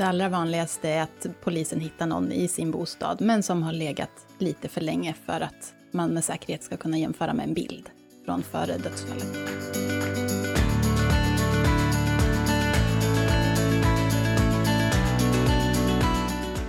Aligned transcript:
Det 0.00 0.06
allra 0.06 0.28
vanligaste 0.28 0.88
är 0.88 1.02
att 1.02 1.26
polisen 1.40 1.80
hittar 1.80 2.06
någon 2.06 2.32
i 2.32 2.48
sin 2.48 2.70
bostad, 2.70 3.20
men 3.20 3.42
som 3.42 3.62
har 3.62 3.72
legat 3.72 4.26
lite 4.38 4.68
för 4.68 4.80
länge 4.80 5.14
för 5.26 5.40
att 5.40 5.74
man 5.90 6.10
med 6.10 6.24
säkerhet 6.24 6.62
ska 6.62 6.76
kunna 6.76 6.98
jämföra 6.98 7.34
med 7.34 7.48
en 7.48 7.54
bild 7.54 7.90
från 8.24 8.42
före 8.42 8.78
dödsfallet. 8.78 9.32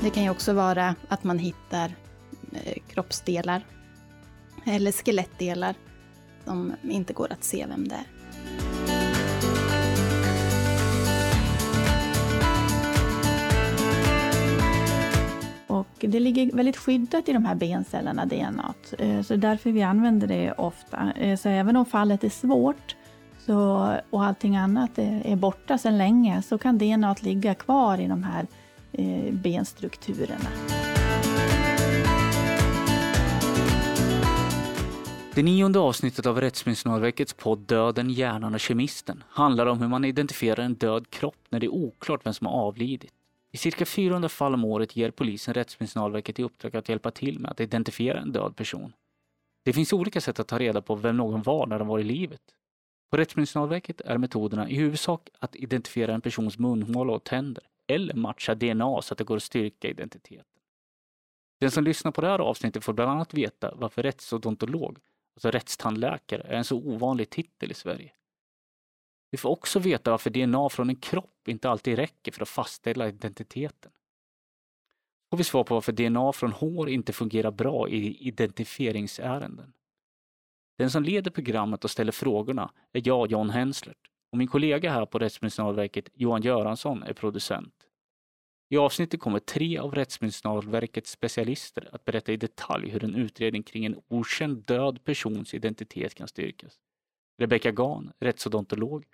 Det 0.04 0.10
kan 0.10 0.24
ju 0.24 0.30
också 0.30 0.54
vara 0.54 0.96
att 1.08 1.24
man 1.24 1.40
hittar 1.40 1.96
eh, 2.54 2.78
kroppsdelar 2.90 3.66
eller 4.66 4.92
skelettdelar 4.92 5.76
som 6.46 6.74
inte 6.84 7.14
går 7.14 7.32
att 7.32 7.44
se 7.44 7.66
vem 7.70 7.88
det 7.88 7.96
är. 7.96 8.21
Det 16.08 16.20
ligger 16.20 16.52
väldigt 16.56 16.78
skyddat 16.78 17.30
i 17.30 17.34
de 17.34 17.46
här 17.46 17.56
bencellerna, 17.56 18.26
DNA. 18.26 18.74
Eh, 19.00 19.22
så 19.22 19.36
därför 19.36 19.72
vi 19.72 19.82
använder 19.82 20.28
det 20.28 20.52
ofta. 20.52 21.14
Eh, 21.16 21.38
så 21.38 21.50
även 21.50 21.76
om 21.76 21.86
fallet 21.86 22.24
är 22.24 22.30
svårt 22.30 22.96
så, 23.46 23.92
och 24.10 24.24
allting 24.24 24.56
annat 24.56 24.92
är 24.98 25.36
borta 25.36 25.78
sedan 25.78 25.98
länge 25.98 26.42
så 26.42 26.58
kan 26.58 26.78
DNA 26.78 27.16
ligga 27.22 27.56
kvar 27.56 28.02
i 28.02 28.08
de 28.08 28.24
här 28.24 28.48
eh, 28.92 29.34
benstrukturerna. 29.34 30.50
Det 35.36 35.44
nionde 35.44 35.80
avsnittet 35.80 36.26
av 36.26 36.42
Rättsmedicinalverkets 36.42 37.34
podd 37.34 37.60
Döden, 37.60 38.10
hjärnan 38.10 38.54
och 38.54 38.60
kemisten 38.60 39.24
handlar 39.30 39.66
om 39.66 39.80
hur 39.80 39.88
man 39.88 40.06
identifierar 40.06 40.64
en 40.64 40.74
död 40.74 41.10
kropp 41.10 41.38
när 41.50 41.60
det 41.60 41.66
är 41.66 41.74
oklart 41.74 42.26
vem 42.26 42.34
som 42.34 42.48
har 42.48 42.54
avlidit. 42.54 43.12
I 43.52 43.58
cirka 43.58 43.86
400 43.86 44.30
fall 44.30 44.54
om 44.54 44.66
året 44.66 44.96
ger 44.96 45.12
polisen 45.12 45.54
Rättsmedicinalverket 45.54 46.40
i 46.40 46.44
uppdrag 46.44 46.76
att 46.76 46.90
hjälpa 46.90 47.12
till 47.12 47.40
med 47.40 47.52
att 47.52 47.60
identifiera 47.60 48.20
en 48.20 48.32
död 48.32 48.56
person. 48.56 48.94
Det 49.66 49.74
finns 49.74 49.94
olika 49.94 50.22
sätt 50.22 50.40
att 50.40 50.48
ta 50.48 50.60
reda 50.60 50.82
på 50.82 50.96
vem 50.96 51.18
någon 51.18 51.42
var 51.42 51.68
när 51.68 51.80
de 51.80 51.88
var 51.88 52.00
i 52.00 52.04
livet. 52.04 52.42
På 53.12 53.18
Rättsmedicinalverket 53.18 54.02
är 54.02 54.18
metoderna 54.18 54.70
i 54.70 54.76
huvudsak 54.76 55.30
att 55.40 55.56
identifiera 55.56 56.14
en 56.14 56.22
persons 56.22 56.58
munhåla 56.60 57.14
och 57.14 57.24
tänder 57.24 57.64
eller 57.88 58.14
matcha 58.14 58.56
DNA 58.56 59.02
så 59.02 59.14
att 59.14 59.18
det 59.18 59.24
går 59.24 59.38
att 59.38 59.44
styrka 59.44 59.88
identiteten. 59.88 60.46
Den 61.60 61.72
som 61.72 61.84
lyssnar 61.84 62.12
på 62.12 62.22
det 62.22 62.28
här 62.28 62.40
avsnittet 62.40 62.84
får 62.84 62.94
bland 62.94 63.12
annat 63.12 63.34
veta 63.34 63.76
varför 63.76 64.04
rättsodontolog, 64.04 64.98
alltså 65.36 65.52
rättstandläkare, 65.52 66.42
är 66.42 66.54
en 66.54 66.64
så 66.64 66.78
ovanlig 66.78 67.30
titel 67.30 67.72
i 67.72 67.74
Sverige. 67.74 68.12
Vi 69.32 69.38
får 69.38 69.50
också 69.50 69.80
veta 69.80 70.12
varför 70.12 70.30
DNA 70.30 70.70
från 70.70 70.90
en 70.90 70.96
kropp 70.96 71.48
inte 71.48 71.70
alltid 71.70 71.96
räcker 71.96 72.32
för 72.32 72.42
att 72.42 72.50
fastställa 72.50 73.08
identiteten. 73.08 73.92
Får 75.30 75.38
vi 75.38 75.44
svar 75.44 75.64
på 75.64 75.74
varför 75.74 75.92
DNA 75.92 76.34
från 76.34 76.52
hår 76.52 76.90
inte 76.90 77.14
fungerar 77.14 77.52
bra 77.52 77.90
i 77.90 78.28
identifieringsärenden. 78.28 79.74
Den 80.78 80.92
som 80.92 81.04
leder 81.04 81.32
programmet 81.32 81.84
och 81.84 81.92
ställer 81.92 82.12
frågorna 82.12 82.72
är 82.94 83.02
jag, 83.06 83.32
John 83.32 83.50
Henslert, 83.50 84.10
och 84.32 84.38
min 84.38 84.48
kollega 84.48 84.92
här 84.92 85.06
på 85.06 85.20
Rättsmedicinalverket, 85.20 86.10
Johan 86.14 86.42
Göransson, 86.42 87.04
är 87.04 87.14
producent. 87.14 87.74
I 88.70 88.78
avsnittet 88.78 89.20
kommer 89.20 89.40
tre 89.40 89.78
av 89.78 89.96
Rättsmedicinalverkets 89.96 91.12
specialister 91.12 91.90
att 91.92 92.06
berätta 92.06 92.32
i 92.32 92.38
detalj 92.38 92.90
hur 92.90 93.04
en 93.04 93.16
utredning 93.16 93.64
kring 93.64 93.86
en 93.86 94.02
okänd 94.08 94.66
död 94.66 95.04
persons 95.04 95.54
identitet 95.54 96.16
kan 96.16 96.28
styrkas. 96.28 96.80
Rebecka 97.38 97.72
Gahn, 97.72 98.12
rättsodontolog, 98.20 99.06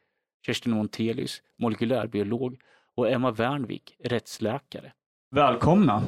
Kerstin 0.45 0.73
Montelius, 0.73 1.41
molekylärbiolog 1.59 2.59
och 2.95 3.09
Emma 3.11 3.31
Wernvik, 3.31 3.95
rättsläkare. 4.03 4.91
Välkomna! 5.35 6.03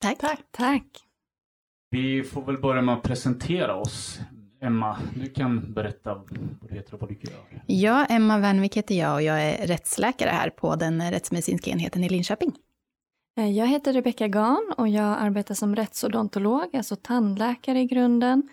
Tack. 0.00 0.18
Tack. 0.18 0.40
Tack. 0.50 0.84
Vi 1.90 2.22
får 2.24 2.42
väl 2.42 2.58
börja 2.58 2.82
med 2.82 2.94
att 2.94 3.02
presentera 3.02 3.74
oss. 3.74 4.20
Emma, 4.62 4.98
du 5.14 5.30
kan 5.30 5.72
berätta 5.72 6.14
vad 6.14 6.28
du 6.68 6.74
heter 6.74 6.94
och 6.94 7.00
vad 7.00 7.10
du 7.10 7.14
gör. 7.14 7.62
Ja, 7.66 8.04
Emma 8.04 8.38
Wernvik 8.38 8.76
heter 8.76 8.94
jag 8.94 9.14
och 9.14 9.22
jag 9.22 9.42
är 9.42 9.66
rättsläkare 9.66 10.30
här 10.30 10.50
på 10.50 10.76
den 10.76 11.10
rättsmedicinska 11.10 11.70
enheten 11.70 12.04
i 12.04 12.08
Linköping. 12.08 12.52
Eh, 13.38 13.50
Jag 13.50 13.66
heter 13.66 13.92
Rebecka 13.92 14.28
Gahn 14.28 14.72
och 14.76 14.88
jag 14.88 15.16
arbetar 15.18 15.54
som 15.54 15.76
rättsodontolog, 15.76 16.76
alltså 16.76 16.96
tandläkare 16.96 17.80
i 17.80 17.84
grunden. 17.86 18.48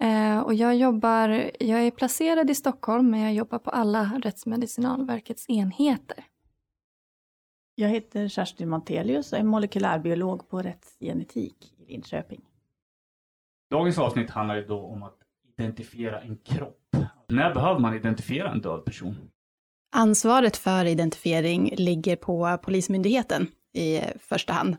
Eh, 0.00 0.40
Och 0.40 0.54
jag, 0.54 0.76
jobbar, 0.76 1.50
jag 1.60 1.86
är 1.86 1.90
placerad 1.90 2.50
i 2.50 2.54
Stockholm 2.54 3.10
men 3.10 3.20
jag 3.20 3.34
jobbar 3.34 3.58
på 3.58 3.70
alla 3.70 4.20
Rättsmedicinalverkets 4.22 5.48
enheter. 5.50 6.24
Jag 7.74 7.88
heter 7.88 8.28
Kerstin 8.28 8.68
Montelius 8.68 9.32
och 9.32 9.38
är 9.38 9.42
molekylärbiolog 9.42 10.48
på 10.48 10.62
rättsgenetik 10.62 11.74
i 11.78 11.92
Linköping. 11.92 12.40
Dagens 13.70 13.98
avsnitt 13.98 14.30
handlar 14.30 14.56
ju 14.56 14.64
då 14.66 14.80
om 14.80 15.02
att 15.02 15.18
identifiera 15.58 16.20
en 16.20 16.36
kropp. 16.36 16.96
När 17.28 17.54
behöver 17.54 17.80
man 17.80 17.94
identifiera 17.96 18.50
en 18.52 18.60
död 18.60 18.84
person? 18.84 19.16
Ansvaret 19.94 20.56
för 20.56 20.84
identifiering 20.84 21.74
ligger 21.76 22.16
på 22.16 22.58
Polismyndigheten 22.62 23.46
i 23.72 24.00
första 24.18 24.52
hand. 24.52 24.76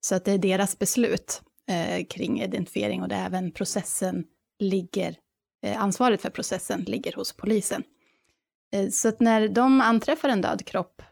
Så 0.00 0.14
att 0.14 0.24
det 0.24 0.32
är 0.32 0.38
deras 0.38 0.78
beslut 0.78 1.42
eh, 1.68 2.04
kring 2.06 2.40
identifiering 2.42 3.02
och 3.02 3.08
det 3.08 3.14
är 3.14 3.26
även 3.26 3.50
processen 3.52 4.24
ligger, 4.58 5.16
eh, 5.62 5.82
ansvaret 5.82 6.22
för 6.22 6.30
processen 6.30 6.80
ligger 6.80 7.12
hos 7.12 7.32
polisen. 7.32 7.82
Eh, 8.72 8.88
så 8.88 9.08
att 9.08 9.20
när 9.20 9.48
de 9.48 9.80
anträffar 9.80 10.28
en 10.28 10.40
död 10.40 10.66
kropp 10.66 11.02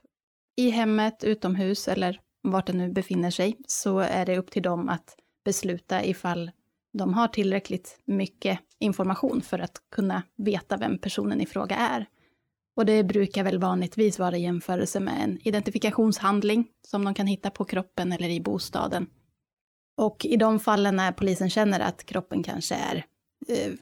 i 0.56 0.70
hemmet, 0.70 1.24
utomhus 1.24 1.88
eller 1.88 2.20
vart 2.42 2.66
den 2.66 2.78
nu 2.78 2.92
befinner 2.92 3.30
sig, 3.30 3.56
så 3.66 3.98
är 3.98 4.26
det 4.26 4.38
upp 4.38 4.50
till 4.50 4.62
dem 4.62 4.88
att 4.88 5.16
besluta 5.44 6.04
ifall 6.04 6.50
de 6.92 7.14
har 7.14 7.28
tillräckligt 7.28 7.98
mycket 8.04 8.58
information 8.78 9.42
för 9.42 9.58
att 9.58 9.82
kunna 9.90 10.22
veta 10.36 10.76
vem 10.76 10.98
personen 10.98 11.40
i 11.40 11.46
fråga 11.46 11.76
är. 11.76 12.06
Och 12.76 12.86
det 12.86 13.04
brukar 13.04 13.44
väl 13.44 13.58
vanligtvis 13.58 14.18
vara 14.18 14.36
i 14.36 14.42
jämförelse 14.42 15.00
med 15.00 15.24
en 15.24 15.38
identifikationshandling 15.48 16.68
som 16.86 17.04
de 17.04 17.14
kan 17.14 17.26
hitta 17.26 17.50
på 17.50 17.64
kroppen 17.64 18.12
eller 18.12 18.28
i 18.28 18.40
bostaden. 18.40 19.06
Och 19.96 20.24
i 20.24 20.36
de 20.36 20.60
fallen 20.60 20.96
när 20.96 21.12
polisen 21.12 21.50
känner 21.50 21.80
att 21.80 22.04
kroppen 22.04 22.42
kanske 22.42 22.74
är 22.74 23.04
Eh, 23.48 23.72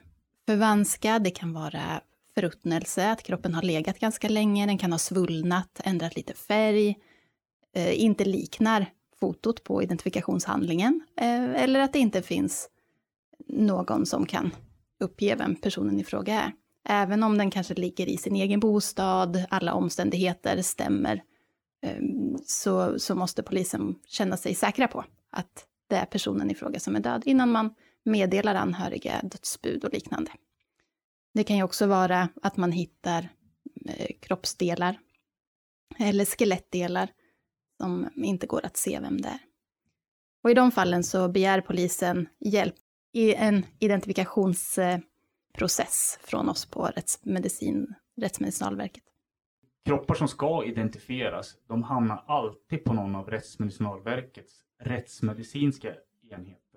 förvanska, 0.47 1.19
det 1.19 1.31
kan 1.31 1.53
vara 1.53 2.00
förruttnelse, 2.34 3.10
att 3.10 3.22
kroppen 3.22 3.54
har 3.54 3.62
legat 3.62 3.98
ganska 3.98 4.28
länge, 4.28 4.66
den 4.66 4.78
kan 4.78 4.93
ha 4.93 4.98
svullnat, 4.98 5.81
ändrat 5.84 6.16
lite 6.16 6.34
färg, 6.34 6.98
eh, 7.75 8.03
inte 8.03 8.25
liknar 8.25 8.87
fotot 9.21 9.65
på 9.65 9.82
identifikationshandlingen, 9.82 11.00
eh, 11.16 11.62
eller 11.62 11.81
att 11.81 11.93
det 11.93 11.98
inte 11.98 12.22
finns 12.22 12.69
någon 13.48 14.06
som 14.06 14.26
kan 14.26 14.50
uppge 15.00 15.37
vem 15.37 15.54
personen 15.54 16.00
i 16.00 16.04
fråga 16.04 16.41
är. 16.41 16.53
Även 16.84 17.22
om 17.22 17.38
den 17.38 17.50
kanske 17.50 17.75
ligger 17.75 18.09
i 18.09 18.16
sin 18.16 18.37
egen 18.37 18.60
bostad, 18.60 19.44
alla 19.50 19.75
omständigheter 19.75 20.62
stämmer, 20.62 21.22
så, 22.47 22.98
så 22.98 23.15
måste 23.15 23.42
polisen 23.42 23.94
känna 24.06 24.37
sig 24.37 24.54
säkra 24.54 24.88
på 24.88 25.04
att 25.31 25.66
det 25.88 25.97
är 25.97 26.04
personen 26.04 26.50
i 26.50 26.54
fråga 26.54 26.81
som 26.81 26.97
är 26.97 27.00
död 27.00 27.22
innan 27.27 27.53
man 27.53 27.75
meddelar 28.04 28.54
anhöriga 28.54 29.20
dödsbud 29.22 29.84
och 29.84 29.92
liknande. 29.92 30.30
Det 31.34 31.44
kan 31.44 31.56
ju 31.56 31.62
också 31.62 31.86
vara 31.86 32.28
att 32.42 32.56
man 32.56 32.72
hittar 32.72 33.28
eh, 33.86 34.16
kroppsdelar 34.20 34.98
eller 35.98 36.24
skelettdelar 36.24 37.10
som 37.80 38.08
inte 38.16 38.46
går 38.46 38.66
att 38.66 38.76
se 38.76 39.00
vem 39.00 39.20
det 39.20 39.28
är. 39.28 39.38
Och 40.42 40.50
i 40.50 40.54
de 40.54 40.70
fallen 40.70 41.04
så 41.04 41.28
begär 41.28 41.60
polisen 41.60 42.28
hjälp 42.38 42.74
i 43.12 43.34
en 43.34 43.66
identifikationsprocess 43.78 46.18
från 46.22 46.48
oss 46.48 46.66
på 46.66 46.86
rättsmedicin, 46.86 47.94
Rättsmedicinalverket. 48.16 49.04
Kroppar 49.84 50.14
som 50.14 50.28
ska 50.28 50.64
identifieras, 50.64 51.56
de 51.68 51.82
hamnar 51.82 52.24
alltid 52.26 52.84
på 52.84 52.92
någon 52.92 53.16
av 53.16 53.30
Rättsmedicinalverkets 53.30 54.62
rättsmedicinska 54.78 55.94
enheter. 56.30 56.69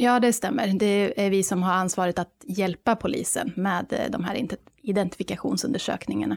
Ja, 0.00 0.20
det 0.20 0.32
stämmer. 0.32 0.78
Det 0.78 1.26
är 1.26 1.30
vi 1.30 1.42
som 1.42 1.62
har 1.62 1.72
ansvaret 1.72 2.18
att 2.18 2.44
hjälpa 2.46 2.96
polisen 2.96 3.52
med 3.56 3.92
eh, 3.92 4.10
de 4.10 4.24
här 4.24 4.34
ident- 4.34 4.68
identifikationsundersökningarna. 4.82 6.36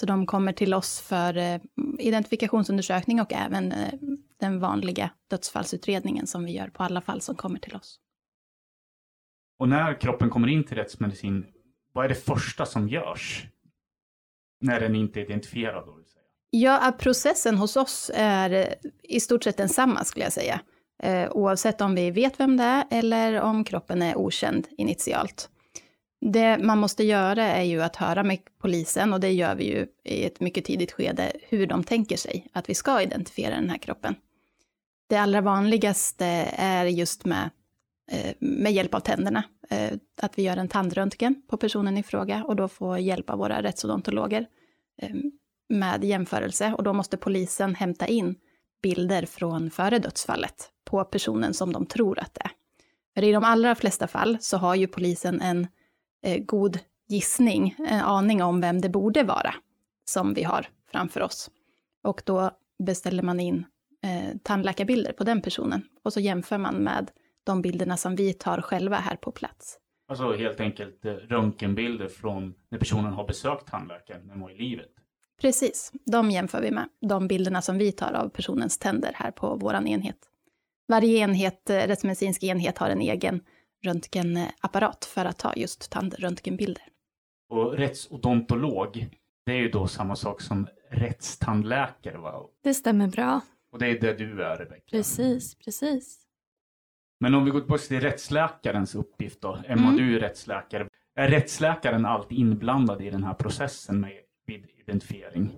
Så 0.00 0.06
de 0.06 0.26
kommer 0.26 0.52
till 0.52 0.74
oss 0.74 1.00
för 1.00 1.36
eh, 1.36 1.60
identifikationsundersökning 1.98 3.20
och 3.20 3.32
även 3.32 3.72
eh, 3.72 3.94
den 4.40 4.60
vanliga 4.60 5.10
dödsfallsutredningen 5.30 6.26
som 6.26 6.44
vi 6.44 6.52
gör 6.52 6.68
på 6.68 6.82
alla 6.82 7.00
fall 7.00 7.20
som 7.20 7.34
kommer 7.34 7.58
till 7.58 7.76
oss. 7.76 8.00
Och 9.58 9.68
när 9.68 10.00
kroppen 10.00 10.30
kommer 10.30 10.48
in 10.48 10.64
till 10.64 10.76
rättsmedicin, 10.76 11.46
vad 11.92 12.04
är 12.04 12.08
det 12.08 12.14
första 12.14 12.66
som 12.66 12.88
görs? 12.88 13.46
När 14.60 14.80
den 14.80 14.94
inte 14.94 15.20
är 15.20 15.24
identifierad 15.24 15.86
då? 15.86 15.94
Vill 15.94 16.06
säga. 16.06 16.24
Ja, 16.50 16.92
processen 16.98 17.56
hos 17.56 17.76
oss 17.76 18.10
är 18.14 18.74
i 19.02 19.20
stort 19.20 19.44
sett 19.44 19.56
densamma 19.56 20.04
skulle 20.04 20.24
jag 20.24 20.32
säga. 20.32 20.60
Eh, 21.02 21.30
oavsett 21.30 21.80
om 21.80 21.94
vi 21.94 22.10
vet 22.10 22.40
vem 22.40 22.56
det 22.56 22.64
är 22.64 22.84
eller 22.90 23.40
om 23.40 23.64
kroppen 23.64 24.02
är 24.02 24.18
okänd 24.18 24.66
initialt. 24.70 25.50
Det 26.20 26.58
man 26.58 26.78
måste 26.78 27.04
göra 27.04 27.44
är 27.44 27.62
ju 27.62 27.82
att 27.82 27.96
höra 27.96 28.22
med 28.22 28.38
polisen 28.58 29.12
och 29.12 29.20
det 29.20 29.32
gör 29.32 29.54
vi 29.54 29.64
ju 29.64 29.86
i 30.04 30.24
ett 30.24 30.40
mycket 30.40 30.64
tidigt 30.64 30.92
skede 30.92 31.32
hur 31.48 31.66
de 31.66 31.84
tänker 31.84 32.16
sig 32.16 32.46
att 32.52 32.68
vi 32.68 32.74
ska 32.74 33.02
identifiera 33.02 33.54
den 33.54 33.70
här 33.70 33.78
kroppen. 33.78 34.14
Det 35.08 35.16
allra 35.16 35.40
vanligaste 35.40 36.26
är 36.56 36.86
just 36.86 37.24
med, 37.24 37.50
eh, 38.10 38.34
med 38.38 38.72
hjälp 38.72 38.94
av 38.94 39.00
tänderna. 39.00 39.42
Eh, 39.70 39.92
att 40.22 40.38
vi 40.38 40.42
gör 40.42 40.56
en 40.56 40.68
tandröntgen 40.68 41.42
på 41.48 41.56
personen 41.56 41.98
i 41.98 42.02
fråga 42.02 42.44
och 42.44 42.56
då 42.56 42.68
får 42.68 42.98
hjälp 42.98 43.30
av 43.30 43.38
våra 43.38 43.62
rättsodontologer 43.62 44.46
med 45.68 46.04
jämförelse 46.04 46.74
och 46.78 46.82
då 46.82 46.92
måste 46.92 47.16
polisen 47.16 47.74
hämta 47.74 48.06
in 48.06 48.36
bilder 48.82 49.26
från 49.26 49.70
före 49.70 49.98
dödsfallet 49.98 50.70
på 50.84 51.04
personen 51.04 51.54
som 51.54 51.72
de 51.72 51.86
tror 51.86 52.18
att 52.18 52.34
det 52.34 52.40
är. 52.44 52.50
För 53.14 53.24
i 53.24 53.32
de 53.32 53.44
allra 53.44 53.74
flesta 53.74 54.06
fall 54.06 54.38
så 54.40 54.56
har 54.56 54.74
ju 54.74 54.86
polisen 54.86 55.40
en 55.40 55.66
eh, 56.22 56.44
god 56.44 56.78
gissning, 57.08 57.74
en 57.78 58.00
aning 58.00 58.42
om 58.42 58.60
vem 58.60 58.80
det 58.80 58.88
borde 58.88 59.22
vara 59.22 59.54
som 60.04 60.34
vi 60.34 60.42
har 60.42 60.66
framför 60.92 61.22
oss. 61.22 61.50
Och 62.02 62.22
då 62.24 62.50
beställer 62.84 63.22
man 63.22 63.40
in 63.40 63.64
eh, 64.04 64.36
tandläkarbilder 64.42 65.12
på 65.12 65.24
den 65.24 65.42
personen 65.42 65.82
och 66.04 66.12
så 66.12 66.20
jämför 66.20 66.58
man 66.58 66.74
med 66.74 67.10
de 67.44 67.62
bilderna 67.62 67.96
som 67.96 68.16
vi 68.16 68.32
tar 68.32 68.60
själva 68.60 68.96
här 68.96 69.16
på 69.16 69.32
plats. 69.32 69.78
Alltså 70.08 70.32
helt 70.32 70.60
enkelt 70.60 71.04
eh, 71.04 71.12
röntgenbilder 71.12 72.08
från 72.08 72.54
när 72.68 72.78
personen 72.78 73.12
har 73.12 73.26
besökt 73.26 73.66
tandläkaren 73.66 74.26
när 74.26 74.34
de 74.34 74.40
var 74.40 74.50
i 74.50 74.58
livet. 74.58 74.90
Precis, 75.40 75.92
de 76.06 76.30
jämför 76.30 76.62
vi 76.62 76.70
med 76.70 76.88
de 77.00 77.28
bilderna 77.28 77.62
som 77.62 77.78
vi 77.78 77.92
tar 77.92 78.12
av 78.12 78.28
personens 78.28 78.78
tänder 78.78 79.12
här 79.14 79.30
på 79.30 79.56
vår 79.56 79.74
enhet. 79.74 80.16
Varje 80.88 81.18
enhet, 81.18 81.70
eh, 81.70 81.76
rättsmedicinsk 81.76 82.42
enhet 82.42 82.78
har 82.78 82.88
en 82.90 83.00
egen 83.00 83.40
röntgenapparat 83.84 85.04
för 85.04 85.24
att 85.24 85.38
ta 85.38 85.54
just 85.56 85.90
tandröntgenbilder. 85.90 86.82
Och 87.48 87.72
rättsodontolog, 87.72 89.08
det 89.46 89.52
är 89.52 89.56
ju 89.56 89.68
då 89.70 89.86
samma 89.86 90.16
sak 90.16 90.40
som 90.40 90.66
rättstandläkare 90.90 92.18
va? 92.18 92.42
Det 92.62 92.74
stämmer 92.74 93.08
bra. 93.08 93.40
Och 93.72 93.78
det 93.78 93.86
är 93.86 94.00
det 94.00 94.12
du 94.14 94.42
är 94.44 94.56
Rebecka? 94.56 94.82
Precis, 94.90 95.54
precis. 95.54 96.18
Men 97.20 97.34
om 97.34 97.44
vi 97.44 97.50
går 97.50 97.60
tillbaka 97.60 97.82
till 97.82 98.00
rättsläkarens 98.00 98.94
uppgift 98.94 99.40
då. 99.40 99.58
Emma, 99.66 99.82
Mm. 99.88 99.96
du 99.96 100.16
är 100.16 100.20
rättsläkare. 100.20 100.88
Är 101.14 101.28
rättsläkaren 101.28 102.06
alltid 102.06 102.38
inblandad 102.38 103.02
i 103.02 103.10
den 103.10 103.24
här 103.24 103.34
processen 103.34 104.00
med 104.00 104.12
vid 104.50 104.66
identifiering? 104.82 105.50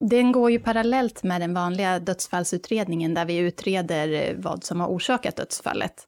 Den 0.00 0.32
går 0.32 0.50
ju 0.50 0.58
parallellt 0.58 1.22
med 1.22 1.40
den 1.40 1.54
vanliga 1.54 1.98
dödsfallsutredningen 1.98 3.14
där 3.14 3.24
vi 3.24 3.36
utreder 3.36 4.08
eh, 4.08 4.36
vad 4.36 4.64
som 4.64 4.80
har 4.80 4.88
orsakat 4.88 5.36
dödsfallet. 5.36 6.06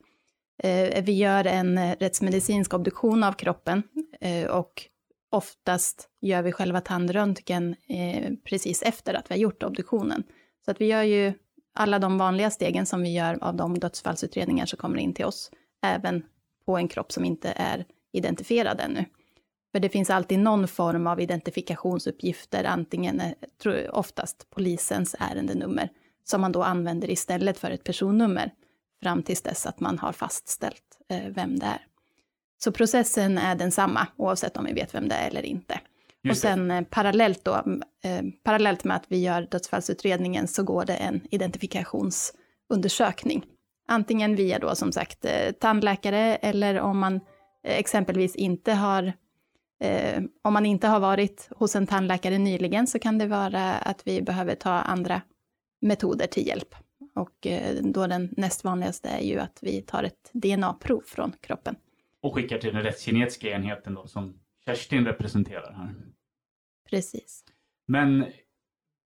Eh, 0.62 1.04
vi 1.04 1.12
gör 1.12 1.44
en 1.44 1.78
eh, 1.78 1.96
rättsmedicinsk 2.00 2.74
obduktion 2.74 3.24
av 3.24 3.32
kroppen 3.32 3.82
och 4.50 4.82
oftast 5.30 6.08
gör 6.20 6.42
vi 6.42 6.52
själva 6.52 6.80
tandröntgen 6.80 7.76
precis 8.44 8.82
efter 8.82 9.14
att 9.14 9.30
vi 9.30 9.34
har 9.34 9.40
gjort 9.40 9.62
obduktionen. 9.62 10.24
Så 10.64 10.70
att 10.70 10.80
vi 10.80 10.86
gör 10.86 11.02
ju 11.02 11.32
alla 11.74 11.98
de 11.98 12.18
vanliga 12.18 12.50
stegen 12.50 12.86
som 12.86 13.02
vi 13.02 13.12
gör 13.12 13.38
av 13.44 13.56
de 13.56 13.78
dödsfallsutredningar 13.78 14.66
som 14.66 14.76
kommer 14.76 14.98
in 14.98 15.14
till 15.14 15.24
oss, 15.24 15.50
även 15.82 16.22
på 16.66 16.76
en 16.76 16.88
kropp 16.88 17.12
som 17.12 17.24
inte 17.24 17.52
är 17.56 17.84
identifierad 18.12 18.80
ännu. 18.80 19.04
För 19.74 19.80
det 19.80 19.88
finns 19.88 20.10
alltid 20.10 20.38
någon 20.38 20.68
form 20.68 21.06
av 21.06 21.20
identifikationsuppgifter, 21.20 22.64
antingen 22.64 23.20
eh, 23.20 23.32
oftast 23.92 24.50
polisens 24.50 25.16
ärendenummer, 25.18 25.88
som 26.24 26.40
man 26.40 26.52
då 26.52 26.62
använder 26.62 27.10
istället 27.10 27.58
för 27.58 27.70
ett 27.70 27.84
personnummer, 27.84 28.50
fram 29.02 29.22
tills 29.22 29.42
dess 29.42 29.66
att 29.66 29.80
man 29.80 29.98
har 29.98 30.12
fastställt 30.12 30.98
eh, 31.10 31.28
vem 31.28 31.58
det 31.58 31.66
är. 31.66 31.86
Så 32.64 32.72
processen 32.72 33.38
är 33.38 33.54
densamma, 33.54 34.06
oavsett 34.16 34.56
om 34.56 34.64
vi 34.64 34.72
vet 34.72 34.94
vem 34.94 35.08
det 35.08 35.14
är 35.14 35.28
eller 35.28 35.42
inte. 35.42 35.74
Och 35.74 35.80
Just 36.26 36.40
sen 36.40 36.70
eh, 36.70 36.84
parallellt, 36.90 37.44
då, 37.44 37.54
eh, 38.04 38.22
parallellt 38.44 38.84
med 38.84 38.96
att 38.96 39.04
vi 39.08 39.18
gör 39.18 39.48
dödsfallsutredningen 39.50 40.48
så 40.48 40.62
går 40.62 40.84
det 40.84 40.94
en 40.94 41.20
identifikationsundersökning. 41.30 43.44
Antingen 43.88 44.36
via 44.36 44.58
då 44.58 44.74
som 44.74 44.92
sagt 44.92 45.24
eh, 45.24 45.52
tandläkare 45.52 46.36
eller 46.36 46.80
om 46.80 46.98
man 46.98 47.14
eh, 47.64 47.78
exempelvis 47.78 48.36
inte 48.36 48.72
har 48.72 49.12
Eh, 49.84 50.22
om 50.42 50.52
man 50.52 50.66
inte 50.66 50.86
har 50.86 51.00
varit 51.00 51.48
hos 51.56 51.76
en 51.76 51.86
tandläkare 51.86 52.38
nyligen 52.38 52.86
så 52.86 52.98
kan 52.98 53.18
det 53.18 53.26
vara 53.26 53.74
att 53.74 54.06
vi 54.06 54.22
behöver 54.22 54.54
ta 54.54 54.70
andra 54.70 55.22
metoder 55.80 56.26
till 56.26 56.46
hjälp. 56.46 56.74
Och 57.14 57.46
eh, 57.46 57.74
då 57.82 58.06
den 58.06 58.34
näst 58.36 58.64
vanligaste 58.64 59.08
är 59.08 59.20
ju 59.20 59.38
att 59.38 59.58
vi 59.62 59.82
tar 59.82 60.02
ett 60.02 60.30
DNA-prov 60.32 61.02
från 61.06 61.32
kroppen. 61.40 61.76
Och 62.20 62.34
skickar 62.34 62.58
till 62.58 62.74
den 62.74 62.82
rättsgenetiska 62.82 63.50
enheten 63.50 63.94
då 63.94 64.06
som 64.06 64.40
Kerstin 64.64 65.04
representerar 65.04 65.72
här. 65.72 65.94
Precis. 66.90 67.44
Men 67.86 68.26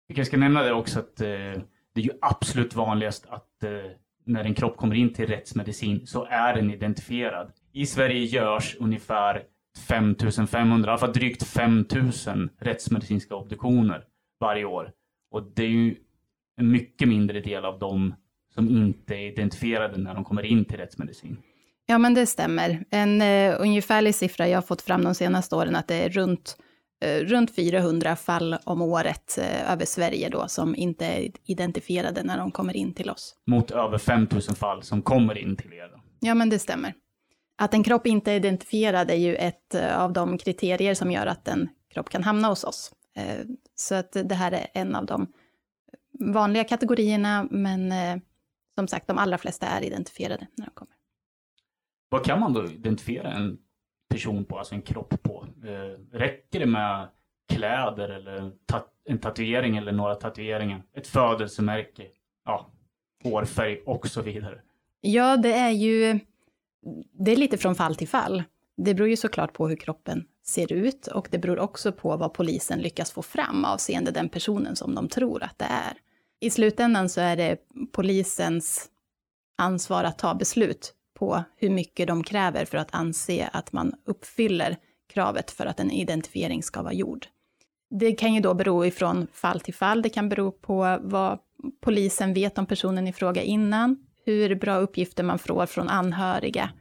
kanske 0.08 0.26
ska 0.26 0.38
nämna 0.38 0.64
det 0.64 0.74
också 0.74 1.00
att 1.00 1.22
eh, 1.22 1.28
det 1.94 2.02
är 2.02 2.06
ju 2.06 2.18
absolut 2.22 2.76
vanligast 2.76 3.26
att 3.30 3.64
eh, 3.64 3.72
när 4.26 4.44
en 4.44 4.54
kropp 4.54 4.78
kommer 4.78 4.96
in 4.96 5.14
till 5.14 5.28
rättsmedicin 5.28 6.08
så 6.08 6.26
är 6.26 6.56
den 6.56 6.72
identifierad. 6.72 7.52
I 7.72 7.86
Sverige 7.86 8.26
görs 8.26 8.76
ungefär 8.80 9.44
5500, 9.78 10.90
i 10.90 10.92
alla 10.92 10.98
fall 10.98 11.14
drygt 11.14 11.44
5000 11.44 12.50
rättsmedicinska 12.60 13.36
obduktioner 13.36 14.04
varje 14.40 14.66
år. 14.66 14.92
Och 15.32 15.52
det 15.56 15.64
är 15.64 15.70
ju 15.70 15.96
en 16.58 16.72
mycket 16.72 17.08
mindre 17.08 17.42
del 17.42 17.66
av 17.66 17.80
dem 17.80 18.14
som 18.54 18.70
inte 18.70 19.16
är 19.16 19.32
identifierade 19.32 19.98
när 19.98 20.14
de 20.14 20.24
kommer 20.24 20.46
in 20.46 20.66
till 20.66 20.78
rättsmedicin. 20.78 21.38
Ja, 21.86 21.98
men 21.98 22.14
det 22.14 22.26
stämmer. 22.26 22.84
En 22.90 23.22
uh, 23.22 23.62
ungefärlig 23.62 24.16
siffra 24.16 24.48
jag 24.48 24.58
har 24.58 24.62
fått 24.62 24.82
fram 24.82 25.04
de 25.04 25.16
senaste 25.16 25.56
åren 25.56 25.76
att 25.76 25.88
det 25.88 25.96
är 25.96 26.10
runt, 26.10 26.58
eh, 27.06 27.26
runt 27.26 27.56
400 27.56 28.16
fall 28.16 28.58
om 28.64 28.82
året 28.82 29.38
eh, 29.42 29.72
över 29.72 29.86
Sverige 29.86 30.30
då 30.30 30.48
som 30.48 30.76
inte 30.76 31.06
är 31.06 31.32
identifierade 31.46 32.24
när 32.24 32.38
de 32.38 32.52
kommer 32.52 32.76
in 32.76 32.94
till 32.94 33.10
oss. 33.10 33.36
Mot 33.48 33.72
över 33.72 33.98
5000 33.98 34.56
fall 34.56 34.84
som 34.84 35.02
kommer 35.02 35.38
in 35.38 35.56
till 35.56 35.74
er. 35.74 35.90
Då. 35.92 36.00
Ja, 36.20 36.34
men 36.34 36.50
det 36.50 36.60
stämmer. 36.60 36.94
Att 37.58 37.74
en 37.74 37.84
kropp 37.84 38.08
inte 38.08 38.32
är 38.32 38.36
identifierad 38.36 39.12
är 39.12 39.16
ju 39.16 39.36
ett 39.36 39.76
eh, 39.76 40.02
av 40.02 40.14
de 40.14 40.38
kriterier 40.38 40.94
som 40.94 41.12
gör 41.12 41.26
att 41.26 41.48
en 41.48 41.70
kropp 41.94 42.10
kan 42.10 42.24
hamna 42.24 42.48
hos 42.48 42.64
oss. 42.64 42.92
Eh, 43.16 43.46
Så 43.76 43.96
att 43.96 44.12
det 44.12 44.36
här 44.36 44.52
är 44.52 44.68
en 44.74 44.96
av 44.96 45.06
de 45.06 45.28
vanliga 46.20 46.64
kategorierna, 46.64 47.48
men 47.52 47.92
eh, 47.92 48.18
som 48.76 48.88
sagt, 48.88 49.08
de 49.08 49.18
allra 49.18 49.38
flesta 49.38 49.68
är 49.68 49.82
identifierade 49.82 50.48
när 50.56 50.66
de 50.66 50.72
kommer. 50.72 50.94
Vad 52.10 52.26
kan 52.26 52.40
man 52.40 52.54
då 52.54 52.66
identifiera 52.66 53.32
en 53.32 53.58
person 54.10 54.46
på, 54.46 54.58
alltså 54.58 54.76
en 54.76 54.82
kropp 54.82 55.24
på? 55.24 55.48
Räcker 56.12 56.60
det 56.60 56.66
med 56.66 57.08
kläder 57.54 58.10
eller 58.10 58.52
en 59.10 59.20
tatuering 59.20 59.78
eller 59.78 59.92
några 59.92 60.16
tatueringar? 60.16 60.84
Ett 60.94 61.08
födelsemärke? 61.08 62.08
Ja, 62.46 62.72
hårfärg 63.24 63.82
och 63.86 64.08
så 64.08 64.22
vidare. 64.22 64.62
Ja, 65.02 65.38
det 65.38 65.54
är 65.54 65.70
ju, 65.70 66.20
det 67.20 67.32
är 67.32 67.36
lite 67.36 67.58
från 67.58 67.76
fall 67.76 67.96
till 67.96 68.08
fall. 68.08 68.44
Det 68.78 68.94
beror 68.94 69.10
ju 69.10 69.16
såklart 69.16 69.54
på 69.54 69.68
hur 69.68 69.76
kroppen 69.76 70.26
ser 70.46 70.74
ut 70.74 71.08
och 71.08 71.28
det 71.32 71.38
beror 71.38 71.60
också 71.60 71.92
på 71.92 72.18
vad 72.18 72.34
polisen 72.34 72.80
lyckas 72.80 73.12
få 73.12 73.22
fram 73.22 73.66
avseende 73.66 74.12
den 74.12 74.30
personen 74.30 74.76
som 74.76 74.96
de 74.96 75.08
tror 75.08 75.44
att 75.44 75.60
det 75.60 75.66
är. 75.66 75.98
I 76.40 76.50
slutändan 76.50 77.10
så 77.10 77.22
är 77.22 77.36
det 77.36 77.58
polisens 77.92 78.90
ansvar 79.58 80.04
att 80.04 80.20
ta 80.20 80.36
beslut 80.36 80.94
på 81.14 81.44
hur 81.58 81.70
mycket 81.70 82.08
de 82.08 82.24
kräver 82.24 82.66
för 82.66 82.78
att 82.78 82.96
anse 82.96 83.50
att 83.54 83.72
man 83.72 83.94
uppfyller 84.06 84.78
kravet 85.14 85.52
för 85.52 85.66
att 85.66 85.80
en 85.80 85.92
identifiering 85.92 86.64
ska 86.64 86.82
vara 86.82 86.94
gjord. 86.94 87.28
Det 87.90 88.12
kan 88.12 88.34
ju 88.34 88.42
då 88.42 88.54
bero 88.54 88.86
ifrån 88.86 89.28
fall 89.34 89.60
till 89.60 89.74
fall. 89.74 90.02
Det 90.02 90.10
kan 90.10 90.30
bero 90.30 90.52
på 90.52 91.00
vad 91.02 91.40
polisen 91.82 92.34
vet 92.34 92.58
om 92.58 92.66
personen 92.66 93.08
i 93.08 93.14
fråga 93.14 93.42
innan, 93.42 94.06
hur 94.26 94.56
bra 94.56 94.78
uppgifter 94.78 95.24
man 95.24 95.40
får 95.40 95.66
från 95.66 95.90
anhöriga 95.90 96.72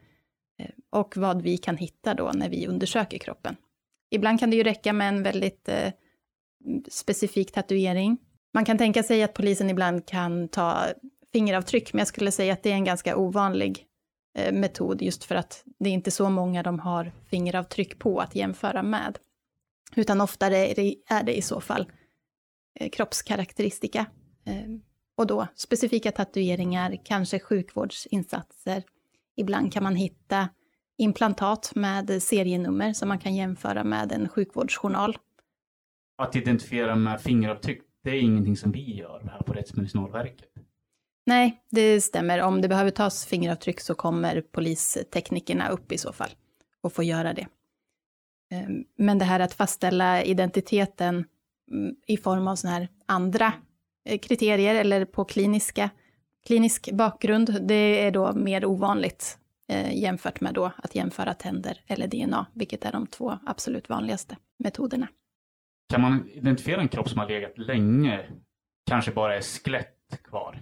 eh, 0.58 0.70
och 0.90 1.16
vad 1.16 1.42
vi 1.42 1.58
kan 1.58 1.76
hitta 1.76 2.14
då 2.14 2.30
när 2.34 2.48
vi 2.48 2.66
undersöker 2.66 3.18
kroppen. 3.18 3.56
Ibland 4.10 4.40
kan 4.40 4.50
det 4.50 4.56
ju 4.56 4.62
räcka 4.62 4.92
med 4.92 5.08
en 5.08 5.22
väldigt 5.22 5.68
eh, 5.68 5.92
specifik 6.88 7.52
tatuering. 7.52 8.18
Man 8.54 8.64
kan 8.64 8.78
tänka 8.78 9.02
sig 9.02 9.22
att 9.22 9.34
polisen 9.34 9.70
ibland 9.70 10.06
kan 10.06 10.48
ta 10.48 10.86
fingeravtryck, 11.32 11.92
men 11.92 11.98
jag 11.98 12.08
skulle 12.08 12.32
säga 12.32 12.52
att 12.52 12.62
det 12.62 12.70
är 12.70 12.74
en 12.74 12.84
ganska 12.84 13.16
ovanlig 13.16 13.86
eh, 14.38 14.52
metod, 14.52 15.02
just 15.02 15.24
för 15.24 15.34
att 15.34 15.64
det 15.78 15.90
är 15.90 15.94
inte 15.94 16.10
så 16.10 16.30
många 16.30 16.62
de 16.62 16.78
har 16.78 17.12
fingeravtryck 17.30 17.98
på 17.98 18.20
att 18.20 18.34
jämföra 18.34 18.82
med. 18.82 19.18
Utan 19.96 20.20
oftare 20.20 20.56
är 20.56 20.74
det, 20.74 20.96
är 21.08 21.22
det 21.22 21.38
i 21.38 21.42
så 21.42 21.60
fall 21.60 21.92
eh, 22.80 22.90
kroppskaraktäristika. 22.90 24.06
Eh, 24.46 24.64
och 25.16 25.26
då 25.26 25.46
specifika 25.54 26.12
tatueringar, 26.12 26.96
kanske 27.04 27.38
sjukvårdsinsatser. 27.38 28.82
Ibland 29.36 29.72
kan 29.72 29.82
man 29.82 29.96
hitta 29.96 30.48
implantat 30.98 31.72
med 31.74 32.22
serienummer 32.22 32.92
som 32.92 33.08
man 33.08 33.18
kan 33.18 33.34
jämföra 33.34 33.84
med 33.84 34.12
en 34.12 34.28
sjukvårdsjournal. 34.28 35.18
Att 36.18 36.36
identifiera 36.36 36.96
med 36.96 37.20
fingeravtryck, 37.20 37.82
det 38.04 38.10
är 38.10 38.20
ingenting 38.20 38.56
som 38.56 38.72
vi 38.72 38.96
gör 38.96 39.28
här 39.32 39.42
på 39.42 39.52
Rättsmedicinalverket. 39.52 40.48
Nej, 41.26 41.62
det 41.70 42.00
stämmer. 42.00 42.42
Om 42.42 42.60
det 42.60 42.68
behöver 42.68 42.90
tas 42.90 43.26
fingeravtryck 43.26 43.80
så 43.80 43.94
kommer 43.94 44.40
polisteknikerna 44.40 45.68
upp 45.68 45.92
i 45.92 45.98
så 45.98 46.12
fall 46.12 46.30
och 46.80 46.92
får 46.92 47.04
göra 47.04 47.32
det. 47.32 47.46
Ehm, 48.50 48.84
men 48.96 49.18
det 49.18 49.24
här 49.24 49.40
att 49.40 49.54
fastställa 49.54 50.22
identiteten 50.22 51.24
mm, 51.70 51.94
i 52.06 52.16
form 52.16 52.48
av 52.48 52.56
sådana 52.56 52.78
här 52.78 52.88
andra 53.06 53.52
kriterier 54.22 54.74
eller 54.74 55.04
på 55.04 55.24
kliniska, 55.24 55.90
klinisk 56.46 56.92
bakgrund, 56.92 57.58
det 57.68 58.06
är 58.06 58.10
då 58.10 58.32
mer 58.32 58.64
ovanligt 58.64 59.38
eh, 59.68 59.98
jämfört 59.98 60.40
med 60.40 60.54
då 60.54 60.72
att 60.76 60.94
jämföra 60.94 61.34
tänder 61.34 61.80
eller 61.86 62.06
DNA, 62.06 62.46
vilket 62.52 62.84
är 62.84 62.92
de 62.92 63.06
två 63.06 63.38
absolut 63.46 63.88
vanligaste 63.88 64.36
metoderna. 64.58 65.08
Kan 65.88 66.00
man 66.00 66.28
identifiera 66.32 66.80
en 66.80 66.88
kropp 66.88 67.08
som 67.08 67.18
har 67.18 67.28
legat 67.28 67.58
länge, 67.58 68.20
kanske 68.86 69.10
bara 69.12 69.36
är 69.36 69.40
skelett 69.40 70.22
kvar? 70.24 70.60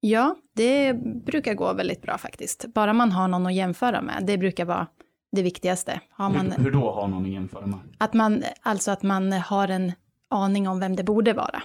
Ja, 0.00 0.36
det 0.54 0.94
brukar 1.26 1.54
gå 1.54 1.72
väldigt 1.72 2.02
bra 2.02 2.18
faktiskt. 2.18 2.66
Bara 2.74 2.92
man 2.92 3.12
har 3.12 3.28
någon 3.28 3.46
att 3.46 3.54
jämföra 3.54 4.02
med, 4.02 4.24
det 4.26 4.38
brukar 4.38 4.64
vara 4.64 4.86
det 5.32 5.42
viktigaste. 5.42 6.00
Har 6.10 6.30
man, 6.30 6.52
hur, 6.52 6.64
hur 6.64 6.70
då 6.70 6.92
har 6.92 7.08
någon 7.08 7.24
att 7.24 7.30
jämföra 7.30 7.66
med? 7.66 7.78
Att 7.98 8.14
man, 8.14 8.42
alltså 8.62 8.90
att 8.90 9.02
man 9.02 9.32
har 9.32 9.68
en 9.68 9.92
aning 10.30 10.68
om 10.68 10.80
vem 10.80 10.96
det 10.96 11.04
borde 11.04 11.32
vara. 11.32 11.62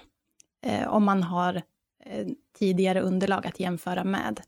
Eh, 0.65 0.87
om 0.87 1.03
man 1.03 1.23
har 1.23 1.55
eh, 2.05 2.27
tidigare 2.59 3.01
underlag 3.01 3.47
att 3.47 3.59
jämföra 3.59 4.03
med. 4.03 4.41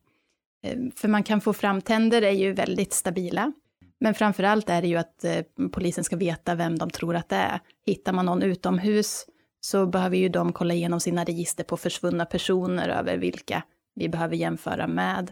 Eh, 0.64 0.78
för 0.96 1.08
man 1.08 1.24
kan 1.24 1.42
få 1.42 1.54
fram, 1.54 1.82
tänder 1.82 2.22
är 2.22 2.32
ju 2.32 2.54
väldigt 2.54 2.94
stabila. 2.94 3.54
Men 4.00 4.14
framför 4.14 4.44
allt 4.44 4.70
är 4.70 4.82
det 4.82 4.88
ju 4.88 4.98
att 4.98 5.24
eh, 5.24 5.42
polisen 5.72 6.04
ska 6.04 6.16
veta 6.16 6.56
vem 6.56 6.78
de 6.78 6.90
tror 6.90 7.16
att 7.16 7.30
det 7.30 7.36
är. 7.36 7.60
Hittar 7.86 8.14
man 8.14 8.26
någon 8.26 8.44
utomhus 8.44 9.26
så 9.60 9.86
behöver 9.86 10.18
ju 10.18 10.30
de 10.30 10.54
kolla 10.54 10.74
igenom 10.74 11.00
sina 11.00 11.24
register 11.24 11.64
på 11.64 11.78
försvunna 11.78 12.26
personer 12.26 12.90
över 12.90 13.18
vilka 13.18 13.64
vi 13.96 14.10
behöver 14.10 14.36
jämföra 14.36 14.88
med. 14.88 15.32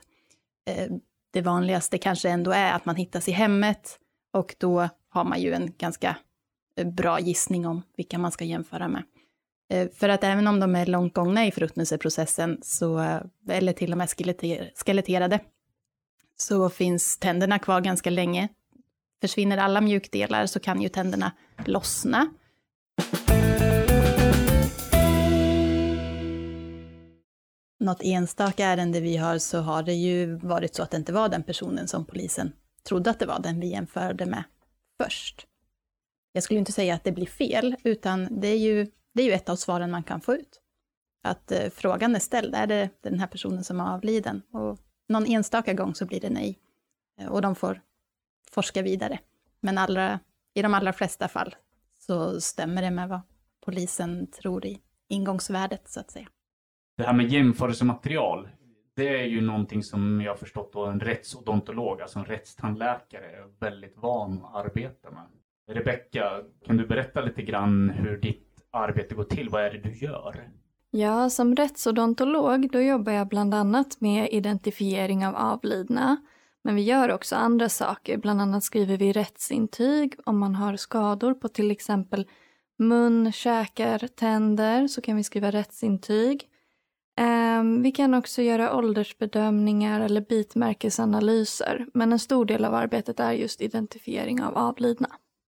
Eh, 0.69 0.87
det 1.31 1.41
vanligaste 1.41 1.97
kanske 1.97 2.29
ändå 2.29 2.51
är 2.51 2.73
att 2.73 2.85
man 2.85 2.95
hittas 2.95 3.27
i 3.27 3.31
hemmet 3.31 3.99
och 4.33 4.55
då 4.57 4.89
har 5.09 5.23
man 5.23 5.41
ju 5.41 5.53
en 5.53 5.73
ganska 5.77 6.17
eh, 6.77 6.87
bra 6.87 7.19
gissning 7.19 7.67
om 7.67 7.81
vilka 7.97 8.17
man 8.17 8.31
ska 8.31 8.45
jämföra 8.45 8.87
med. 8.87 9.03
Eh, 9.71 9.89
för 9.93 10.09
att 10.09 10.23
även 10.23 10.47
om 10.47 10.59
de 10.59 10.75
är 10.75 10.85
långt 10.85 11.13
gångna 11.13 11.45
i 11.45 11.51
förruttnelseprocessen, 11.51 12.59
så, 12.63 12.99
eh, 12.99 13.21
eller 13.49 13.73
till 13.73 13.91
och 13.91 13.97
med 13.97 14.09
skeletterade, 14.75 15.39
så 16.37 16.69
finns 16.69 17.17
tänderna 17.17 17.59
kvar 17.59 17.81
ganska 17.81 18.09
länge. 18.09 18.47
Försvinner 19.21 19.57
alla 19.57 19.81
mjukdelar 19.81 20.45
så 20.45 20.59
kan 20.59 20.81
ju 20.81 20.89
tänderna 20.89 21.31
lossna 21.65 22.29
något 27.81 28.01
enstaka 28.03 28.65
ärende 28.65 29.01
vi 29.01 29.17
har 29.17 29.37
så 29.37 29.59
har 29.59 29.83
det 29.83 29.93
ju 29.93 30.35
varit 30.35 30.75
så 30.75 30.83
att 30.83 30.91
det 30.91 30.97
inte 30.97 31.13
var 31.13 31.29
den 31.29 31.43
personen 31.43 31.87
som 31.87 32.05
polisen 32.05 32.51
trodde 32.83 33.09
att 33.09 33.19
det 33.19 33.25
var, 33.25 33.39
den 33.39 33.59
vi 33.59 33.67
jämförde 33.67 34.25
med 34.25 34.43
först. 35.03 35.47
Jag 36.33 36.43
skulle 36.43 36.59
inte 36.59 36.71
säga 36.71 36.95
att 36.95 37.03
det 37.03 37.11
blir 37.11 37.25
fel, 37.25 37.75
utan 37.83 38.41
det 38.41 38.47
är 38.47 38.57
ju, 38.57 38.87
det 39.13 39.21
är 39.21 39.25
ju 39.25 39.31
ett 39.31 39.49
av 39.49 39.55
svaren 39.55 39.91
man 39.91 40.03
kan 40.03 40.21
få 40.21 40.33
ut. 40.33 40.61
Att 41.23 41.51
eh, 41.51 41.69
frågan 41.69 42.15
är 42.15 42.19
ställd, 42.19 42.55
är 42.55 42.67
det 42.67 42.89
den 43.01 43.19
här 43.19 43.27
personen 43.27 43.63
som 43.63 43.79
är 43.79 43.93
avliden? 43.93 44.41
Och 44.51 44.79
någon 45.09 45.25
enstaka 45.25 45.73
gång 45.73 45.95
så 45.95 46.05
blir 46.05 46.19
det 46.19 46.29
nej. 46.29 46.59
Eh, 47.21 47.27
och 47.27 47.41
de 47.41 47.55
får 47.55 47.81
forska 48.51 48.81
vidare. 48.81 49.19
Men 49.61 49.77
allra, 49.77 50.19
i 50.53 50.61
de 50.61 50.73
allra 50.73 50.93
flesta 50.93 51.27
fall 51.27 51.55
så 51.99 52.41
stämmer 52.41 52.81
det 52.81 52.91
med 52.91 53.09
vad 53.09 53.21
polisen 53.65 54.31
tror 54.31 54.65
i 54.65 54.81
ingångsvärdet, 55.09 55.89
så 55.89 55.99
att 55.99 56.11
säga 56.11 56.27
det 57.01 57.07
här 57.07 57.13
med 57.13 57.29
jämförelsematerial, 57.29 58.47
det 58.95 59.07
är 59.07 59.25
ju 59.25 59.41
någonting 59.41 59.83
som 59.83 60.21
jag 60.21 60.31
har 60.31 60.37
förstått 60.37 60.73
då 60.73 60.85
en 60.85 60.99
rättsodontolog, 60.99 62.01
alltså 62.01 62.19
en 62.19 62.25
rättstandläkare, 62.25 63.25
är 63.25 63.59
väldigt 63.59 63.97
van 63.97 64.45
att 64.45 64.65
arbeta 64.65 65.11
med. 65.11 65.23
Rebecka, 65.71 66.43
kan 66.65 66.77
du 66.77 66.87
berätta 66.87 67.21
lite 67.21 67.41
grann 67.41 67.89
hur 67.89 68.17
ditt 68.17 68.50
arbete 68.71 69.15
går 69.15 69.23
till? 69.23 69.49
Vad 69.49 69.63
är 69.63 69.71
det 69.71 69.89
du 69.89 69.97
gör? 69.97 70.49
Ja, 70.91 71.29
som 71.29 71.55
rättsodontolog 71.55 72.71
då 72.71 72.81
jobbar 72.81 73.11
jag 73.11 73.27
bland 73.27 73.53
annat 73.53 74.01
med 74.01 74.29
identifiering 74.31 75.25
av 75.25 75.35
avlidna. 75.35 76.17
Men 76.63 76.75
vi 76.75 76.81
gör 76.81 77.11
också 77.11 77.35
andra 77.35 77.69
saker, 77.69 78.17
bland 78.17 78.41
annat 78.41 78.63
skriver 78.63 78.97
vi 78.97 79.11
rättsintyg 79.11 80.15
om 80.25 80.39
man 80.39 80.55
har 80.55 80.75
skador 80.75 81.33
på 81.33 81.47
till 81.47 81.71
exempel 81.71 82.27
mun, 82.77 83.31
käkar, 83.31 84.07
tänder 84.07 84.87
så 84.87 85.01
kan 85.01 85.15
vi 85.15 85.23
skriva 85.23 85.51
rättsintyg. 85.51 86.47
Um, 87.59 87.81
vi 87.81 87.91
kan 87.91 88.13
också 88.13 88.41
göra 88.41 88.75
åldersbedömningar 88.75 90.01
eller 90.01 90.21
bitmärkesanalyser, 90.21 91.85
men 91.93 92.11
en 92.11 92.19
stor 92.19 92.45
del 92.45 92.65
av 92.65 92.73
arbetet 92.73 93.19
är 93.19 93.31
just 93.31 93.61
identifiering 93.61 94.43
av 94.43 94.57
avlidna. 94.57 95.09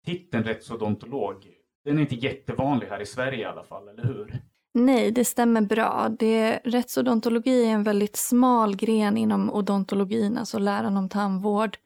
Titeln 0.05 0.43
rättsodontolog, 0.43 1.47
den 1.83 1.97
är 1.97 2.01
inte 2.01 2.15
jättevanlig 2.15 2.87
här 2.87 3.01
i 3.01 3.05
Sverige 3.05 3.39
i 3.39 3.45
alla 3.45 3.63
fall, 3.63 3.87
eller 3.87 4.03
hur? 4.03 4.41
Nej, 4.73 5.11
det 5.11 5.25
stämmer 5.25 5.61
bra. 5.61 6.09
Det, 6.19 6.59
rättsodontologi 6.63 7.65
är 7.65 7.69
en 7.69 7.83
väldigt 7.83 8.15
smal 8.15 8.75
gren 8.75 9.17
inom 9.17 9.49
odontologin, 9.53 10.37
alltså 10.37 10.59
läran 10.59 10.97
om 10.97 11.09
tandvård 11.09 11.77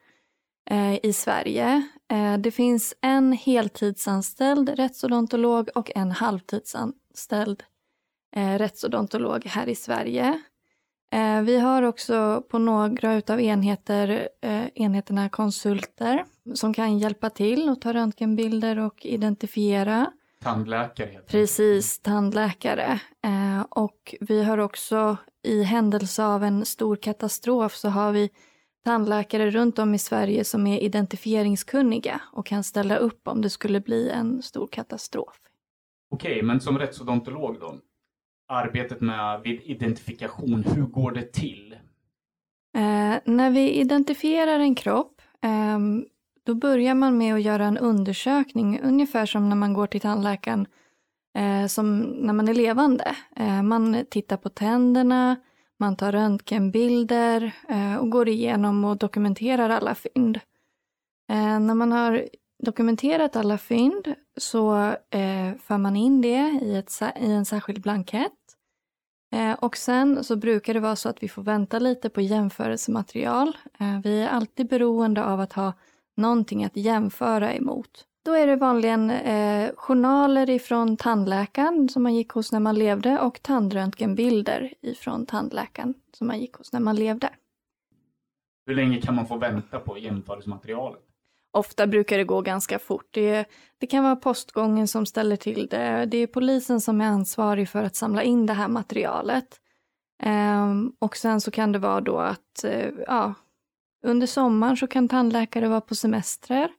eh, 0.70 1.04
i 1.06 1.12
Sverige. 1.12 1.88
Eh, 2.10 2.38
det 2.38 2.50
finns 2.50 2.94
en 3.00 3.32
heltidsanställd 3.32 4.68
rättsodontolog 4.68 5.68
och 5.74 5.90
en 5.94 6.10
halvtidsanställd 6.10 7.62
eh, 8.36 8.58
rättsodontolog 8.58 9.46
här 9.46 9.68
i 9.68 9.74
Sverige. 9.74 10.42
Eh, 11.10 11.42
vi 11.42 11.58
har 11.58 11.82
också 11.82 12.42
på 12.48 12.58
några 12.58 13.14
utav 13.14 13.40
enheter, 13.40 14.28
eh, 14.40 14.66
enheterna 14.74 15.28
konsulter 15.28 16.24
som 16.54 16.74
kan 16.74 16.98
hjälpa 16.98 17.30
till 17.30 17.68
och 17.68 17.80
ta 17.80 17.92
röntgenbilder 17.92 18.78
och 18.78 19.06
identifiera. 19.06 20.12
Tandläkare? 20.42 21.20
Precis, 21.26 22.00
tandläkare. 22.00 23.00
Eh, 23.24 23.60
och 23.70 24.14
vi 24.20 24.44
har 24.44 24.58
också 24.58 25.16
i 25.42 25.62
händelse 25.62 26.24
av 26.24 26.44
en 26.44 26.64
stor 26.64 26.96
katastrof 26.96 27.74
så 27.74 27.88
har 27.88 28.12
vi 28.12 28.30
tandläkare 28.84 29.50
runt 29.50 29.78
om 29.78 29.94
i 29.94 29.98
Sverige 29.98 30.44
som 30.44 30.66
är 30.66 30.78
identifieringskunniga 30.78 32.20
och 32.32 32.46
kan 32.46 32.64
ställa 32.64 32.96
upp 32.96 33.28
om 33.28 33.42
det 33.42 33.50
skulle 33.50 33.80
bli 33.80 34.10
en 34.10 34.42
stor 34.42 34.66
katastrof. 34.66 35.40
Okej, 36.10 36.42
men 36.42 36.60
som 36.60 36.78
rättsodontolog 36.78 37.60
då? 37.60 37.78
Arbetet 38.48 39.00
med 39.00 39.40
vid 39.44 39.60
identifikation, 39.64 40.64
hur 40.74 40.82
går 40.82 41.12
det 41.12 41.32
till? 41.32 41.72
Eh, 42.76 43.16
när 43.24 43.50
vi 43.50 43.70
identifierar 43.70 44.58
en 44.58 44.74
kropp, 44.74 45.22
eh, 45.42 45.78
då 46.46 46.54
börjar 46.54 46.94
man 46.94 47.18
med 47.18 47.34
att 47.34 47.42
göra 47.42 47.64
en 47.64 47.78
undersökning, 47.78 48.80
ungefär 48.82 49.26
som 49.26 49.48
när 49.48 49.56
man 49.56 49.74
går 49.74 49.86
till 49.86 50.00
tandläkaren 50.00 50.66
eh, 51.38 51.66
som 51.66 52.00
när 52.00 52.32
man 52.32 52.48
är 52.48 52.54
levande. 52.54 53.16
Eh, 53.36 53.62
man 53.62 54.04
tittar 54.10 54.36
på 54.36 54.48
tänderna, 54.48 55.36
man 55.78 55.96
tar 55.96 56.12
röntgenbilder 56.12 57.52
eh, 57.68 57.96
och 57.96 58.10
går 58.10 58.28
igenom 58.28 58.84
och 58.84 58.96
dokumenterar 58.96 59.70
alla 59.70 59.94
fynd. 59.94 60.36
Eh, 61.30 61.60
när 61.60 61.74
man 61.74 61.92
har 61.92 62.24
dokumenterat 62.58 63.36
alla 63.36 63.58
fynd 63.58 64.14
så 64.36 64.76
eh, 65.10 65.54
för 65.60 65.78
man 65.78 65.96
in 65.96 66.20
det 66.20 66.60
i, 66.62 66.76
ett, 66.76 67.02
i 67.20 67.32
en 67.32 67.44
särskild 67.44 67.82
blankett. 67.82 68.32
Eh, 69.32 69.52
och 69.52 69.76
sen 69.76 70.24
så 70.24 70.36
brukar 70.36 70.74
det 70.74 70.80
vara 70.80 70.96
så 70.96 71.08
att 71.08 71.22
vi 71.22 71.28
får 71.28 71.42
vänta 71.42 71.78
lite 71.78 72.08
på 72.10 72.20
jämförelsematerial. 72.20 73.56
Eh, 73.80 74.00
vi 74.04 74.20
är 74.20 74.28
alltid 74.28 74.68
beroende 74.68 75.24
av 75.24 75.40
att 75.40 75.52
ha 75.52 75.72
någonting 76.16 76.64
att 76.64 76.76
jämföra 76.76 77.54
emot. 77.54 78.04
Då 78.24 78.32
är 78.32 78.46
det 78.46 78.56
vanligen 78.56 79.10
eh, 79.10 79.70
journaler 79.76 80.50
ifrån 80.50 80.96
tandläkaren 80.96 81.88
som 81.88 82.02
man 82.02 82.14
gick 82.14 82.30
hos 82.30 82.52
när 82.52 82.60
man 82.60 82.74
levde 82.74 83.18
och 83.18 83.42
tandröntgenbilder 83.42 84.74
ifrån 84.80 85.26
tandläkaren 85.26 85.94
som 86.12 86.26
man 86.26 86.40
gick 86.40 86.54
hos 86.54 86.72
när 86.72 86.80
man 86.80 86.96
levde. 86.96 87.30
Hur 88.66 88.74
länge 88.74 89.00
kan 89.00 89.14
man 89.14 89.26
få 89.26 89.36
vänta 89.36 89.78
på 89.78 89.98
jämförelsematerialet? 89.98 91.07
Ofta 91.50 91.86
brukar 91.86 92.18
det 92.18 92.24
gå 92.24 92.40
ganska 92.40 92.78
fort. 92.78 93.08
Det, 93.10 93.44
det, 93.78 93.86
kan 93.86 94.04
vara 94.04 94.16
postgången 94.16 94.88
som 94.88 95.06
ställer 95.06 95.36
till 95.36 95.66
det. 95.70 96.06
Det 96.06 96.18
är 96.18 96.26
polisen 96.26 96.80
som 96.80 97.00
är 97.00 97.06
ansvarig 97.06 97.68
för 97.68 97.82
att 97.82 97.96
samla 97.96 98.22
in 98.22 98.46
det 98.46 98.52
här 98.52 98.68
materialet. 98.68 99.60
Um, 100.24 100.92
och 100.98 101.16
sen 101.16 101.40
så 101.40 101.50
kan 101.50 101.72
det 101.72 101.78
vara 101.78 102.00
då 102.00 102.18
att 102.18 102.64
uh, 102.64 102.90
ja, 103.06 103.34
under 104.02 104.26
sommaren 104.26 104.76
så 104.76 104.86
kan 104.86 105.08
tandläkare 105.08 105.68
vara 105.68 105.80
på 105.80 105.94
semestrar. 105.94 106.70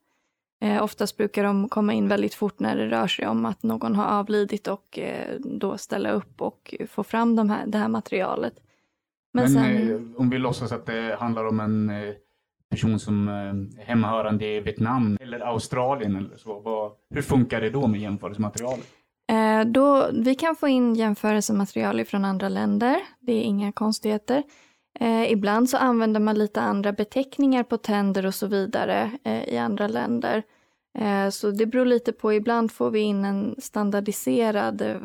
Uh, 0.66 0.84
oftast 0.84 1.18
brukar 1.18 1.44
de 1.44 1.70
komma 1.70 1.94
in 1.94 2.08
väldigt 2.08 2.34
fort 2.34 2.60
när 2.60 2.76
det 2.76 2.90
rör 2.90 3.08
sig 3.08 3.28
om 3.28 3.46
att 3.46 3.64
någon 3.64 3.96
har 3.96 4.06
avlidit 4.06 4.68
och 4.68 5.00
uh, 5.02 5.40
då 5.40 5.78
ställa 5.78 6.12
upp 6.12 6.42
och 6.42 6.76
få 6.90 7.04
fram 7.04 7.36
de 7.36 7.50
här, 7.50 7.68
det 7.68 7.78
här 7.78 7.88
materialet. 7.88 8.54
Men, 9.34 9.54
Men 9.54 9.54
sen... 9.54 10.16
om 10.18 10.30
vi 10.30 10.38
låtsas 10.38 10.72
att 10.72 10.86
det 10.86 11.18
handlar 11.20 11.46
om 11.46 11.60
en 11.60 11.92
person 12.70 13.00
som 13.00 13.28
eh, 13.28 13.34
är 13.34 13.86
hemmahörande 13.86 14.46
i 14.46 14.60
Vietnam 14.60 15.18
eller 15.22 15.40
Australien 15.40 16.16
eller 16.16 16.38
så. 16.38 16.60
Vad, 16.60 16.92
hur 17.10 17.22
funkar 17.22 17.62
det 17.62 17.70
då 17.70 17.88
med 17.88 18.02
jämförelsematerialet? 18.02 18.88
Eh, 19.32 19.66
då, 19.66 20.10
vi 20.14 20.36
kan 20.36 20.56
få 20.56 20.68
in 20.68 20.96
jämförelsematerial 20.96 22.06
från 22.06 22.26
andra 22.26 22.50
länder. 22.50 23.00
Det 23.20 23.34
är 23.34 23.42
inga 23.42 23.72
konstigheter. 23.72 24.44
Eh, 25.00 25.32
ibland 25.32 25.70
så 25.70 25.78
använder 25.78 26.20
man 26.20 26.36
lite 26.36 26.62
andra 26.62 26.94
beteckningar 26.94 27.64
på 27.64 27.78
tänder 27.78 28.26
och 28.26 28.36
så 28.36 28.48
vidare 28.48 29.12
eh, 29.24 29.44
i 29.44 29.58
andra 29.58 29.88
länder. 29.88 30.44
Eh, 31.00 31.30
så 31.30 31.52
det 31.52 31.66
beror 31.66 31.86
lite 31.86 32.12
på, 32.12 32.34
ibland 32.34 32.72
får 32.72 32.92
vi 32.92 33.00
in 33.00 33.26
en 33.26 33.56
standardiserad 33.58 34.82
eh, 34.82 34.98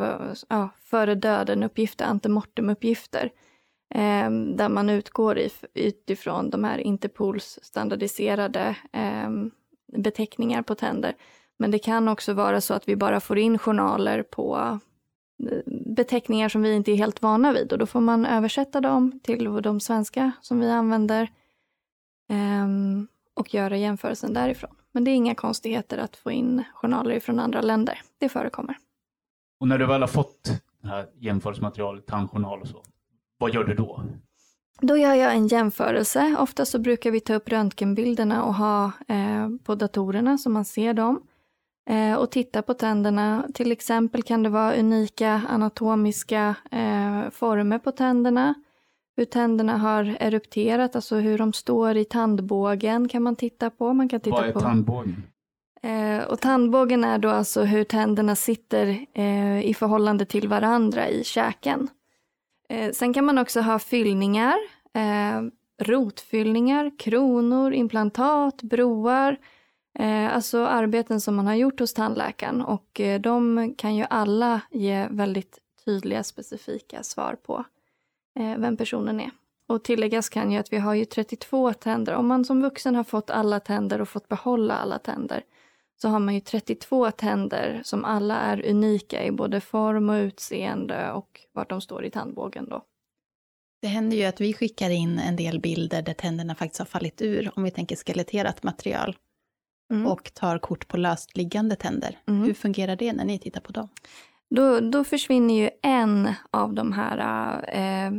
ja, 0.49 0.69
före 0.85 1.15
döden-uppgifter, 1.15 2.05
antemortem-uppgifter, 2.05 3.31
eh, 3.95 4.31
där 4.31 4.69
man 4.69 4.91
utgår 4.91 5.39
utifrån 5.75 6.51
de 6.51 6.65
här 6.65 6.79
Interpols 6.79 7.59
standardiserade 7.63 8.77
ehm, 8.93 9.51
beteckningar 9.93 10.63
på 10.63 10.75
tänder. 10.75 11.15
Men 11.57 11.71
det 11.71 11.79
kan 11.79 12.09
också 12.09 12.33
vara 12.33 12.61
så 12.61 12.75
att 12.75 12.89
vi 12.89 12.97
bara 12.97 13.21
får 13.21 13.39
in 13.39 13.59
journaler 13.59 14.23
på 14.23 14.79
eh, 15.51 15.59
beteckningar 15.87 16.49
som 16.49 16.63
vi 16.63 16.75
inte 16.75 16.93
är 16.93 16.97
helt 16.97 17.23
vana 17.23 17.53
vid 17.53 17.73
och 17.73 17.79
då 17.79 17.87
får 17.87 18.01
man 18.01 18.27
översätta 18.27 18.81
dem 18.81 19.21
till 19.23 19.63
de 19.63 19.81
svenska 19.81 20.33
som 20.41 20.61
vi 20.61 20.71
använder 20.71 21.31
ehm, 22.29 23.09
och 23.35 23.55
göra 23.55 23.77
jämförelsen 23.77 24.35
därifrån. 24.35 24.77
Men 24.93 25.05
det 25.05 25.11
är 25.11 25.15
inga 25.15 25.35
konstigheter 25.35 25.99
att 25.99 26.17
få 26.17 26.31
in 26.31 26.65
journaler 26.75 27.21
från 27.21 27.39
andra 27.39 27.61
länder. 27.61 28.01
Det 28.19 28.29
förekommer. 28.29 28.77
Och 29.61 29.69
när 29.69 29.79
du 29.79 29.87
väl 29.87 30.01
har 30.01 30.09
fått 30.09 30.63
det 30.83 30.89
här 30.89 31.07
jämförelsematerialet, 31.19 32.07
tandjournal 32.07 32.61
och 32.61 32.69
så, 32.69 32.83
vad 33.39 33.55
gör 33.55 33.65
du 33.65 33.75
då? 33.75 34.03
Då 34.81 34.97
gör 34.97 35.15
jag 35.15 35.35
en 35.35 35.47
jämförelse. 35.47 36.37
Ofta 36.39 36.65
så 36.65 36.79
brukar 36.79 37.11
vi 37.11 37.21
ta 37.21 37.35
upp 37.35 37.49
röntgenbilderna 37.49 38.45
och 38.45 38.55
ha 38.55 38.93
eh, 39.09 39.49
på 39.65 39.75
datorerna 39.75 40.39
så 40.39 40.51
man 40.51 40.65
ser 40.65 40.95
dem. 40.95 41.23
Eh, 41.91 42.15
och 42.15 42.31
titta 42.31 42.63
på 42.63 42.75
tänderna. 42.75 43.47
Till 43.55 43.73
exempel 43.73 44.23
kan 44.23 44.43
det 44.43 44.49
vara 44.49 44.75
unika 44.75 45.43
anatomiska 45.49 46.55
eh, 46.71 47.31
former 47.31 47.79
på 47.79 47.93
tänderna 47.93 48.55
hur 49.17 49.25
tänderna 49.25 49.79
har 49.79 50.17
erupterat, 50.21 50.97
alltså 50.97 51.17
hur 51.17 51.39
de 51.39 51.53
står 51.53 51.97
i 51.97 52.05
tandbågen 52.05 53.09
kan 53.09 53.23
man 53.23 53.37
titta 53.37 53.71
på. 53.71 53.93
Man 53.93 54.09
kan 54.09 54.21
titta 54.21 54.37
Vad 54.37 54.49
är 54.49 54.53
på. 54.53 54.61
tandbågen? 54.61 55.23
Eh, 55.83 56.25
och 56.25 56.41
tandbågen 56.41 57.05
är 57.05 57.19
då 57.19 57.29
alltså 57.29 57.63
hur 57.63 57.85
tänderna 57.85 58.37
sitter 58.37 59.07
eh, 59.15 59.61
i 59.67 59.75
förhållande 59.75 60.25
till 60.27 60.49
varandra 60.49 61.09
i 61.09 61.25
käken. 61.25 61.89
Eh, 62.75 62.93
sen 62.93 63.15
kan 63.15 63.25
man 63.25 63.39
också 63.39 63.61
ha 63.61 63.79
fyllningar, 63.79 64.55
eh, 64.93 65.43
rotfyllningar, 65.79 66.99
kronor, 66.99 67.73
implantat, 67.73 68.63
broar. 68.63 69.37
Eh, 69.99 70.35
alltså 70.35 70.67
arbeten 70.67 71.21
som 71.21 71.35
man 71.37 71.47
har 71.47 71.55
gjort 71.55 71.81
hos 71.81 71.95
tandläkaren 71.95 72.63
och 72.63 73.01
eh, 73.01 73.21
de 73.21 73.75
kan 73.79 73.97
ju 73.97 74.05
alla 74.11 74.61
ge 74.71 75.07
väldigt 75.11 75.59
tydliga 75.85 76.25
specifika 76.25 77.03
svar 77.03 77.37
på 77.43 77.65
eh, 78.39 78.59
vem 78.59 78.77
personen 78.77 79.21
är. 79.21 79.31
Och 79.67 79.85
tilläggas 79.85 80.29
kan 80.29 80.53
ju 80.53 80.59
att 80.59 80.73
vi 80.73 80.79
har 80.79 80.95
ju 80.95 81.05
32 81.05 81.73
tänder. 81.73 82.15
Om 82.15 82.27
man 82.27 82.45
som 82.45 82.63
vuxen 82.63 82.95
har 82.95 83.05
fått 83.05 83.31
alla 83.31 83.61
tänder 83.61 84.01
och 84.01 84.09
fått 84.09 84.29
behålla 84.29 84.75
alla 84.75 84.99
tänder 84.99 85.43
så 86.05 86.09
har 86.09 86.19
man 86.19 86.35
ju 86.35 86.41
32 86.41 87.11
tänder 87.11 87.81
som 87.85 88.05
alla 88.05 88.41
är 88.41 88.67
unika 88.71 89.25
i 89.25 89.31
både 89.31 89.61
form 89.61 90.09
och 90.09 90.15
utseende 90.15 91.13
och 91.13 91.41
vart 91.53 91.71
de 91.71 91.81
står 91.81 92.05
i 92.05 92.11
tandbågen 92.11 92.69
då. 92.69 92.85
Det 93.83 93.89
händer 93.89 94.17
ju 94.17 94.25
att 94.25 94.41
vi 94.41 94.53
skickar 94.53 94.91
in 94.91 95.19
en 95.19 95.37
del 95.37 95.61
bilder 95.61 96.03
där 96.03 96.15
tänderna 96.15 96.55
faktiskt 96.55 96.79
har 96.79 96.87
fallit 96.87 97.23
ur, 97.23 97.51
om 97.57 97.63
vi 97.63 97.71
tänker 97.71 97.97
skeletterat 97.97 98.63
material, 98.63 99.17
mm. 99.91 100.07
och 100.07 100.35
tar 100.35 100.59
kort 100.59 100.89
på 100.89 100.97
löst 100.97 101.37
liggande 101.37 101.77
tänder. 101.77 102.19
Mm. 102.27 102.43
Hur 102.43 102.55
fungerar 102.55 102.97
det 102.97 103.13
när 103.13 103.25
ni 103.25 103.39
tittar 103.39 103.61
på 103.61 103.73
dem? 103.73 103.89
Då, 104.51 104.81
då 104.81 105.05
försvinner 105.05 105.55
ju 105.55 105.71
en 105.83 106.33
av 106.51 106.75
de 106.75 106.93
här 106.93 107.19
eh, 107.69 108.13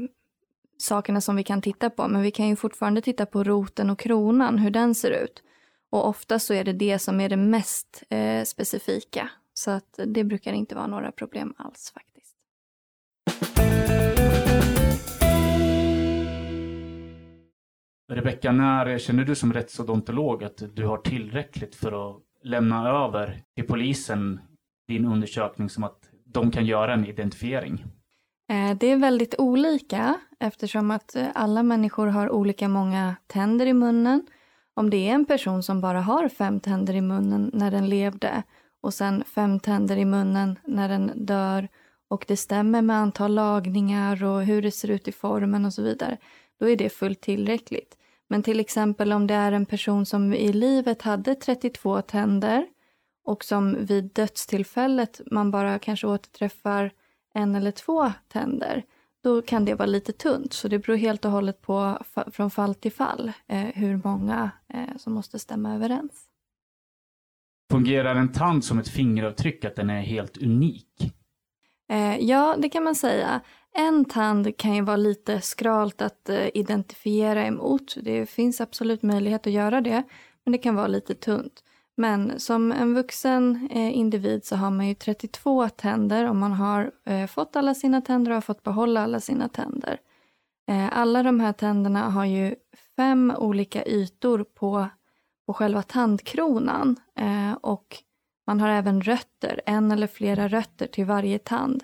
sakerna 0.77 1.22
som 1.22 1.36
vi 1.36 1.44
kan 1.44 1.62
titta 1.62 1.89
på, 1.89 2.08
men 2.08 2.22
vi 2.22 2.32
kan 2.32 2.48
ju 2.48 2.56
fortfarande 2.56 3.01
titta 3.01 3.25
på 3.25 3.44
roten 3.44 3.89
och 3.89 4.00
kronan, 4.00 4.58
hur 4.58 4.72
den 4.72 4.96
ser 4.96 5.12
ut. 5.12 5.42
Och 5.96 6.08
ofta 6.08 6.40
så 6.40 6.54
är 6.54 6.64
det 6.64 6.74
det 6.74 7.00
som 7.00 7.20
är 7.20 7.30
det 7.30 7.38
mest 7.38 8.04
eh, 8.10 8.44
specifika, 8.44 9.30
så 9.53 9.72
att 9.72 10.00
det 10.05 10.24
brukar 10.24 10.53
inte 10.53 10.75
vara 10.75 10.88
några 10.88 11.12
problem 11.12 11.53
alls 11.58 11.94
faktiskt. 11.94 12.36
Rebecka, 18.12 18.51
när 18.51 18.98
känner 18.98 19.24
du 19.24 19.36
som 19.36 19.53
rättsodontolog 19.53 20.44
att 20.44 20.64
du 20.75 20.86
har 20.86 20.98
tillräckligt 20.98 21.75
för 21.75 22.10
att 22.10 22.22
lämna 22.44 22.90
över 22.90 23.42
till 23.55 23.68
polisen 23.68 24.40
din 24.88 25.05
undersökning 25.05 25.70
som 25.70 25.84
att 25.84 26.10
de 26.25 26.51
kan 26.51 26.66
göra 26.66 26.94
en 26.94 27.05
identifiering? 27.05 27.86
Eh, 28.51 28.77
det 28.77 28.88
är 28.88 28.98
väldigt 28.98 29.36
olika 29.38 30.16
eftersom 30.40 30.92
att 30.92 31.16
alla 31.34 31.64
människor 31.64 32.08
har 32.08 32.29
olika 32.29 32.68
många 32.68 33.16
tänder 33.27 33.66
i 33.66 33.74
munnen. 33.74 34.27
Om 34.77 34.90
det 34.90 35.09
är 35.09 35.14
en 35.14 35.25
person 35.25 35.64
som 35.64 35.81
bara 35.81 36.01
har 36.01 36.29
fem 36.29 36.59
tänder 36.59 36.96
i 36.96 37.01
munnen 37.01 37.51
när 37.53 37.72
den 37.72 37.90
levde 37.90 38.44
och 38.81 38.94
sen 38.94 39.24
fem 39.24 39.59
tänder 39.59 39.98
i 39.98 40.05
munnen 40.05 40.59
när 40.64 40.90
den 40.90 41.11
dör 41.16 41.68
och 42.07 42.25
det 42.27 42.38
stämmer 42.38 42.81
med 42.81 42.96
antal 42.96 43.33
lagningar 43.33 44.24
och 44.24 44.44
hur 44.44 44.61
det 44.61 44.72
ser 44.72 44.90
ut 44.90 45.07
i 45.07 45.11
formen 45.11 45.66
och 45.66 45.74
så 45.74 45.81
vidare, 45.81 46.18
då 46.59 46.70
är 46.70 46.75
det 46.75 46.90
fullt 46.90 47.22
tillräckligt. 47.22 47.98
Men 48.27 48.44
till 48.44 48.59
exempel 48.59 49.14
om 49.14 49.27
det 49.27 49.33
är 49.33 49.51
en 49.51 49.66
person 49.66 50.05
som 50.05 50.33
i 50.33 50.53
livet 50.53 51.01
hade 51.01 51.35
32 51.35 52.01
tänder 52.01 52.68
och 53.25 53.44
som 53.44 53.85
vid 53.85 54.03
dödstillfället 54.03 55.22
man 55.31 55.51
bara 55.51 55.79
kanske 55.79 56.07
återträffar 56.07 56.92
en 57.33 57.55
eller 57.55 57.72
två 57.72 58.11
tänder, 58.27 58.83
då 59.25 59.42
kan 59.42 59.66
det 59.66 59.75
vara 59.75 59.85
lite 59.85 60.11
tunt. 60.14 60.53
Så 60.53 60.68
det 60.68 60.79
beror 60.79 60.96
helt 60.96 61.25
och 61.25 61.31
hållet 61.31 61.61
på 61.61 61.98
från 62.31 62.51
fall 62.51 62.75
till 62.75 62.92
fall 62.92 63.31
eh, 63.48 63.59
hur 63.59 64.01
många 64.03 64.51
eh, 64.74 64.98
som 64.98 65.14
måste 65.14 65.40
stämma 65.40 65.75
överens. 65.75 66.25
Fungerar 67.72 68.16
en 68.16 68.31
tand 68.31 68.66
som 68.66 68.79
ett 68.79 68.88
fingeravtryck, 68.88 69.66
att 69.66 69.75
den 69.75 69.90
är 69.90 70.01
helt 70.01 70.38
unik? 70.38 71.14
Eh, 71.90 72.18
ja, 72.18 72.55
det 72.57 72.70
kan 72.70 72.83
man 72.83 72.96
säga. 72.96 73.42
En 73.74 74.05
tand 74.05 74.57
kan 74.57 74.75
ju 74.75 74.81
vara 74.81 74.98
lite 74.98 75.42
skralt 75.42 76.01
att 76.01 76.29
eh, 76.29 76.48
identifiera 76.53 77.46
emot. 77.46 77.96
Det 78.01 78.25
finns 78.25 78.61
absolut 78.61 79.03
möjlighet 79.03 79.48
att 79.48 79.53
göra 79.53 79.81
det, 79.81 80.03
men 80.44 80.51
det 80.51 80.57
kan 80.57 80.75
vara 80.75 80.88
lite 80.88 81.16
tunt. 81.16 81.64
Men 81.98 82.40
som 82.40 82.72
en 82.72 82.94
vuxen 82.94 83.70
eh, 83.72 83.98
individ 83.98 84.46
så 84.46 84.55
har 84.55 84.72
man 84.72 84.88
ju 84.88 84.96
32 84.96 85.70
tänder 85.70 86.29
och 86.29 86.36
man 86.36 86.51
har 86.51 86.92
eh, 87.05 87.27
fått 87.27 87.55
alla 87.55 87.75
sina 87.75 88.01
tänder 88.01 88.31
och 88.31 88.36
har 88.36 88.42
fått 88.42 88.64
behålla 88.64 89.03
alla 89.03 89.20
sina 89.20 89.50
tänder. 89.50 90.00
Eh, 90.68 90.98
alla 90.98 91.24
de 91.24 91.40
här 91.40 91.53
tänderna 91.53 92.10
har 92.10 92.25
ju 92.25 92.55
fem 92.96 93.34
olika 93.38 93.86
ytor 93.86 94.44
på, 94.44 94.88
på 95.46 95.53
själva 95.53 95.81
tandkronan 95.81 96.96
eh, 97.20 97.53
och 97.62 97.98
man 98.48 98.60
har 98.60 98.70
även 98.70 99.01
rötter, 99.01 99.62
en 99.66 99.92
eller 99.92 100.08
flera 100.08 100.48
rötter 100.48 100.88
till 100.88 101.05
varje 101.05 101.40
tand. 101.40 101.84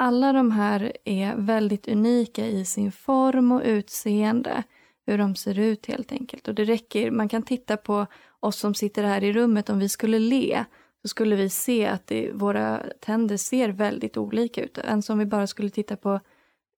Alla 0.00 0.32
de 0.32 0.50
här 0.50 0.92
är 1.04 1.34
väldigt 1.36 1.88
unika 1.88 2.46
i 2.46 2.64
sin 2.64 2.92
form 2.92 3.52
och 3.52 3.62
utseende, 3.64 4.62
hur 5.08 5.18
de 5.18 5.34
ser 5.34 5.58
ut 5.58 5.86
helt 5.86 6.12
enkelt. 6.12 6.48
Och 6.48 6.54
det 6.54 6.64
räcker, 6.64 7.10
man 7.10 7.28
kan 7.28 7.42
titta 7.42 7.76
på 7.76 8.06
oss 8.40 8.56
som 8.56 8.74
sitter 8.74 9.04
här 9.04 9.24
i 9.24 9.32
rummet, 9.32 9.70
om 9.70 9.78
vi 9.78 9.88
skulle 9.88 10.18
le 10.18 10.64
så 11.02 11.08
skulle 11.08 11.36
vi 11.36 11.48
se 11.50 11.86
att 11.86 12.06
det, 12.06 12.32
våra 12.32 12.82
tänder 13.00 13.36
ser 13.36 13.68
väldigt 13.68 14.16
olika 14.16 14.62
ut. 14.62 14.78
Än 14.78 15.02
som 15.02 15.18
vi 15.18 15.26
bara 15.26 15.46
skulle 15.46 15.70
titta 15.70 15.96
på 15.96 16.20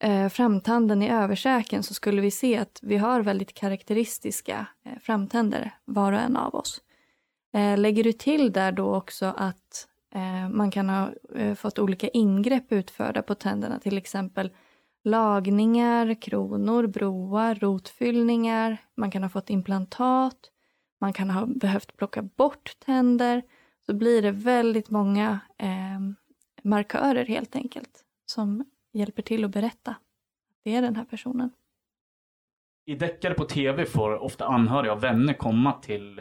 eh, 0.03 0.29
framtanden 0.29 1.03
i 1.03 1.11
översäken 1.11 1.83
så 1.83 1.95
skulle 1.95 2.21
vi 2.21 2.31
se 2.31 2.57
att 2.57 2.79
vi 2.83 2.97
har 2.97 3.21
väldigt 3.21 3.55
karaktäristiska 3.55 4.67
eh, 4.85 4.99
framtänder, 5.03 5.71
var 5.85 6.13
och 6.13 6.21
en 6.21 6.37
av 6.37 6.55
oss. 6.55 6.81
Eh, 7.55 7.79
lägger 7.79 8.05
du 8.05 8.13
till 8.13 8.53
där 8.53 8.73
då 8.73 8.95
också 8.95 9.35
att 9.37 9.89
eh, 10.15 10.49
man 10.49 10.71
kan 10.71 10.89
ha 10.89 11.11
eh, 11.37 11.55
fått 11.55 11.79
olika 11.79 12.09
ingrepp 12.09 12.73
utförda 12.73 13.23
på 13.23 13.35
tänderna, 13.35 13.79
till 13.79 13.99
exempel 13.99 14.51
lagningar, 15.05 16.23
kronor, 16.23 16.87
broar, 16.87 17.55
rotfyllningar, 17.55 18.77
man 18.97 19.11
kan 19.11 19.23
ha 19.23 19.31
fått 19.31 19.51
implantat, 19.51 20.51
man 21.01 21.13
kan 21.13 21.31
ha 21.31 21.47
behövt 21.47 21.97
plocka 21.97 22.23
bort 22.23 22.77
tänder, 22.79 23.43
så 23.87 23.95
blir 23.95 24.23
det 24.23 24.31
väldigt 24.31 24.91
många 24.91 25.41
eh, 25.59 26.01
markörer 26.63 27.25
helt 27.25 27.57
enkelt 27.57 28.05
som 28.27 28.65
hjälper 28.93 29.23
till 29.23 29.45
att 29.45 29.51
berätta 29.51 29.91
att 29.91 30.01
det 30.65 30.75
är 30.75 30.83
den 30.83 30.97
här 30.97 31.05
personen. 31.05 31.51
I 32.85 32.95
deckare 32.95 33.35
på 33.35 33.45
tv 33.45 33.87
får 33.87 34.19
ofta 34.19 34.47
anhöriga 34.47 34.93
och 34.93 35.05
vänner 35.05 35.35
komma 35.35 35.73
till 35.73 36.21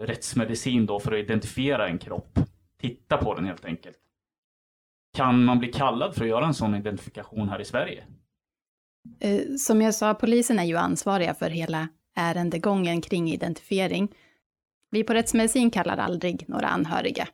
rättsmedicin 0.00 0.86
då 0.86 1.00
för 1.00 1.12
att 1.12 1.18
identifiera 1.18 1.88
en 1.88 1.98
kropp. 1.98 2.38
Titta 2.80 3.16
på 3.16 3.34
den 3.34 3.44
helt 3.44 3.64
enkelt. 3.64 3.98
Kan 5.12 5.44
man 5.44 5.58
bli 5.58 5.72
kallad 5.72 6.14
för 6.14 6.22
att 6.22 6.28
göra 6.28 6.46
en 6.46 6.54
sån 6.54 6.74
identifikation 6.74 7.48
här 7.48 7.60
i 7.60 7.64
Sverige? 7.64 8.04
Eh, 9.20 9.54
som 9.58 9.82
jag 9.82 9.94
sa, 9.94 10.14
polisen 10.14 10.58
är 10.58 10.64
ju 10.64 10.76
ansvariga 10.76 11.34
för 11.34 11.50
hela 11.50 11.88
ärendegången 12.16 13.00
kring 13.00 13.30
identifiering. 13.30 14.08
Vi 14.90 15.04
på 15.04 15.14
rättsmedicin 15.14 15.70
kallar 15.70 15.96
aldrig 15.96 16.44
några 16.48 16.66
anhöriga 16.66 17.28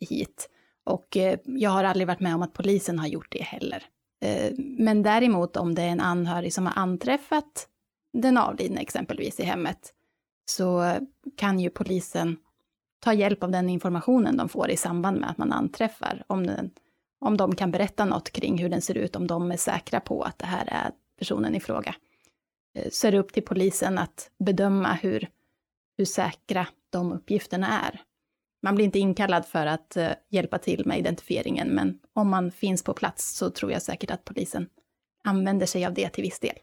hit. 0.00 0.48
Och 0.84 1.16
eh, 1.16 1.38
jag 1.44 1.70
har 1.70 1.84
aldrig 1.84 2.06
varit 2.06 2.20
med 2.20 2.34
om 2.34 2.42
att 2.42 2.52
polisen 2.52 2.98
har 2.98 3.06
gjort 3.06 3.30
det 3.32 3.42
heller. 3.42 3.82
Eh, 4.24 4.52
men 4.58 5.02
däremot 5.02 5.56
om 5.56 5.74
det 5.74 5.82
är 5.82 5.88
en 5.88 6.00
anhörig 6.00 6.54
som 6.54 6.66
har 6.66 6.74
anträffat 6.76 7.68
den 8.12 8.38
avlidne 8.38 8.80
exempelvis 8.80 9.40
i 9.40 9.44
hemmet, 9.44 9.94
så 10.44 10.96
kan 11.36 11.60
ju 11.60 11.70
polisen 11.70 12.36
ta 13.00 13.12
hjälp 13.12 13.42
av 13.42 13.50
den 13.50 13.68
informationen 13.68 14.36
de 14.36 14.48
får 14.48 14.70
i 14.70 14.76
samband 14.76 15.20
med 15.20 15.30
att 15.30 15.38
man 15.38 15.52
anträffar. 15.52 16.24
Om, 16.26 16.46
den, 16.46 16.70
om 17.22 17.36
de 17.36 17.54
kan 17.54 17.70
berätta 17.70 18.04
något 18.04 18.30
kring 18.30 18.58
hur 18.58 18.68
den 18.68 18.82
ser 18.82 18.98
ut, 18.98 19.16
om 19.16 19.26
de 19.26 19.52
är 19.52 19.56
säkra 19.56 20.00
på 20.00 20.22
att 20.22 20.38
det 20.38 20.46
här 20.46 20.68
är 20.70 20.90
personen 21.18 21.54
i 21.54 21.60
fråga. 21.60 21.94
Eh, 22.78 22.88
så 22.90 23.06
är 23.06 23.12
det 23.12 23.18
upp 23.18 23.32
till 23.32 23.42
polisen 23.42 23.98
att 23.98 24.30
bedöma 24.38 24.92
hur, 24.92 25.28
hur 25.98 26.04
säkra 26.04 26.66
de 26.90 27.12
uppgifterna 27.12 27.80
är. 27.80 28.00
Man 28.62 28.74
blir 28.74 28.84
inte 28.84 28.98
inkallad 28.98 29.46
för 29.46 29.66
att 29.66 29.96
eh, 29.96 30.10
hjälpa 30.30 30.58
till 30.58 30.86
med 30.86 30.98
identifieringen, 30.98 31.68
men 31.68 31.98
om 32.12 32.28
man 32.28 32.50
finns 32.50 32.84
på 32.84 32.94
plats 32.94 33.36
så 33.36 33.50
tror 33.50 33.72
jag 33.72 33.82
säkert 33.82 34.10
att 34.10 34.24
polisen 34.24 34.68
använder 35.24 35.66
sig 35.66 35.86
av 35.86 35.94
det 35.94 36.08
till 36.08 36.24
viss 36.24 36.40
del. 36.40 36.56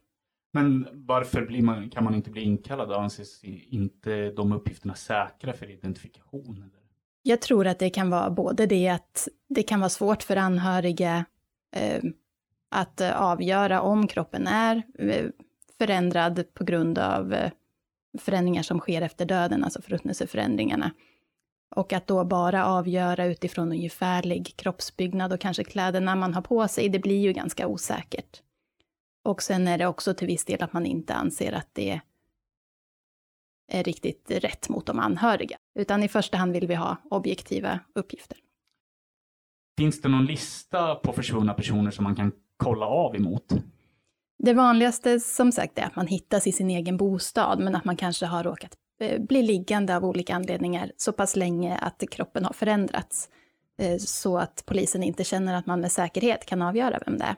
Men 0.53 0.87
varför 0.93 1.45
blir 1.45 1.61
man, 1.61 1.89
kan 1.89 2.03
man 2.03 2.15
inte 2.15 2.29
bli 2.29 2.41
inkallad 2.41 2.91
anses 2.91 3.43
inte 3.43 4.31
de 4.31 4.51
uppgifterna 4.51 4.95
säkra 4.95 5.53
för 5.53 5.71
identifikation? 5.71 6.71
Jag 7.29 7.41
tror 7.41 7.67
att 7.67 7.79
det 7.79 7.89
kan 7.89 8.09
vara 8.09 8.29
både 8.29 8.65
det 8.65 8.89
att 8.89 9.27
det 9.49 9.63
kan 9.63 9.79
vara 9.79 9.89
svårt 9.89 10.23
för 10.23 10.35
anhöriga 10.35 11.25
eh, 11.75 12.03
att 12.71 13.01
eh, 13.01 13.21
avgöra 13.21 13.81
om 13.81 14.07
kroppen 14.07 14.47
är 14.47 14.83
eh, 14.99 15.25
förändrad 15.77 16.53
på 16.53 16.63
grund 16.63 16.97
av 16.99 17.33
eh, 17.33 17.51
förändringar 18.19 18.63
som 18.63 18.79
sker 18.79 19.01
efter 19.01 19.25
döden, 19.25 19.63
alltså 19.63 19.81
förruttnelseförändringarna. 19.81 20.91
Och 21.75 21.93
att 21.93 22.07
då 22.07 22.23
bara 22.23 22.65
avgöra 22.65 23.25
utifrån 23.25 23.71
ungefärlig 23.71 24.53
kroppsbyggnad 24.57 25.33
och 25.33 25.39
kanske 25.39 25.63
kläderna 25.63 26.15
man 26.15 26.33
har 26.33 26.41
på 26.41 26.67
sig, 26.67 26.89
det 26.89 26.99
blir 26.99 27.19
ju 27.19 27.33
ganska 27.33 27.67
osäkert. 27.67 28.41
Och 29.23 29.41
sen 29.41 29.67
är 29.67 29.77
det 29.77 29.87
också 29.87 30.13
till 30.13 30.27
viss 30.27 30.45
del 30.45 30.63
att 30.63 30.73
man 30.73 30.85
inte 30.85 31.13
anser 31.13 31.51
att 31.51 31.69
det 31.73 31.89
är 31.89 32.01
riktigt 33.71 34.31
rätt 34.31 34.69
mot 34.69 34.85
de 34.85 34.99
anhöriga, 34.99 35.57
utan 35.79 36.03
i 36.03 36.07
första 36.07 36.37
hand 36.37 36.53
vill 36.53 36.67
vi 36.67 36.75
ha 36.75 36.97
objektiva 37.09 37.79
uppgifter. 37.95 38.37
Finns 39.77 40.01
det 40.01 40.09
någon 40.09 40.25
lista 40.25 40.95
på 40.95 41.13
försvunna 41.13 41.53
personer 41.53 41.91
som 41.91 42.03
man 42.03 42.15
kan 42.15 42.31
kolla 42.57 42.85
av 42.85 43.15
emot? 43.15 43.53
Det 44.43 44.53
vanligaste 44.53 45.19
som 45.19 45.51
sagt 45.51 45.77
är 45.79 45.83
att 45.83 45.95
man 45.95 46.07
hittas 46.07 46.47
i 46.47 46.51
sin 46.51 46.69
egen 46.69 46.97
bostad, 46.97 47.59
men 47.59 47.75
att 47.75 47.85
man 47.85 47.97
kanske 47.97 48.25
har 48.25 48.43
råkat 48.43 48.75
eh, 48.99 49.21
bli 49.21 49.43
liggande 49.43 49.95
av 49.95 50.05
olika 50.05 50.35
anledningar 50.35 50.91
så 50.97 51.11
pass 51.11 51.35
länge 51.35 51.77
att 51.77 52.03
kroppen 52.11 52.45
har 52.45 52.53
förändrats, 52.53 53.29
eh, 53.77 53.97
så 53.97 54.37
att 54.37 54.63
polisen 54.65 55.03
inte 55.03 55.23
känner 55.23 55.55
att 55.55 55.65
man 55.65 55.81
med 55.81 55.91
säkerhet 55.91 56.45
kan 56.45 56.61
avgöra 56.61 56.99
vem 57.05 57.17
det 57.17 57.23
är. 57.23 57.35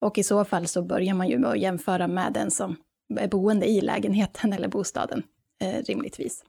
Och 0.00 0.18
i 0.18 0.22
så 0.22 0.44
fall 0.44 0.66
så 0.66 0.82
börjar 0.82 1.14
man 1.14 1.28
ju 1.28 1.38
med 1.38 1.50
att 1.50 1.58
jämföra 1.58 2.08
med 2.08 2.32
den 2.32 2.50
som 2.50 2.76
är 3.18 3.28
boende 3.28 3.66
i 3.66 3.80
lägenheten 3.80 4.52
eller 4.52 4.68
bostaden, 4.68 5.22
eh, 5.62 5.82
rimligtvis. 5.82 6.44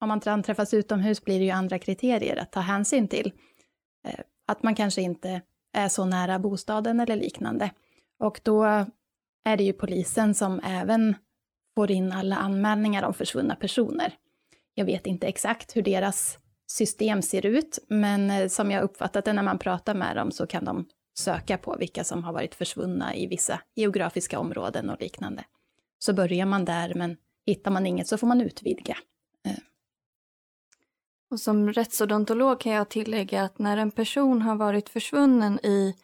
Om 0.00 0.08
man 0.08 0.20
anträffas 0.26 0.74
utomhus 0.74 1.24
blir 1.24 1.38
det 1.38 1.44
ju 1.44 1.50
andra 1.50 1.78
kriterier 1.78 2.36
att 2.36 2.52
ta 2.52 2.60
hänsyn 2.60 3.08
till. 3.08 3.32
Eh, 4.08 4.20
att 4.46 4.62
man 4.62 4.74
kanske 4.74 5.02
inte 5.02 5.42
är 5.72 5.88
så 5.88 6.04
nära 6.04 6.38
bostaden 6.38 7.00
eller 7.00 7.16
liknande. 7.16 7.70
Och 8.18 8.40
då 8.42 8.64
är 9.44 9.56
det 9.56 9.64
ju 9.64 9.72
polisen 9.72 10.34
som 10.34 10.60
även 10.60 11.16
får 11.74 11.90
in 11.90 12.12
alla 12.12 12.36
anmälningar 12.36 13.02
om 13.02 13.14
försvunna 13.14 13.56
personer. 13.56 14.14
Jag 14.74 14.84
vet 14.84 15.06
inte 15.06 15.26
exakt 15.26 15.76
hur 15.76 15.82
deras 15.82 16.38
system 16.66 17.22
ser 17.22 17.46
ut, 17.46 17.78
men 17.88 18.30
eh, 18.30 18.48
som 18.48 18.70
jag 18.70 18.82
uppfattat 18.82 19.24
det 19.24 19.32
när 19.32 19.42
man 19.42 19.58
pratar 19.58 19.94
med 19.94 20.16
dem 20.16 20.30
så 20.30 20.46
kan 20.46 20.64
de 20.64 20.88
söka 21.18 21.58
på 21.58 21.76
vilka 21.76 22.04
som 22.04 22.24
har 22.24 22.32
varit 22.32 22.54
försvunna 22.54 23.14
i 23.14 23.26
vissa 23.26 23.60
geografiska 23.74 24.38
områden 24.38 24.90
och 24.90 25.00
liknande. 25.00 25.44
Så 25.98 26.12
börjar 26.12 26.46
man 26.46 26.64
där, 26.64 26.94
men 26.94 27.16
hittar 27.46 27.70
man 27.70 27.86
inget 27.86 28.08
så 28.08 28.18
får 28.18 28.26
man 28.26 28.40
utvidga. 28.40 28.96
Eh. 29.46 29.58
Och 31.30 31.40
som 31.40 31.72
rättsodontolog 31.72 32.60
kan 32.60 32.72
jag 32.72 32.88
tillägga 32.88 33.42
att 33.42 33.58
när 33.58 33.76
en 33.76 33.90
person 33.90 34.42
har 34.42 34.56
varit 34.56 34.88
försvunnen 34.88 35.58
i 35.62 35.94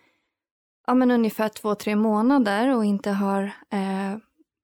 ja, 0.87 0.94
men 0.94 1.11
ungefär 1.11 1.48
två, 1.48 1.74
tre 1.74 1.96
månader 1.96 2.77
och 2.77 2.85
inte 2.85 3.11
har 3.11 3.42
eh, 3.70 4.18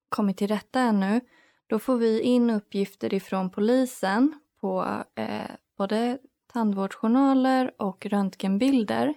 kommit 0.09 0.37
till 0.37 0.47
rätta 0.47 0.79
ännu, 0.79 1.21
då 1.67 1.79
får 1.79 1.97
vi 1.97 2.21
in 2.21 2.49
uppgifter 2.49 3.13
ifrån 3.13 3.49
polisen 3.49 4.39
på 4.61 5.03
eh, 5.15 5.51
både 5.77 6.17
tandvårdsjournaler 6.53 7.71
och 7.77 8.05
röntgenbilder 8.05 9.13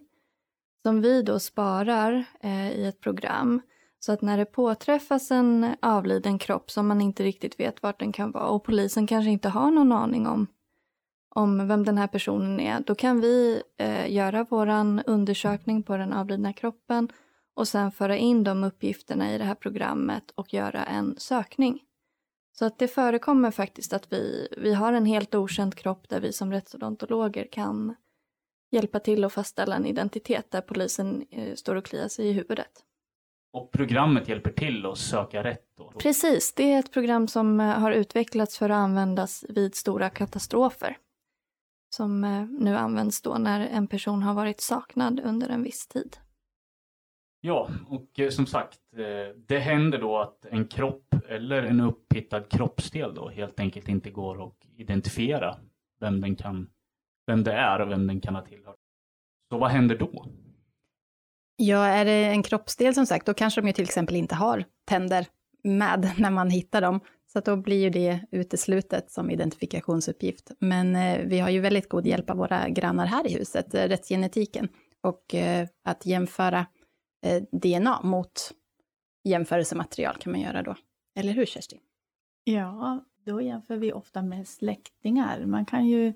som 0.83 1.01
vi 1.01 1.23
då 1.23 1.39
sparar 1.39 2.25
eh, 2.41 2.71
i 2.71 2.87
ett 2.87 3.01
program. 3.01 3.63
Så 4.01 4.13
att 4.13 4.23
när 4.23 4.39
det 4.39 4.45
påträffas 4.45 5.31
en 5.31 5.75
avliden 5.83 6.39
kropp 6.39 6.71
som 6.71 6.89
man 6.89 7.01
inte 7.01 7.23
riktigt 7.23 7.61
vet 7.61 7.83
vart 7.83 8.01
den 8.01 8.13
kan 8.13 8.31
vara 8.31 8.47
och 8.47 8.65
polisen 8.65 9.07
kanske 9.07 9.31
inte 9.31 9.49
har 9.49 9.71
någon 9.71 9.93
aning 9.93 10.27
om, 10.27 10.47
om 11.35 11.69
vem 11.69 11.85
den 11.85 11.99
här 11.99 12.07
personen 12.07 12.61
är, 12.61 12.81
då 12.81 12.95
kan 12.95 13.21
vi 13.21 13.63
eh, 13.77 14.13
göra 14.13 14.47
vår 14.51 14.69
undersökning 15.07 15.83
på 15.83 15.97
den 15.97 16.13
avlidna 16.13 16.53
kroppen 16.53 17.09
och 17.55 17.69
sen 17.69 17.93
föra 17.93 18.17
in 18.17 18.45
de 18.45 18.65
uppgifterna 18.65 19.35
i 19.35 19.39
det 19.39 19.45
här 19.45 19.55
programmet 19.55 20.31
och 20.35 20.55
göra 20.55 20.85
en 20.85 21.15
sökning. 21.19 21.83
Så 22.59 22.65
att 22.65 22.79
det 22.79 22.89
förekommer 22.89 23.51
faktiskt 23.51 23.93
att 23.93 24.13
vi, 24.13 24.49
vi 24.57 24.75
har 24.75 24.93
en 24.93 25.07
helt 25.07 25.35
okänd 25.35 25.75
kropp 25.75 26.09
där 26.09 26.21
vi 26.21 26.33
som 26.33 26.53
rättsodontologer 26.53 27.49
kan 27.53 27.95
hjälpa 28.71 29.01
till 29.01 29.25
att 29.25 29.33
fastställa 29.33 29.77
en 29.77 29.87
identitet 29.87 30.51
där 30.51 30.61
polisen 30.61 31.27
eh, 31.31 31.55
står 31.55 31.77
och 31.77 31.85
kliar 31.85 32.09
sig 32.09 32.29
i 32.29 32.33
huvudet. 32.33 32.85
Och 33.53 33.73
programmet 33.73 34.29
hjälper 34.29 34.51
till 34.51 34.87
att 34.87 34.99
söka 34.99 35.45
rätt? 35.45 35.65
Då? 35.77 35.91
Precis, 35.91 36.55
det 36.55 36.73
är 36.73 36.79
ett 36.79 36.93
program 36.93 37.29
som 37.29 37.61
eh, 37.61 37.67
har 37.67 37.93
utvecklats 37.93 38.59
för 38.59 38.71
att 38.71 38.77
användas 38.77 39.45
vid 39.49 39.75
stora 39.75 40.11
katastrofer. 40.11 40.97
Som 41.97 42.25
eh, 42.25 42.47
nu 42.47 42.77
används 42.77 43.23
då 43.23 43.39
när 43.39 43.61
en 43.61 43.87
person 43.87 44.23
har 44.23 44.35
varit 44.35 44.61
saknad 44.61 45.21
under 45.21 45.49
en 45.49 45.63
viss 45.63 45.89
tid. 45.89 46.17
Ja, 47.41 47.69
och 47.89 48.33
som 48.33 48.47
sagt, 48.47 48.79
det 49.37 49.59
händer 49.59 49.99
då 49.99 50.19
att 50.19 50.45
en 50.45 50.69
kropp 50.69 51.15
eller 51.29 51.63
en 51.63 51.81
upphittad 51.81 52.41
kroppsdel 52.41 53.15
då 53.15 53.29
helt 53.29 53.61
enkelt 53.61 53.89
inte 53.89 54.11
går 54.11 54.47
att 54.47 54.65
identifiera 54.77 55.57
vem 56.01 56.21
den 56.21 56.37
kan 56.37 56.71
vem 57.29 57.45
det 57.45 57.53
är 57.53 57.81
och 57.81 57.91
vem 57.91 58.07
den 58.07 58.21
kan 58.21 58.35
ha 58.35 58.43
tillhört. 58.43 58.79
Så 59.53 59.59
vad 59.59 59.71
händer 59.71 59.99
då? 59.99 60.27
Ja, 61.61 61.85
är 61.85 62.05
det 62.05 62.25
en 62.25 62.43
kroppsdel 62.43 62.95
som 62.95 63.07
sagt, 63.07 63.27
då 63.27 63.35
kanske 63.35 63.61
de 63.61 63.67
ju 63.67 63.73
till 63.73 63.85
exempel 63.85 64.17
inte 64.17 64.35
har 64.35 64.65
tänder 64.85 65.27
med 65.63 66.11
när 66.19 66.31
man 66.31 66.51
hittar 66.51 66.81
dem. 66.81 67.01
Så 67.33 67.41
då 67.41 67.57
blir 67.57 67.81
ju 67.81 67.91
det 67.91 68.21
uteslutet 68.31 69.11
som 69.11 69.31
identifikationsuppgift. 69.31 70.51
Men 70.59 70.97
eh, 70.97 71.19
vi 71.27 71.39
har 71.39 71.51
ju 71.51 71.61
väldigt 71.61 71.89
god 71.89 72.07
hjälp 72.07 72.31
av 72.31 72.37
våra 72.37 72.69
grannar 72.69 73.07
här 73.07 73.27
i 73.27 73.35
huset, 73.35 73.75
eh, 73.75 73.83
rättsgenetiken. 73.83 74.69
Och 75.01 75.35
eh, 75.35 75.69
att 75.85 76.07
jämföra 76.07 76.67
eh, 77.27 77.43
DNA 77.53 78.03
mot 78.03 78.53
jämförelsematerial 79.25 80.17
kan 80.17 80.33
man 80.33 80.41
göra 80.41 80.63
då. 80.63 80.75
Eller 81.19 81.33
hur 81.33 81.47
Kerstin? 81.47 81.79
Ja, 82.45 83.05
då 83.27 83.41
jämför 83.41 83.77
vi 83.77 83.93
ofta 83.93 84.23
med 84.23 84.49
släktingar. 84.49 85.47
Man 85.47 85.67
kan 85.67 85.87
ju 85.87 86.13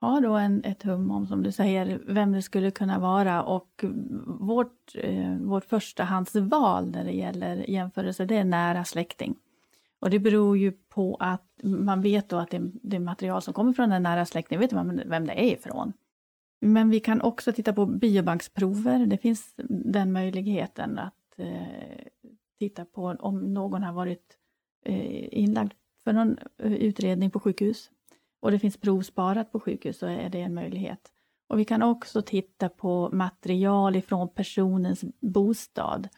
ha 0.00 0.20
då 0.20 0.34
en, 0.34 0.64
ett 0.64 0.82
hum 0.82 1.10
om, 1.10 1.26
som 1.26 1.42
du 1.42 1.52
säger, 1.52 2.00
vem 2.06 2.32
det 2.32 2.42
skulle 2.42 2.70
kunna 2.70 2.98
vara 2.98 3.42
och 3.42 3.84
vårt, 4.26 4.94
eh, 4.94 5.36
vårt 5.36 5.64
förstahandsval 5.64 6.90
när 6.90 7.04
det 7.04 7.12
gäller 7.12 7.70
jämförelse, 7.70 8.24
det 8.24 8.36
är 8.36 8.44
nära 8.44 8.84
släkting. 8.84 9.36
Och 10.00 10.10
det 10.10 10.18
beror 10.18 10.58
ju 10.58 10.72
på 10.72 11.16
att 11.20 11.60
man 11.62 12.02
vet 12.02 12.28
då 12.28 12.36
att 12.36 12.50
det, 12.50 12.70
det 12.82 12.98
material 12.98 13.42
som 13.42 13.54
kommer 13.54 13.72
från 13.72 13.90
den 13.90 14.02
nära 14.02 14.26
släktingen, 14.26 14.60
vet 14.60 14.72
man 14.72 15.02
vem 15.06 15.26
det 15.26 15.32
är 15.32 15.52
ifrån. 15.52 15.92
Men 16.60 16.90
vi 16.90 17.00
kan 17.00 17.20
också 17.20 17.52
titta 17.52 17.72
på 17.72 17.86
biobanksprover, 17.86 19.06
det 19.06 19.18
finns 19.18 19.54
den 19.68 20.12
möjligheten 20.12 20.98
att 20.98 21.14
eh, 21.36 22.06
titta 22.58 22.84
på 22.84 23.16
om 23.20 23.54
någon 23.54 23.82
har 23.82 23.92
varit 23.92 24.36
eh, 24.84 25.38
inlagd 25.38 25.72
för 26.04 26.12
någon 26.12 26.38
eh, 26.58 26.72
utredning 26.72 27.30
på 27.30 27.40
sjukhus 27.40 27.90
och 28.40 28.50
det 28.50 28.58
finns 28.58 28.76
provsparat 28.76 29.52
på 29.52 29.60
sjukhus 29.60 29.98
så 29.98 30.06
är 30.06 30.28
det 30.28 30.40
en 30.40 30.54
möjlighet. 30.54 31.12
Och 31.48 31.58
vi 31.58 31.64
kan 31.64 31.82
också 31.82 32.22
titta 32.22 32.68
på 32.68 33.10
material 33.12 33.96
ifrån 33.96 34.28
personens 34.28 35.04
bostad. 35.20 36.08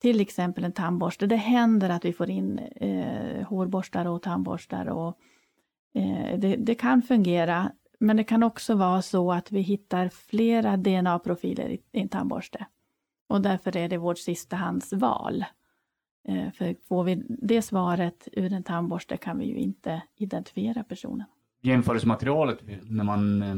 Till 0.00 0.20
exempel 0.20 0.64
en 0.64 0.72
tandborste. 0.72 1.26
Det 1.26 1.36
händer 1.36 1.90
att 1.90 2.04
vi 2.04 2.12
får 2.12 2.30
in 2.30 2.58
eh, 2.58 3.46
hårborstar 3.46 4.06
och 4.06 4.22
tandborstar 4.22 4.86
och 4.86 5.18
eh, 5.94 6.38
det, 6.38 6.56
det, 6.56 6.74
kan 6.74 7.02
fungera. 7.02 7.72
Men 7.98 8.16
det 8.16 8.24
kan 8.24 8.42
också 8.42 8.74
vara 8.74 9.02
så 9.02 9.32
att 9.32 9.52
vi 9.52 9.60
hittar 9.60 10.08
flera 10.08 10.76
DNA-profiler 10.76 11.68
i, 11.68 11.80
i 11.92 12.00
en 12.00 12.08
tandborste. 12.08 12.66
Och 13.28 13.40
därför 13.40 13.76
är 13.76 13.88
det 13.88 13.98
vårt 13.98 14.18
sistahandsval. 14.18 15.44
Eh, 16.28 16.50
för 16.50 16.76
får 16.88 17.04
vi 17.04 17.22
det 17.28 17.62
svaret 17.62 18.28
ur 18.32 18.52
en 18.52 18.62
tandborste 18.62 19.16
kan 19.16 19.38
vi 19.38 19.44
ju 19.44 19.56
inte 19.56 20.02
identifiera 20.16 20.84
personen 20.84 21.26
jämförelsematerialet 21.60 22.58
när 22.82 23.04
man 23.04 23.42
eh, 23.42 23.56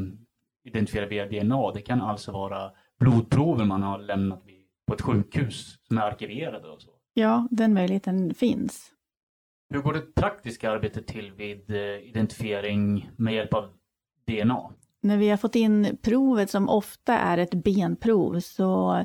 identifierar 0.63 1.07
via 1.07 1.25
DNA, 1.25 1.71
det 1.71 1.81
kan 1.81 2.01
alltså 2.01 2.31
vara 2.31 2.71
blodprover 2.99 3.65
man 3.65 3.83
har 3.83 3.99
lämnat 3.99 4.43
på 4.87 4.93
ett 4.93 5.01
sjukhus 5.01 5.77
som 5.87 5.97
är 5.97 6.01
arkiverade 6.01 6.69
och 6.69 6.81
så? 6.81 6.89
Ja, 7.13 7.47
den 7.51 7.73
möjligheten 7.73 8.33
finns. 8.33 8.91
Hur 9.69 9.81
går 9.81 9.93
det 9.93 10.15
praktiska 10.15 10.71
arbetet 10.71 11.07
till 11.07 11.31
vid 11.31 11.71
eh, 11.71 12.09
identifiering 12.09 13.09
med 13.17 13.33
hjälp 13.33 13.53
av 13.53 13.69
DNA? 14.27 14.69
När 15.01 15.17
vi 15.17 15.29
har 15.29 15.37
fått 15.37 15.55
in 15.55 15.97
provet 16.01 16.49
som 16.49 16.69
ofta 16.69 17.17
är 17.17 17.37
ett 17.37 17.53
benprov 17.53 18.39
så 18.39 19.03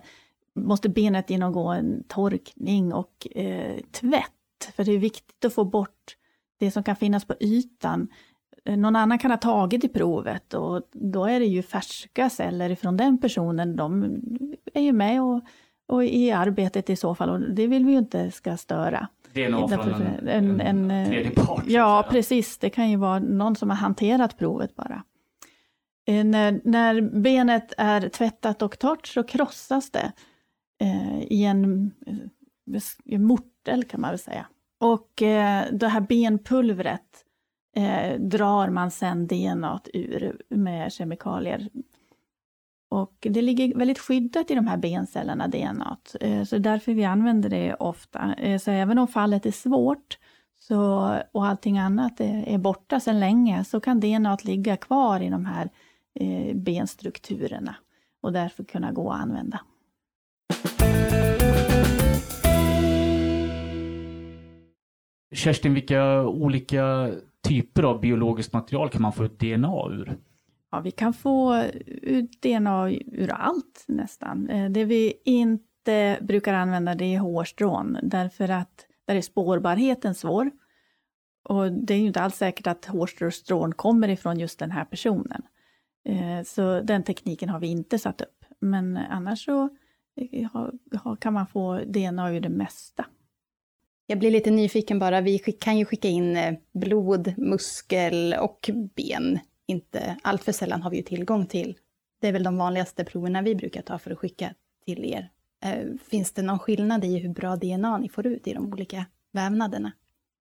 måste 0.55 0.89
benet 0.89 1.31
genomgå 1.31 1.69
en 1.69 2.05
torkning 2.09 2.93
och 2.93 3.27
eh, 3.31 3.81
tvätt. 3.93 4.73
För 4.75 4.85
det 4.85 4.93
är 4.93 4.99
viktigt 4.99 5.45
att 5.45 5.55
få 5.55 5.65
bort 5.65 6.17
det 6.59 6.71
som 6.71 6.83
kan 6.83 6.97
finnas 6.97 7.25
på 7.25 7.35
ytan. 7.41 8.09
Eh, 8.69 8.77
någon 8.77 8.97
annan 8.97 9.19
kan 9.19 9.31
ha 9.31 9.39
tagit 9.39 9.85
i 9.85 9.89
provet 9.89 10.55
och 10.55 10.83
då 10.93 11.25
är 11.25 11.41
det 11.41 11.47
ju 11.47 11.63
färska 11.63 12.31
celler 12.31 12.75
från 12.75 12.97
den 12.97 13.19
personen. 13.19 13.77
De 13.77 14.21
är 14.75 14.83
ju 14.83 14.93
med 14.93 15.23
och, 15.23 15.43
och 15.89 16.05
i 16.05 16.31
arbetet 16.31 16.91
i 16.91 16.97
så 16.97 17.15
fall 17.15 17.31
och 17.31 17.41
det 17.41 17.67
vill 17.67 17.85
vi 17.85 17.93
ju 17.93 17.99
inte 17.99 18.31
ska 18.31 18.57
störa. 18.57 19.09
DNA 19.33 19.69
från 19.69 20.03
en, 20.03 20.29
en, 20.29 20.61
en, 20.61 20.91
en 20.91 21.11
tredje 21.11 21.31
part? 21.31 21.65
Ja, 21.67 22.07
precis. 22.11 22.59
Det 22.59 22.71
kan 22.71 22.91
ju 22.91 22.97
vara 22.97 23.19
någon 23.19 23.57
som 23.57 23.71
har 23.71 23.77
hanterat 23.77 24.39
provet 24.39 24.77
bara. 24.77 25.03
Eh, 26.07 26.25
när, 26.25 26.61
när 26.65 27.01
benet 27.01 27.73
är 27.79 28.09
tvättat 28.09 28.63
och 28.63 28.79
torrt 28.79 29.07
så 29.07 29.23
krossas 29.23 29.91
det 29.91 30.13
eh, 30.81 31.23
i 31.23 31.45
en, 31.45 31.91
eh, 32.07 32.83
en 33.05 33.25
mortel 33.25 33.85
kan 33.85 34.01
man 34.01 34.11
väl 34.11 34.19
säga. 34.19 34.47
Och 34.81 35.23
eh, 35.23 35.65
det 35.73 35.89
här 35.89 36.01
benpulvret 36.01 37.25
eh, 37.79 38.21
drar 38.21 38.69
man 38.69 38.91
sen 38.91 39.27
DNA 39.27 39.81
ur 39.95 40.43
med 40.49 40.93
kemikalier. 40.93 41.69
Och 42.91 43.17
det 43.21 43.43
ligger 43.43 43.79
väldigt 43.79 43.99
skyddat 43.99 44.51
i 44.51 44.55
de 44.55 44.67
här 44.67 44.77
bencellerna, 44.77 45.49
DNA. 45.49 45.97
Eh, 46.21 46.45
så 46.45 46.59
därför 46.59 46.95
vi 46.95 47.05
använder 47.05 47.51
det 47.51 47.75
ofta. 47.75 48.35
Eh, 48.35 48.59
så 48.59 48.71
även 48.71 48.99
om 48.99 49.09
fallet 49.09 49.47
är 49.47 49.51
svårt 49.51 50.19
så, 50.61 51.15
och 51.33 51.47
allting 51.47 51.79
annat 51.79 52.21
är, 52.21 52.49
är 52.49 52.59
borta 52.59 53.01
sedan 53.01 53.21
länge 53.21 53.65
så 53.65 53.81
kan 53.81 54.01
DNA 54.01 54.39
ligga 54.45 54.77
kvar 54.77 55.21
i 55.21 55.29
de 55.29 55.45
här 55.45 55.71
eh, 56.21 56.57
benstrukturerna 56.57 57.77
och 58.23 58.33
därför 58.33 58.65
kunna 58.65 58.93
gå 58.93 59.11
att 59.13 59.21
använda. 59.21 59.61
Kerstin, 65.35 65.75
vilka 65.75 66.27
olika 66.27 67.13
typer 67.43 67.83
av 67.83 68.01
biologiskt 68.01 68.53
material 68.53 68.89
kan 68.89 69.03
man 69.03 69.13
få 69.13 69.25
ut 69.25 69.39
DNA 69.39 69.89
ur? 69.91 70.17
Ja, 70.71 70.81
vi 70.81 70.91
kan 70.91 71.15
få 71.15 71.65
ut 71.87 72.43
DNA 72.43 72.91
ur 72.91 73.31
allt 73.31 73.85
nästan. 73.89 74.49
Eh, 74.49 74.71
det 74.71 74.85
vi 74.85 75.13
inte 75.25 76.19
brukar 76.21 76.55
använda 76.55 76.95
det 76.95 77.15
är 77.15 77.19
hårstrån 77.19 77.99
därför 78.03 78.49
att 78.49 78.87
där 79.07 79.15
är 79.15 79.21
spårbarheten 79.21 80.15
svår. 80.15 80.51
Och 81.45 81.73
det 81.73 81.95
är 81.95 81.99
ju 81.99 82.07
inte 82.07 82.21
alls 82.21 82.37
säkert 82.37 82.67
att 82.67 82.85
hårstrån 82.85 83.73
kommer 83.73 84.09
ifrån 84.09 84.39
just 84.39 84.59
den 84.59 84.71
här 84.71 84.85
personen. 84.85 85.43
Eh, 86.05 86.43
så 86.45 86.81
den 86.81 87.03
tekniken 87.03 87.49
har 87.49 87.61
vi 87.61 87.67
inte 87.67 87.99
satt 87.99 88.21
upp. 88.21 88.45
Men 88.61 88.97
annars 88.97 89.45
så 89.45 89.69
eh, 90.17 90.49
kan 91.19 91.33
man 91.33 91.47
få 91.47 91.81
DNA 91.87 92.33
ur 92.33 92.41
det 92.41 92.49
mesta. 92.49 93.05
Jag 94.11 94.19
blir 94.19 94.31
lite 94.31 94.51
nyfiken 94.51 94.99
bara, 94.99 95.21
vi 95.21 95.39
kan 95.39 95.79
ju 95.79 95.85
skicka 95.85 96.09
in 96.09 96.37
eh, 96.37 96.55
blod, 96.73 97.35
muskel 97.39 98.35
och 98.41 98.71
ben. 98.97 99.39
Inte 99.67 100.17
allt 100.23 100.45
för 100.45 100.53
sällan 100.53 100.83
har 100.83 100.91
vi 100.91 100.97
ju 100.97 101.03
tillgång 101.03 101.47
till. 101.47 101.77
Det 102.21 102.29
är 102.29 102.33
väl 102.33 102.43
de 102.43 102.57
vanligaste 102.57 103.05
proverna 103.05 103.43
vi 103.43 103.55
brukar 103.55 103.83
ta 103.83 103.99
för 103.99 104.11
att 104.11 104.19
skicka 104.19 104.55
till 104.85 105.05
er. 105.05 105.31
Eh, 105.65 105.87
finns 106.11 106.33
det 106.33 106.43
någon 106.43 106.59
skillnad 106.59 107.05
i 107.05 107.19
hur 107.19 107.29
bra 107.29 107.57
DNA 107.57 107.99
ni 107.99 108.09
får 108.09 108.27
ut 108.27 108.47
i 108.47 108.53
de 108.53 108.73
olika 108.73 109.07
vävnaderna? 109.33 109.93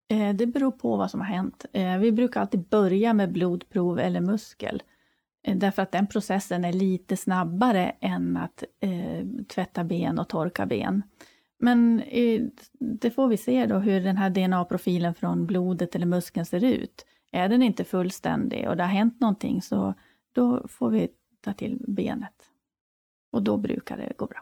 Eh, 0.09 0.33
det 0.33 0.45
beror 0.45 0.71
på 0.71 0.97
vad 0.97 1.11
som 1.11 1.19
har 1.19 1.27
hänt. 1.27 1.65
Vi 1.99 2.11
brukar 2.11 2.41
alltid 2.41 2.63
börja 2.63 3.13
med 3.13 3.31
blodprov 3.31 3.99
eller 3.99 4.21
muskel. 4.21 4.83
Därför 5.55 5.81
att 5.81 5.91
den 5.91 6.07
processen 6.07 6.65
är 6.65 6.73
lite 6.73 7.17
snabbare 7.17 7.95
än 7.99 8.37
att 8.37 8.63
eh, 8.79 9.45
tvätta 9.47 9.83
ben 9.83 10.19
och 10.19 10.29
torka 10.29 10.65
ben. 10.65 11.03
Men 11.59 11.99
eh, 11.99 12.41
det 12.79 13.11
får 13.11 13.27
vi 13.27 13.37
se 13.37 13.65
då 13.65 13.77
hur 13.77 14.01
den 14.01 14.17
här 14.17 14.29
DNA-profilen 14.29 15.15
från 15.15 15.45
blodet 15.45 15.95
eller 15.95 16.05
muskeln 16.05 16.45
ser 16.45 16.63
ut. 16.63 17.05
Är 17.31 17.49
den 17.49 17.63
inte 17.63 17.83
fullständig 17.83 18.69
och 18.69 18.77
det 18.77 18.83
har 18.83 18.89
hänt 18.89 19.19
någonting 19.19 19.61
så 19.61 19.93
då 20.31 20.67
får 20.67 20.89
vi 20.89 21.07
ta 21.41 21.53
till 21.53 21.77
benet. 21.87 22.33
Och 23.31 23.43
då 23.43 23.57
brukar 23.57 23.97
det 23.97 24.13
gå 24.17 24.25
bra. 24.25 24.39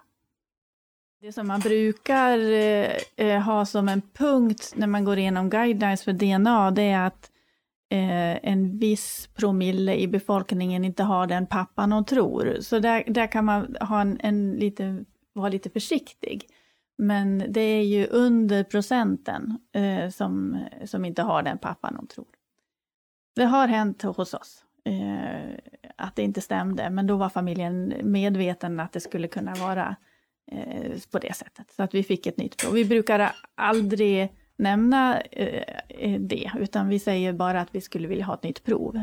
Det 1.22 1.32
som 1.32 1.48
man 1.48 1.60
brukar 1.60 2.40
eh, 2.40 2.92
eh 3.16 3.42
ha 3.42 3.66
som 3.66 3.90
en 3.90 4.02
punkt 4.02 4.74
när 4.76 4.88
man 4.88 5.06
går 5.06 5.18
igenom 5.18 5.50
guidelines 5.50 6.04
för 6.04 6.14
DNA, 6.14 6.72
det 6.72 6.82
är 6.82 7.08
att 7.08 7.32
eh, 7.90 8.50
en 8.52 8.78
viss 8.78 9.30
promille 9.36 9.96
i 9.96 10.08
befolkningen 10.08 10.86
inte 10.86 11.04
har 11.04 11.28
den 11.28 11.48
pappan 11.48 11.90
de 11.90 12.06
tror. 12.06 12.58
Så 12.62 12.80
där, 12.80 13.04
där 13.08 13.28
kan 13.28 13.46
man 13.46 13.76
ha 13.82 14.02
en, 14.02 14.20
en 14.20 14.52
lite, 14.52 15.06
vara 15.34 15.50
lite 15.50 15.70
försiktig. 15.70 16.48
Men 16.98 17.44
det 17.50 17.62
är 17.62 17.84
ju 17.84 18.08
under 18.08 18.64
procenten 18.64 19.60
eh, 19.72 20.10
som, 20.10 20.66
som 20.86 21.06
inte 21.06 21.22
har 21.22 21.44
den 21.44 21.58
pappan 21.58 21.96
de 21.96 22.08
tror. 22.08 22.28
Det 23.36 23.46
har 23.46 23.68
hänt 23.68 24.02
hos 24.02 24.34
oss 24.34 24.64
eh, 24.86 25.58
att 25.96 26.16
det 26.16 26.24
inte 26.24 26.42
stämde, 26.42 26.90
men 26.90 27.08
då 27.08 27.16
var 27.16 27.30
familjen 27.30 27.94
medveten 28.04 28.80
att 28.80 28.92
det 28.92 29.00
skulle 29.00 29.28
kunna 29.28 29.54
vara 29.54 29.96
eh, 30.52 31.00
på 31.12 31.20
det 31.20 31.36
sättet. 31.36 31.72
Så 31.72 31.84
att 31.84 31.94
vi 31.94 32.04
fick 32.04 32.28
ett 32.28 32.38
nytt 32.38 32.58
prov. 32.58 32.74
Vi 32.74 32.86
brukar 32.86 33.36
aldrig 33.56 34.34
nämna 34.58 35.22
eh, 35.22 35.64
eh 35.88 36.20
det, 36.20 36.52
utan 36.60 36.90
vi 36.90 37.00
säger 37.00 37.34
bara 37.34 37.62
att 37.62 37.76
vi 37.76 37.82
skulle 37.82 38.08
vilja 38.08 38.26
ha 38.26 38.34
ett 38.34 38.44
nytt 38.44 38.64
prov. 38.64 39.00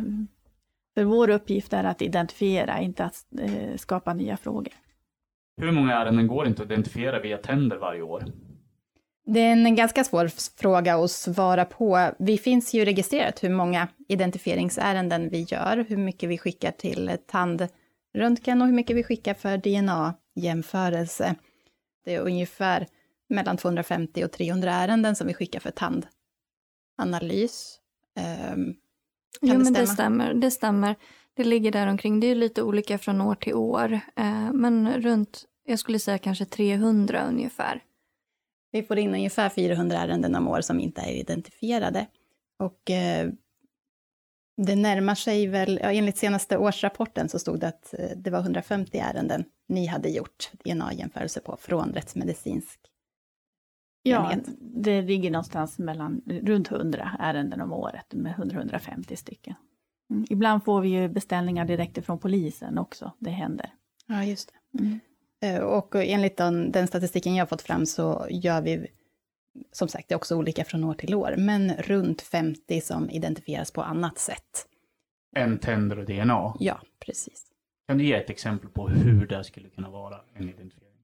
För 0.95 1.05
vår 1.05 1.31
uppgift 1.31 1.73
är 1.73 1.85
att 1.85 2.03
identifiera, 2.03 2.81
inte 2.81 3.05
att 3.05 3.27
eh, 3.41 3.77
skapa 3.77 4.15
nya 4.15 4.37
frågor. 4.37 4.73
Hur 5.57 5.73
många 5.73 5.95
ärenden 5.95 6.27
går 6.27 6.47
inte 6.47 6.63
att 6.63 6.71
identifiera 6.71 7.21
via 7.21 7.39
tänder 7.39 7.77
varje 7.77 8.03
år? 8.03 8.25
Det 9.27 9.41
är 9.41 9.53
en 9.53 9.75
ganska 9.75 10.05
svår 10.05 10.29
fråga 10.61 10.97
att 10.97 11.11
svara 11.11 11.65
på. 11.65 12.11
Vi 12.19 12.39
finns 12.39 12.75
ju 12.75 12.85
registrerat 12.85 13.45
hur 13.45 13.51
många 13.51 13.89
identifieringsärenden 14.09 15.29
vi 15.29 15.41
gör, 15.41 15.85
hur 15.89 15.97
mycket 15.97 16.29
vi 16.29 16.39
skickar 16.39 16.71
till 16.71 17.17
tandröntgen 17.27 18.63
och 18.63 18.67
hur 18.67 18.75
mycket 18.75 18.97
vi 18.97 19.05
skickar 19.05 19.35
för 19.35 19.57
DNA-jämförelse. 19.57 21.35
Det 22.05 22.15
är 22.15 22.21
ungefär 22.21 22.87
mellan 23.29 23.57
250 23.57 24.25
och 24.25 24.33
300 24.33 24.73
ärenden 24.73 25.17
som 25.17 25.27
vi 25.27 25.35
skickar 25.35 25.61
för 25.61 25.73
tandanalys. 26.99 27.79
Um, 28.55 28.75
jo, 29.41 29.53
det 29.53 29.59
men 29.59 29.73
det 29.73 29.87
stämmer. 29.87 30.35
Det 30.35 30.51
stämmer. 30.51 30.97
Det 31.37 31.45
ligger 31.45 31.73
där 31.73 31.87
omkring. 31.87 32.21
Det 32.21 32.27
är 32.27 32.35
lite 32.35 32.63
olika 32.63 32.99
från 32.99 33.21
år 33.21 33.35
till 33.35 33.55
år, 33.55 33.93
eh, 33.93 34.53
men 34.53 35.03
runt, 35.03 35.45
jag 35.65 35.79
skulle 35.79 35.99
säga 35.99 36.19
kanske 36.19 36.45
300 36.45 37.27
ungefär. 37.29 37.83
Vi 38.73 38.83
får 38.83 38.99
in 38.99 39.15
ungefär 39.15 39.49
400 39.49 39.97
ärenden 39.97 40.35
om 40.35 40.49
år 40.49 40.61
som 40.61 40.81
inte 40.81 41.01
är 41.01 41.13
identifierade. 41.13 42.07
Och 42.59 42.91
eh, 42.91 43.31
det 44.57 44.77
närmar 44.77 45.15
sig 45.15 45.47
väl, 45.47 45.81
ja, 45.83 45.93
enligt 45.93 46.19
senaste 46.19 46.59
årsrapporten 46.59 47.29
så 47.29 47.39
stod 47.39 47.61
det 47.61 47.69
att 47.69 47.95
eh, 47.99 48.11
det 48.17 48.31
var 48.31 48.41
150 48.41 48.99
ärenden 48.99 49.45
ni 49.69 49.87
hade 49.87 50.09
gjort 50.09 50.51
DNA-jämförelse 50.65 51.41
på 51.41 51.57
från 51.57 51.93
rättsmedicinsk 51.93 52.81
Ja, 54.03 54.35
det 54.61 55.03
ligger 55.03 55.31
någonstans 55.31 55.79
mellan 55.79 56.23
runt 56.27 56.71
100 56.71 57.17
ärenden 57.19 57.61
om 57.61 57.73
året 57.73 58.15
med 58.15 58.35
100-150 58.35 59.17
stycken. 59.17 59.55
Mm. 60.13 60.27
Ibland 60.31 60.65
får 60.65 60.81
vi 60.81 60.89
ju 60.89 61.09
beställningar 61.09 61.65
direkt 61.65 62.07
från 62.07 62.19
polisen 62.19 62.79
också, 62.79 63.13
det 63.19 63.31
händer. 63.31 63.71
Ja, 64.07 64.25
just 64.25 64.53
det. 64.73 64.79
Mm. 64.79 65.01
Eh, 65.43 65.61
och 65.61 65.95
enligt 65.95 66.37
den, 66.37 66.73
den 66.73 66.87
statistiken 66.87 67.35
jag 67.35 67.49
fått 67.49 67.63
fram 67.63 67.87
så 67.87 68.27
gör 68.31 68.63
vi, 68.63 68.87
som 69.73 69.89
sagt, 69.89 70.09
det 70.09 70.15
är 70.15 70.17
också 70.17 70.37
olika 70.37 70.65
från 70.65 70.85
år 70.85 70.95
till 70.95 71.15
år, 71.15 71.35
men 71.39 71.73
runt 71.73 72.23
50 72.23 72.81
som 72.81 73.11
identifieras 73.11 73.71
på 73.71 73.83
annat 73.83 74.19
sätt. 74.19 74.67
Än 75.37 75.59
tänder 75.59 75.99
och 75.99 76.05
DNA? 76.05 76.57
Ja, 76.61 76.81
precis. 77.07 77.47
Kan 77.89 77.99
du 77.99 78.05
ge 78.05 78.15
ett 78.15 78.31
exempel 78.31 78.71
på 78.71 78.89
hur 78.89 79.27
det 79.27 79.45
skulle 79.45 79.69
kunna 79.69 79.91
vara 79.91 80.21
en 80.35 80.49
identifiering? 80.49 80.99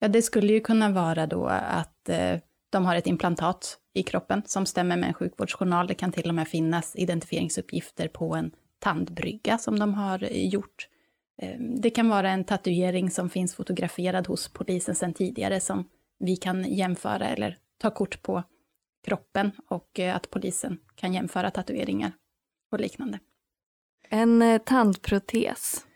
Ja, 0.00 0.08
det 0.08 0.22
skulle 0.22 0.52
ju 0.52 0.60
kunna 0.60 0.90
vara 0.90 1.26
då 1.26 1.46
att 1.46 2.08
eh, 2.08 2.38
de 2.74 2.86
har 2.86 2.96
ett 2.96 3.06
implantat 3.06 3.78
i 3.92 4.02
kroppen 4.02 4.42
som 4.46 4.66
stämmer 4.66 4.96
med 4.96 5.08
en 5.08 5.14
sjukvårdsjournal. 5.14 5.86
Det 5.86 5.94
kan 5.94 6.12
till 6.12 6.28
och 6.28 6.34
med 6.34 6.48
finnas 6.48 6.96
identifieringsuppgifter 6.96 8.08
på 8.08 8.34
en 8.34 8.50
tandbrygga 8.78 9.58
som 9.58 9.78
de 9.78 9.94
har 9.94 10.24
eh, 10.24 10.48
gjort. 10.48 10.88
Eh, 11.42 11.60
det 11.60 11.90
kan 11.90 12.08
vara 12.08 12.30
en 12.30 12.44
tatuering 12.44 13.10
som 13.10 13.30
finns 13.30 13.54
fotograferad 13.54 14.26
hos 14.26 14.48
polisen 14.48 14.94
sedan 14.94 15.12
tidigare 15.12 15.60
som 15.60 15.88
vi 16.18 16.36
kan 16.36 16.64
jämföra 16.64 17.28
eller 17.28 17.58
ta 17.78 17.90
kort 17.90 18.22
på 18.22 18.42
kroppen 19.04 19.50
och 19.68 20.00
eh, 20.00 20.16
att 20.16 20.30
polisen 20.30 20.78
kan 20.94 21.14
jämföra 21.14 21.50
tatueringar 21.50 22.12
och 22.72 22.80
liknande. 22.80 23.18
En 24.08 24.60
tandprotes. 24.64 25.86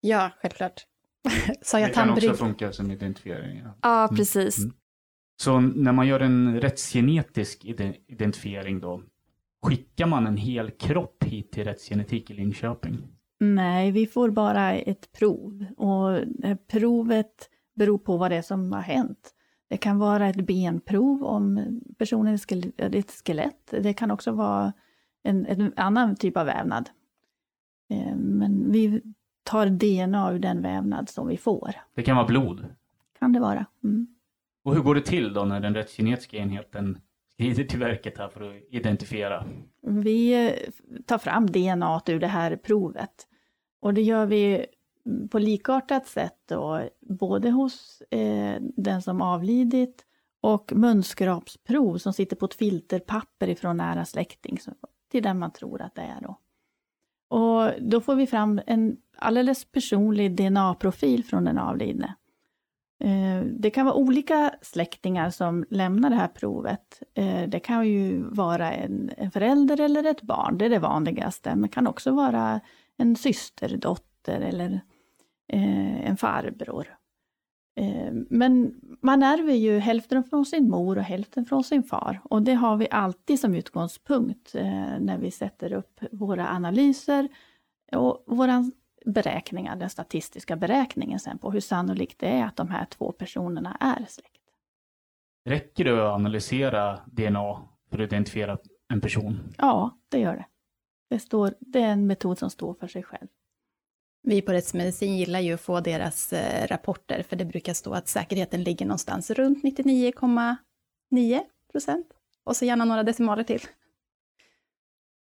Ja, 0.00 0.30
självklart. 0.42 0.86
Sa 1.62 1.80
jag 1.80 1.90
det 1.90 1.94
tandbrygg? 1.94 2.22
kan 2.22 2.30
också 2.30 2.44
funka 2.44 2.72
som 2.72 2.90
identifiering. 2.90 3.62
Ja, 3.64 3.74
ja 3.82 4.16
precis. 4.16 4.58
Mm. 4.58 4.74
Så 5.36 5.60
när 5.60 5.92
man 5.92 6.06
gör 6.06 6.20
en 6.20 6.60
rättsgenetisk 6.60 7.64
identifiering 8.06 8.80
då, 8.80 9.02
skickar 9.62 10.06
man 10.06 10.26
en 10.26 10.36
hel 10.36 10.70
kropp 10.70 11.24
hit 11.24 11.52
till 11.52 11.64
rättsgenetik 11.64 12.30
i 12.30 12.34
Linköping? 12.34 12.98
Nej, 13.38 13.90
vi 13.90 14.06
får 14.06 14.30
bara 14.30 14.74
ett 14.74 15.12
prov 15.12 15.66
och 15.76 16.20
provet 16.68 17.50
beror 17.74 17.98
på 17.98 18.16
vad 18.16 18.30
det 18.30 18.36
är 18.36 18.42
som 18.42 18.72
har 18.72 18.80
hänt. 18.80 19.32
Det 19.68 19.76
kan 19.76 19.98
vara 19.98 20.28
ett 20.28 20.46
benprov 20.46 21.24
om 21.24 21.80
personen 21.98 22.34
är 22.34 22.94
ett 22.94 23.10
skelett. 23.10 23.74
Det 23.82 23.94
kan 23.94 24.10
också 24.10 24.32
vara 24.32 24.72
en, 25.22 25.46
en 25.46 25.72
annan 25.76 26.16
typ 26.16 26.36
av 26.36 26.46
vävnad. 26.46 26.90
Eh, 27.90 28.16
men 28.16 28.72
vi 28.72 29.02
tar 29.42 29.66
DNA 29.66 30.32
ur 30.32 30.38
den 30.38 30.62
vävnad 30.62 31.08
som 31.08 31.28
vi 31.28 31.36
får. 31.36 31.74
Det 31.94 32.02
kan 32.02 32.16
vara 32.16 32.26
blod? 32.26 32.66
Kan 33.18 33.32
det 33.32 33.40
vara. 33.40 33.66
Mm. 33.84 34.15
Och 34.66 34.74
hur 34.74 34.82
går 34.82 34.94
det 34.94 35.00
till 35.00 35.32
då 35.32 35.44
när 35.44 35.60
den 35.60 35.74
rättsgenetiska 35.74 36.36
enheten 36.36 36.98
skrider 37.32 37.64
till 37.64 37.78
verket 37.78 38.18
här 38.18 38.28
för 38.28 38.50
att 38.50 38.62
identifiera? 38.70 39.46
Vi 39.82 40.46
eh, 40.46 40.52
tar 41.06 41.18
fram 41.18 41.46
DNA 41.46 42.02
ur 42.06 42.20
det 42.20 42.26
här 42.26 42.56
provet. 42.56 43.26
Och 43.80 43.94
det 43.94 44.02
gör 44.02 44.26
vi 44.26 44.66
på 45.30 45.38
likartat 45.38 46.06
sätt 46.06 46.36
då, 46.48 46.88
både 47.00 47.50
hos 47.50 48.02
eh, 48.10 48.56
den 48.76 49.02
som 49.02 49.22
avlidit 49.22 50.04
och 50.40 50.72
munskrapsprov 50.76 51.98
som 51.98 52.12
sitter 52.12 52.36
på 52.36 52.46
ett 52.46 52.54
filterpapper 52.54 53.48
ifrån 53.48 53.76
nära 53.76 54.04
släkting 54.04 54.58
till 55.10 55.22
den 55.22 55.38
man 55.38 55.50
tror 55.50 55.82
att 55.82 55.94
det 55.94 56.02
är. 56.02 56.20
Då. 56.20 56.38
Och 57.36 57.72
då 57.80 58.00
får 58.00 58.14
vi 58.14 58.26
fram 58.26 58.60
en 58.66 58.96
alldeles 59.16 59.64
personlig 59.64 60.36
DNA-profil 60.36 61.24
från 61.24 61.44
den 61.44 61.58
avlidne. 61.58 62.14
Eh, 62.98 63.42
det 63.44 63.70
kan 63.70 63.86
vara 63.86 63.94
olika 63.94 64.54
släktingar 64.62 65.30
som 65.30 65.64
lämnar 65.70 66.10
det 66.10 66.16
här 66.16 66.28
provet. 66.28 67.02
Eh, 67.14 67.48
det 67.48 67.60
kan 67.60 67.88
ju 67.88 68.22
vara 68.22 68.72
en, 68.72 69.10
förälder 69.32 69.80
eller 69.80 70.04
ett 70.04 70.22
barn, 70.22 70.58
det 70.58 70.64
är 70.64 70.70
det 70.70 70.78
vanligaste. 70.78 71.50
Men 71.50 71.62
det 71.62 71.68
kan 71.68 71.86
också 71.86 72.10
vara 72.12 72.60
en 72.96 73.16
systerdotter 73.16 74.40
eller 74.40 74.80
eh, 75.52 76.10
en 76.10 76.16
farbror. 76.16 76.86
Men 78.28 78.74
man 79.02 79.22
ärver 79.22 79.52
ju 79.52 79.78
hälften 79.78 80.24
från 80.24 80.46
sin 80.46 80.70
mor 80.70 80.98
och 80.98 81.04
hälften 81.04 81.46
från 81.46 81.64
sin 81.64 81.82
far. 81.82 82.20
Och 82.24 82.42
det 82.42 82.54
har 82.54 82.76
vi 82.76 82.88
alltid 82.90 83.40
som 83.40 83.54
utgångspunkt 83.54 84.54
när 85.00 85.18
vi 85.18 85.30
sätter 85.30 85.72
upp 85.72 86.00
våra 86.12 86.48
analyser 86.48 87.28
och 87.92 88.24
våran 88.26 88.72
beräkningar, 89.06 89.76
den 89.76 89.90
statistiska 89.90 90.56
beräkningen 90.56 91.20
sen 91.20 91.38
på 91.38 91.50
hur 91.50 91.60
sannolikt 91.60 92.18
det 92.18 92.28
är 92.28 92.44
att 92.44 92.56
de 92.56 92.68
här 92.68 92.84
två 92.84 93.12
personerna 93.12 93.76
är 93.80 94.06
släkt. 94.08 94.42
Räcker 95.44 95.84
det 95.84 95.92
att 95.92 96.14
analysera 96.14 97.00
DNA 97.06 97.62
för 97.90 97.98
att 97.98 98.06
identifiera 98.06 98.58
en 98.88 99.00
person? 99.00 99.54
Ja, 99.58 99.98
det 100.08 100.18
gör 100.18 100.36
det. 100.36 100.46
Det, 101.10 101.18
står, 101.18 101.54
det 101.60 101.80
är 101.80 101.88
en 101.92 102.06
metod 102.06 102.38
som 102.38 102.50
står 102.50 102.74
för 102.74 102.86
sig 102.88 103.02
själv. 103.02 103.28
Vi 104.22 104.42
på 104.42 104.52
rättsmedicin 104.52 105.16
gillar 105.16 105.40
ju 105.40 105.54
att 105.54 105.60
få 105.60 105.80
deras 105.80 106.32
eh, 106.32 106.66
rapporter, 106.66 107.22
för 107.22 107.36
det 107.36 107.44
brukar 107.44 107.74
stå 107.74 107.92
att 107.92 108.08
säkerheten 108.08 108.62
ligger 108.62 108.86
någonstans 108.86 109.30
runt 109.30 109.64
99,9 109.64 111.40
procent. 111.72 112.06
Och 112.44 112.56
så 112.56 112.64
gärna 112.64 112.84
några 112.84 113.02
decimaler 113.02 113.42
till. 113.42 113.60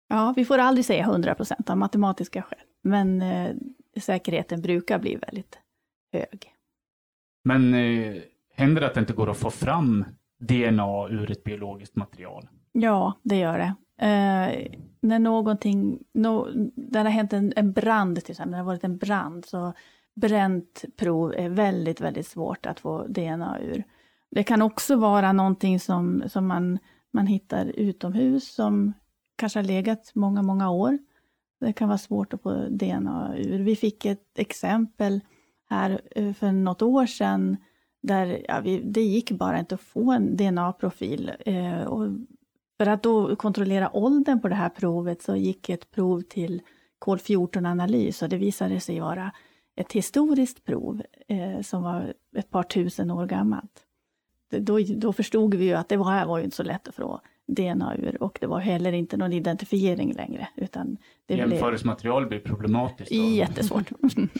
Ja, 0.07 0.33
vi 0.35 0.45
får 0.45 0.57
aldrig 0.57 0.85
säga 0.85 1.03
100 1.03 1.35
procent 1.35 1.69
av 1.69 1.77
matematiska 1.77 2.41
skäl, 2.41 2.64
men 2.85 3.21
eh, 3.21 3.55
säkerheten 4.01 4.61
brukar 4.61 4.99
bli 4.99 5.15
väldigt 5.15 5.59
hög. 6.13 6.53
Men 7.43 7.73
eh, 7.73 8.21
händer 8.55 8.81
det 8.81 8.87
att 8.87 8.93
det 8.93 8.99
inte 8.99 9.13
går 9.13 9.29
att 9.29 9.37
få 9.37 9.49
fram 9.49 10.05
DNA 10.39 11.07
ur 11.09 11.31
ett 11.31 11.43
biologiskt 11.43 11.95
material? 11.95 12.47
Ja, 12.71 13.13
det 13.23 13.35
gör 13.35 13.57
det. 13.57 13.75
Eh, 14.05 14.77
när 14.99 15.19
någonting, 15.19 15.99
no, 16.13 16.47
det 16.75 16.99
har 16.99 17.05
hänt 17.05 17.33
en, 17.33 17.53
en 17.55 17.73
brand 17.73 18.23
till 18.23 18.31
exempel, 18.31 18.51
det 18.51 18.57
har 18.57 18.63
varit 18.63 18.83
en 18.83 18.97
brand, 18.97 19.45
så 19.45 19.73
bränt 20.15 20.85
prov 20.97 21.33
är 21.37 21.49
väldigt, 21.49 22.01
väldigt 22.01 22.27
svårt 22.27 22.65
att 22.65 22.79
få 22.79 23.07
DNA 23.07 23.59
ur. 23.61 23.83
Det 24.31 24.43
kan 24.43 24.61
också 24.61 24.95
vara 24.95 25.33
någonting 25.33 25.79
som, 25.79 26.23
som 26.27 26.47
man, 26.47 26.79
man 27.13 27.27
hittar 27.27 27.65
utomhus 27.65 28.53
som 28.53 28.93
kanske 29.35 29.59
har 29.59 29.63
legat 29.63 30.11
många, 30.15 30.41
många 30.41 30.69
år. 30.69 30.97
Det 31.59 31.73
kan 31.73 31.87
vara 31.87 31.97
svårt 31.97 32.33
att 32.33 32.41
få 32.41 32.67
DNA 32.69 33.33
ur. 33.37 33.59
Vi 33.59 33.75
fick 33.75 34.05
ett 34.05 34.39
exempel 34.39 35.19
här 35.69 36.01
eh, 36.11 36.33
för 36.33 36.51
något 36.51 36.81
år 36.81 37.05
sedan 37.05 37.57
där 38.01 38.45
ja, 38.47 38.59
vi, 38.59 38.79
det 38.79 39.01
gick 39.01 39.31
bara 39.31 39.59
inte 39.59 39.75
att 39.75 39.81
få 39.81 40.11
en 40.11 40.37
DNA-profil. 40.37 41.31
Eh, 41.45 41.83
och 41.83 42.09
för 42.77 42.87
att 42.87 43.03
då 43.03 43.35
kontrollera 43.35 43.95
åldern 43.95 44.41
på 44.41 44.47
det 44.47 44.55
här 44.55 44.69
provet 44.69 45.21
så 45.21 45.35
gick 45.35 45.69
ett 45.69 45.91
prov 45.91 46.21
till 46.21 46.61
kol-14-analys. 46.99 48.21
och 48.21 48.29
det 48.29 48.37
visade 48.37 48.79
sig 48.79 48.99
vara 48.99 49.31
ett 49.75 49.91
historiskt 49.91 50.65
prov 50.65 51.01
eh, 51.27 51.61
som 51.61 51.83
var 51.83 52.13
ett 52.35 52.49
par 52.49 52.63
tusen 52.63 53.11
år 53.11 53.25
gammalt. 53.25 53.85
Då, 54.49 54.79
då 54.79 55.13
förstod 55.13 55.55
vi 55.55 55.65
ju 55.65 55.73
att 55.73 55.89
det 55.89 55.97
var, 55.97 56.25
var 56.25 56.37
ju 56.37 56.43
inte 56.43 56.55
så 56.55 56.63
lätt 56.63 56.87
att 56.87 56.95
få 56.95 57.21
DNA 57.47 57.95
ur 57.97 58.23
och 58.23 58.37
det 58.41 58.47
var 58.47 58.59
heller 58.59 58.93
inte 58.93 59.17
någon 59.17 59.33
identifiering 59.33 60.13
längre. 60.13 60.47
Utan 60.55 60.97
det 61.25 61.35
Jämförelsematerial 61.35 62.27
blir 62.27 62.39
problematiskt? 62.39 63.11
Då. 63.11 63.17
Jättesvårt. 63.17 63.89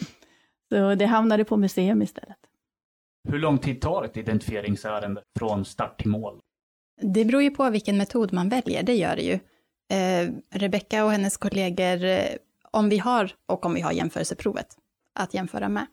så 0.70 0.96
det 0.96 1.06
hamnade 1.06 1.46
på 1.46 1.58
museum 1.58 2.02
istället. 2.02 2.38
Hur 3.30 3.40
lång 3.40 3.58
tid 3.58 3.82
tar 3.82 4.04
ett 4.04 4.18
identifieringsärende 4.18 5.22
från 5.40 5.66
start 5.66 6.02
till 6.02 6.10
mål? 6.10 6.40
Det 7.02 7.26
beror 7.26 7.42
ju 7.42 7.52
på 7.52 7.70
vilken 7.70 7.98
metod 7.98 8.34
man 8.34 8.50
väljer, 8.50 8.84
det 8.84 8.94
gör 8.94 9.16
det 9.16 9.22
ju. 9.22 9.40
Eh, 9.90 10.32
Rebecka 10.50 11.06
och 11.06 11.12
hennes 11.12 11.38
kollegor, 11.38 12.04
eh, 12.04 12.20
om 12.72 12.90
vi 12.90 12.98
har, 12.98 13.32
och 13.46 13.66
om 13.66 13.74
vi 13.74 13.82
har 13.82 13.92
jämförelseprovet 13.92 14.68
att 15.14 15.34
jämföra 15.34 15.70
med. 15.70 15.86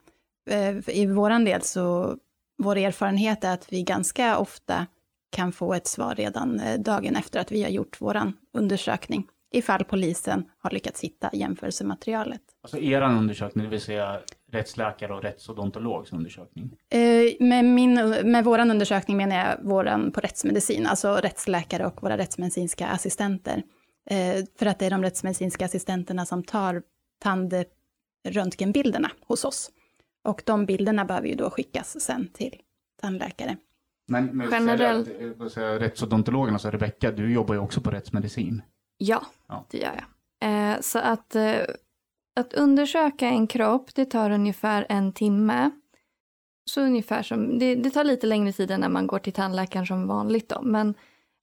Eh, 0.51 0.89
I 0.89 1.07
våran 1.07 1.45
del 1.45 1.63
så, 1.63 2.17
vår 2.59 2.77
erfarenhet 2.77 3.45
är 3.45 3.55
att 3.55 3.73
vi 3.73 3.83
ganska 3.83 4.39
ofta 4.39 4.87
kan 5.33 5.53
få 5.53 5.75
ett 5.75 5.87
svar 5.87 6.15
redan 6.15 6.61
eh, 6.61 6.81
dagen 6.81 7.17
efter 7.17 7.41
att 7.41 7.53
vi 7.53 7.63
har 7.63 7.71
gjort 7.71 7.97
vår 8.01 8.33
undersökning, 8.53 9.29
ifall 9.53 9.85
polisen 9.85 10.45
har 10.59 10.71
lyckats 10.71 11.01
hitta 11.01 11.31
jämförelsematerialet. 11.33 12.41
Alltså 12.63 12.79
er 12.79 13.03
undersökning, 13.03 13.65
det 13.65 13.71
vill 13.71 13.81
säga 13.81 14.21
rättsläkare 14.53 15.15
och 15.15 15.23
rättsodontologs 15.23 16.13
undersökning? 16.13 16.77
Eh, 16.91 17.47
med, 17.47 17.65
min, 17.65 17.95
med 18.25 18.45
vår 18.45 18.59
undersökning 18.59 19.17
menar 19.17 19.37
jag 19.37 19.57
vår 19.63 20.11
på 20.11 20.21
rättsmedicin, 20.21 20.87
alltså 20.87 21.15
rättsläkare 21.15 21.87
och 21.87 22.03
våra 22.03 22.19
rättsmedicinska 22.19 22.87
assistenter. 22.87 23.63
Eh, 24.11 24.45
för 24.59 24.67
att 24.67 24.79
det 24.79 24.87
är 24.87 24.91
de 24.91 25.03
rättsmedicinska 25.03 25.65
assistenterna 25.65 26.27
som 26.27 26.45
tar 26.45 26.83
tandröntgenbilderna 27.19 29.11
hos 29.27 29.45
oss. 29.45 29.71
Och 30.25 30.43
de 30.47 30.67
bilderna 30.67 31.05
behöver 31.05 31.29
ju 31.29 31.35
då 31.35 31.51
skickas 31.51 32.01
sen 32.01 32.29
till 32.33 32.61
tandläkare. 33.01 33.57
Men, 34.09 34.27
men 34.27 34.51
Generellt... 34.51 35.09
rättsodontologen, 35.57 36.55
alltså 36.55 36.71
Rebecka, 36.71 37.11
du 37.11 37.33
jobbar 37.33 37.55
ju 37.55 37.61
också 37.61 37.81
på 37.81 37.91
rättsmedicin. 37.91 38.63
Ja, 38.99 39.27
ja. 39.49 39.67
det 39.71 39.79
gör 39.79 39.93
jag. 39.95 40.05
Eh, 40.43 40.81
så 40.81 40.99
att, 40.99 41.35
eh, 41.35 41.61
att 42.41 42.53
undersöka 42.55 43.27
en 43.27 43.47
kropp, 43.47 43.95
det 43.95 44.05
tar 44.05 44.31
ungefär 44.31 44.87
en 44.89 45.13
timme. 45.13 45.71
Så 46.71 46.81
ungefär 46.81 47.23
som, 47.23 47.59
det, 47.59 47.75
det, 47.75 47.91
tar 47.91 48.05
lite 48.05 48.27
längre 48.27 48.53
tid 48.53 48.71
än 48.71 48.81
när 48.81 48.89
man 48.89 49.07
går 49.07 49.19
till 49.19 49.33
tandläkaren 49.33 49.87
som 49.87 50.07
vanligt 50.07 50.49
då. 50.49 50.63
Men 50.63 50.95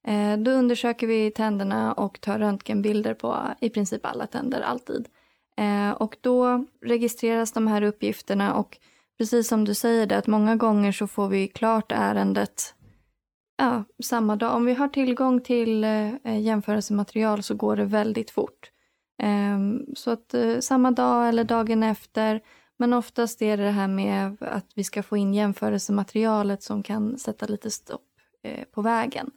eh, 0.06 0.36
då 0.38 0.50
undersöker 0.50 1.06
vi 1.06 1.30
tänderna 1.30 1.92
och 1.92 2.20
tar 2.20 2.38
röntgenbilder 2.38 3.14
på 3.14 3.36
i 3.60 3.70
princip 3.70 4.06
alla 4.06 4.26
tänder, 4.26 4.60
alltid. 4.60 5.08
Eh, 5.56 5.90
och 5.90 6.16
då 6.20 6.64
registreras 6.82 7.52
de 7.52 7.66
här 7.66 7.82
uppgifterna 7.82 8.54
och 8.54 8.78
precis 9.20 9.48
som 9.48 9.64
du 9.64 9.74
säger 9.74 10.06
det, 10.06 10.16
att 10.16 10.26
många 10.26 10.56
gånger 10.56 10.92
så 10.92 11.06
får 11.06 11.28
vi 11.28 11.48
klart 11.48 11.92
ärendet 11.92 12.74
ja, 13.58 13.84
samma 14.02 14.36
dag. 14.36 14.56
Om 14.56 14.64
vi 14.64 14.74
har 14.74 14.88
tillgång 14.88 15.40
till 15.40 15.84
eh, 15.84 16.40
jämförelsematerial 16.40 17.42
så 17.42 17.54
går 17.54 17.76
det 17.76 17.84
väldigt 17.84 18.30
fort. 18.30 18.70
Eh, 19.22 19.58
så 19.96 20.10
att 20.10 20.34
eh, 20.34 20.58
samma 20.58 20.90
dag 20.90 21.28
eller 21.28 21.44
dagen 21.44 21.82
efter. 21.82 22.40
Men 22.78 22.92
oftast 22.92 23.42
är 23.42 23.56
det 23.56 23.64
det 23.64 23.70
här 23.70 23.88
med 23.88 24.36
att 24.40 24.66
vi 24.74 24.84
ska 24.84 25.02
få 25.02 25.16
in 25.16 25.34
jämförelsematerialet 25.34 26.62
som 26.62 26.82
kan 26.82 27.18
sätta 27.18 27.46
lite 27.46 27.70
stopp 27.70 28.08
eh, 28.42 28.64
på 28.64 28.82
vägen. 28.82 29.30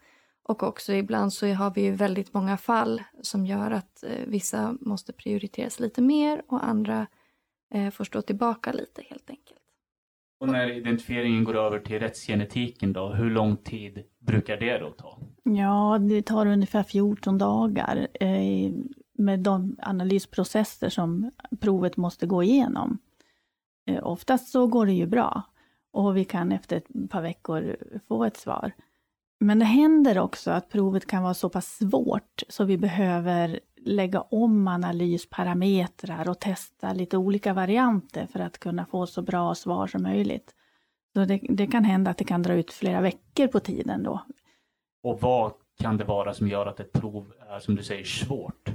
Och 0.44 0.64
också 0.64 0.94
ibland 0.94 1.34
så 1.34 1.48
har 1.48 1.72
vi 1.72 1.82
ju 1.82 1.92
väldigt 1.92 2.34
många 2.34 2.58
fall 2.58 3.04
som 3.22 3.46
gör 3.46 3.72
att 3.72 4.04
eh, 4.04 4.26
vissa 4.28 4.78
måste 4.82 5.14
prioriteras 5.14 5.80
lite 5.80 6.02
mer 6.02 6.42
och 6.48 6.66
andra 6.66 7.08
eh, 7.74 7.90
får 7.90 8.04
stå 8.04 8.22
tillbaka 8.22 8.72
lite 8.72 9.02
helt 9.10 9.30
enkelt. 9.30 9.63
Och 10.44 10.50
när 10.50 10.72
identifieringen 10.72 11.44
går 11.44 11.56
över 11.56 11.80
till 11.80 12.00
rättsgenetiken 12.00 12.94
då, 12.94 13.08
hur 13.08 13.30
lång 13.30 13.58
tid 13.58 14.04
brukar 14.20 14.58
det 14.58 14.78
då 14.78 14.90
ta? 14.90 15.20
Ja, 15.44 15.98
det 16.10 16.22
tar 16.22 16.46
ungefär 16.46 16.84
14 16.84 17.38
dagar 17.38 18.08
eh, 18.20 18.72
med 19.14 19.40
de 19.40 19.76
analysprocesser 19.80 20.90
som 20.90 21.32
provet 21.60 21.98
måste 21.98 22.26
gå 22.26 22.44
igenom. 22.44 22.98
Eh, 23.86 24.08
oftast 24.08 24.52
så 24.52 24.68
går 24.68 24.86
det 24.86 24.94
ju 24.94 25.06
bra 25.06 25.42
och 25.92 26.18
vi 26.18 26.26
kan 26.26 26.52
efter 26.52 26.78
ett 26.78 27.10
par 27.10 27.22
veckor 27.22 27.76
få 28.08 28.24
ett 28.24 28.38
svar. 28.38 28.72
Men 29.40 29.60
det 29.60 29.66
händer 29.66 30.20
också 30.20 30.52
att 30.52 30.70
provet 30.70 31.08
kan 31.08 31.24
vara 31.24 31.34
så 31.34 31.50
pass 31.50 31.78
svårt 31.78 32.44
så 32.50 32.64
vi 32.64 32.78
behöver 32.78 33.60
lägga 33.86 34.22
om 34.22 34.68
analysparametrar 34.68 36.30
och 36.30 36.40
testa 36.40 36.94
lite 36.94 37.18
olika 37.18 37.54
varianter 37.54 38.28
för 38.32 38.40
att 38.40 38.60
kunna 38.60 38.86
få 38.86 39.08
så 39.08 39.22
bra 39.22 39.56
svar 39.56 39.88
som 39.88 40.04
möjligt. 40.04 40.54
Så 41.14 41.26
det, 41.26 41.40
det 41.50 41.68
kan 41.68 41.84
hända 41.84 42.12
att 42.12 42.18
det 42.18 42.24
kan 42.24 42.42
dra 42.42 42.54
ut 42.54 42.74
flera 42.74 43.02
veckor 43.02 43.48
på 43.48 43.60
tiden 43.60 44.04
då. 44.04 44.22
Och 45.04 45.22
vad 45.22 45.52
kan 45.80 45.98
det 45.98 46.04
vara 46.04 46.34
som 46.34 46.48
gör 46.48 46.66
att 46.66 46.80
ett 46.80 46.92
prov 46.92 47.34
är, 47.50 47.60
som 47.60 47.76
du 47.76 47.84
säger, 47.84 48.04
svårt? 48.04 48.73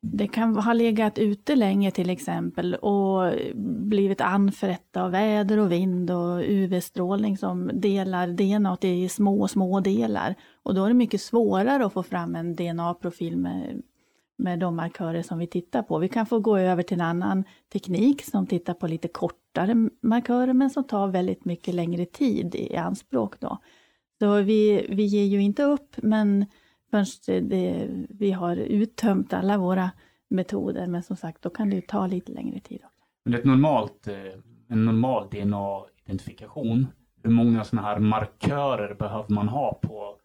Det 0.00 0.28
kan 0.28 0.56
ha 0.56 0.72
legat 0.72 1.18
ute 1.18 1.56
länge 1.56 1.90
till 1.90 2.10
exempel 2.10 2.74
och 2.74 3.32
blivit 3.84 4.20
anfrätt 4.20 4.96
av 4.96 5.10
väder 5.10 5.58
och 5.58 5.72
vind 5.72 6.10
och 6.10 6.42
UV-strålning 6.44 7.36
som 7.36 7.70
delar 7.74 8.28
DNA 8.28 8.78
i 8.80 9.08
små, 9.08 9.48
små 9.48 9.80
delar. 9.80 10.34
Och 10.62 10.74
då 10.74 10.84
är 10.84 10.88
det 10.88 10.94
mycket 10.94 11.20
svårare 11.20 11.86
att 11.86 11.92
få 11.92 12.02
fram 12.02 12.36
en 12.36 12.56
DNA-profil 12.56 13.36
med, 13.36 13.82
med 14.38 14.58
de 14.58 14.76
markörer 14.76 15.22
som 15.22 15.38
vi 15.38 15.46
tittar 15.46 15.82
på. 15.82 15.98
Vi 15.98 16.08
kan 16.08 16.26
få 16.26 16.40
gå 16.40 16.58
över 16.58 16.82
till 16.82 17.00
en 17.00 17.06
annan 17.06 17.44
teknik 17.72 18.24
som 18.24 18.46
tittar 18.46 18.74
på 18.74 18.86
lite 18.86 19.08
kortare 19.08 19.74
markörer 20.02 20.52
men 20.52 20.70
som 20.70 20.84
tar 20.84 21.08
väldigt 21.08 21.44
mycket 21.44 21.74
längre 21.74 22.04
tid 22.04 22.54
i 22.54 22.76
anspråk. 22.76 23.40
Då. 23.40 23.58
Så 24.18 24.42
vi, 24.42 24.86
vi 24.90 25.04
ger 25.04 25.24
ju 25.24 25.42
inte 25.42 25.62
upp 25.62 25.96
men 25.96 26.46
förrän 26.90 27.48
det, 27.48 27.88
vi 28.08 28.30
har 28.30 28.56
uttömt 28.56 29.32
alla 29.32 29.58
våra 29.58 29.90
metoder. 30.28 30.86
Men 30.86 31.02
som 31.02 31.16
sagt, 31.16 31.42
då 31.42 31.50
kan 31.50 31.70
det 31.70 31.86
ta 31.86 32.06
lite 32.06 32.32
längre 32.32 32.60
tid. 32.60 32.82
Men 33.24 33.34
ett 33.34 33.44
normalt, 33.44 34.08
eh, 34.08 34.14
en 34.68 34.84
normal 34.84 35.28
DNA-identifikation, 35.30 36.86
hur 37.22 37.30
många 37.30 37.64
sådana 37.64 37.88
här 37.88 37.98
markörer 37.98 38.94
behöver 38.94 39.34
man 39.34 39.48
ha 39.48 39.78
på 39.82 40.16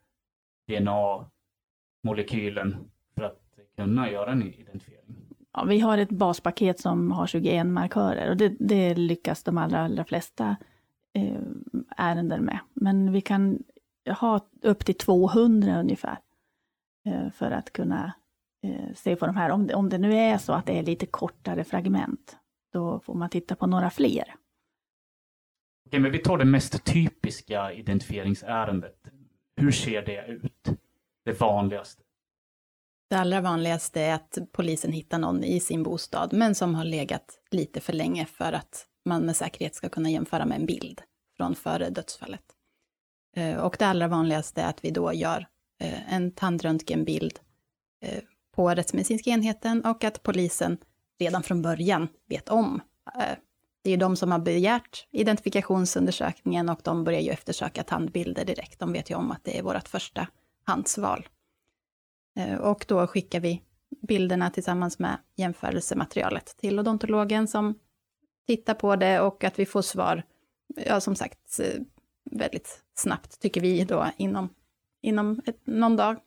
DNA-molekylen 0.67 2.75
för 3.15 3.23
att 3.23 3.41
kunna 3.75 4.11
göra 4.11 4.31
en 4.31 4.43
identifiering? 4.43 5.15
Ja, 5.53 5.63
vi 5.63 5.79
har 5.79 5.97
ett 5.97 6.09
baspaket 6.09 6.79
som 6.79 7.11
har 7.11 7.27
21 7.27 7.67
markörer 7.67 8.29
och 8.29 8.37
det, 8.37 8.55
det 8.59 8.95
lyckas 8.95 9.43
de 9.43 9.57
allra, 9.57 9.79
allra 9.79 10.05
flesta 10.05 10.55
eh, 11.13 11.41
ärenden 11.97 12.43
med. 12.43 12.59
Men 12.73 13.11
vi 13.11 13.21
kan 13.21 13.63
ha 14.19 14.39
upp 14.61 14.85
till 14.85 14.95
200 14.95 15.79
ungefär. 15.79 16.17
Eh, 17.05 17.29
för 17.29 17.51
att 17.51 17.73
kunna 17.73 18.13
eh, 18.63 18.93
se 18.95 19.15
på 19.15 19.25
de 19.25 19.35
här. 19.35 19.49
Om 19.49 19.67
det, 19.67 19.75
om 19.75 19.89
det 19.89 19.97
nu 19.97 20.13
är 20.13 20.37
så 20.37 20.53
att 20.53 20.65
det 20.65 20.79
är 20.79 20.83
lite 20.83 21.05
kortare 21.05 21.63
fragment, 21.63 22.37
då 22.73 22.99
får 22.99 23.13
man 23.13 23.29
titta 23.29 23.55
på 23.55 23.67
några 23.67 23.89
fler. 23.89 24.35
Okej, 25.87 25.99
men 25.99 26.11
vi 26.11 26.19
tar 26.19 26.37
det 26.37 26.45
mest 26.45 26.83
typiska 26.83 27.73
identifieringsärendet. 27.73 29.07
Hur 29.55 29.71
ser 29.71 30.01
det 30.01 30.25
ut? 30.27 30.69
Det 31.25 31.39
vanligaste? 31.39 32.03
Det 33.09 33.15
allra 33.15 33.41
vanligaste 33.41 34.01
är 34.01 34.13
att 34.13 34.37
polisen 34.51 34.91
hittar 34.91 35.19
någon 35.19 35.43
i 35.43 35.59
sin 35.59 35.83
bostad, 35.83 36.33
men 36.33 36.55
som 36.55 36.75
har 36.75 36.85
legat 36.85 37.39
lite 37.51 37.79
för 37.79 37.93
länge 37.93 38.25
för 38.25 38.53
att 38.53 38.87
man 39.05 39.25
med 39.25 39.35
säkerhet 39.35 39.75
ska 39.75 39.89
kunna 39.89 40.09
jämföra 40.09 40.45
med 40.45 40.59
en 40.59 40.65
bild 40.65 41.01
från 41.37 41.55
före 41.55 41.89
dödsfallet. 41.89 42.43
Eh, 43.35 43.57
och 43.57 43.75
det 43.79 43.85
allra 43.85 44.07
vanligaste 44.07 44.61
är 44.61 44.69
att 44.69 44.85
vi 44.85 44.91
då 44.91 45.13
gör 45.13 45.47
Eh, 45.83 46.13
en 46.13 46.31
tandröntgenbild 46.31 47.39
eh, 48.01 48.23
på 48.55 48.69
rättsmedicinska 48.69 49.29
enheten 49.29 49.85
och 49.85 50.03
att 50.03 50.23
polisen 50.23 50.77
redan 51.19 51.43
från 51.43 51.61
början 51.61 52.07
vet 52.29 52.49
om. 52.49 52.81
Eh, 53.15 53.37
det 53.81 53.89
är 53.89 53.91
ju 53.91 53.97
de 53.97 54.15
som 54.15 54.31
har 54.31 54.39
begärt 54.39 55.07
identifikationsundersökningen 55.11 56.69
och 56.69 56.79
de 56.83 57.03
börjar 57.03 57.19
ju 57.19 57.29
eftersöka 57.29 57.83
tandbilder 57.83 58.45
direkt. 58.45 58.79
De 58.79 58.93
vet 58.93 59.09
ju 59.09 59.15
om 59.15 59.31
att 59.31 59.43
det 59.43 59.57
är 59.57 59.63
vårt 59.63 59.87
första 59.87 60.27
handsval. 60.63 61.27
Och 62.59 62.85
då 62.87 63.07
skickar 63.07 63.39
vi 63.39 63.61
bilderna 64.01 64.49
tillsammans 64.49 64.99
med 64.99 65.17
jämförelsematerialet 65.35 66.57
till 66.57 66.79
odontologen 66.79 67.47
som 67.47 67.79
tittar 68.47 68.73
på 68.73 68.95
det 68.95 69.19
och 69.19 69.43
att 69.43 69.59
vi 69.59 69.65
får 69.65 69.81
svar, 69.81 70.23
ja 70.85 71.01
som 71.01 71.15
sagt, 71.15 71.59
väldigt 72.31 72.83
snabbt 72.95 73.39
tycker 73.39 73.61
vi 73.61 73.83
då 73.83 74.09
inom 74.17 74.49
inom 75.03 75.41
ett, 75.45 75.67
någon 75.67 75.95
dag. 75.95 76.17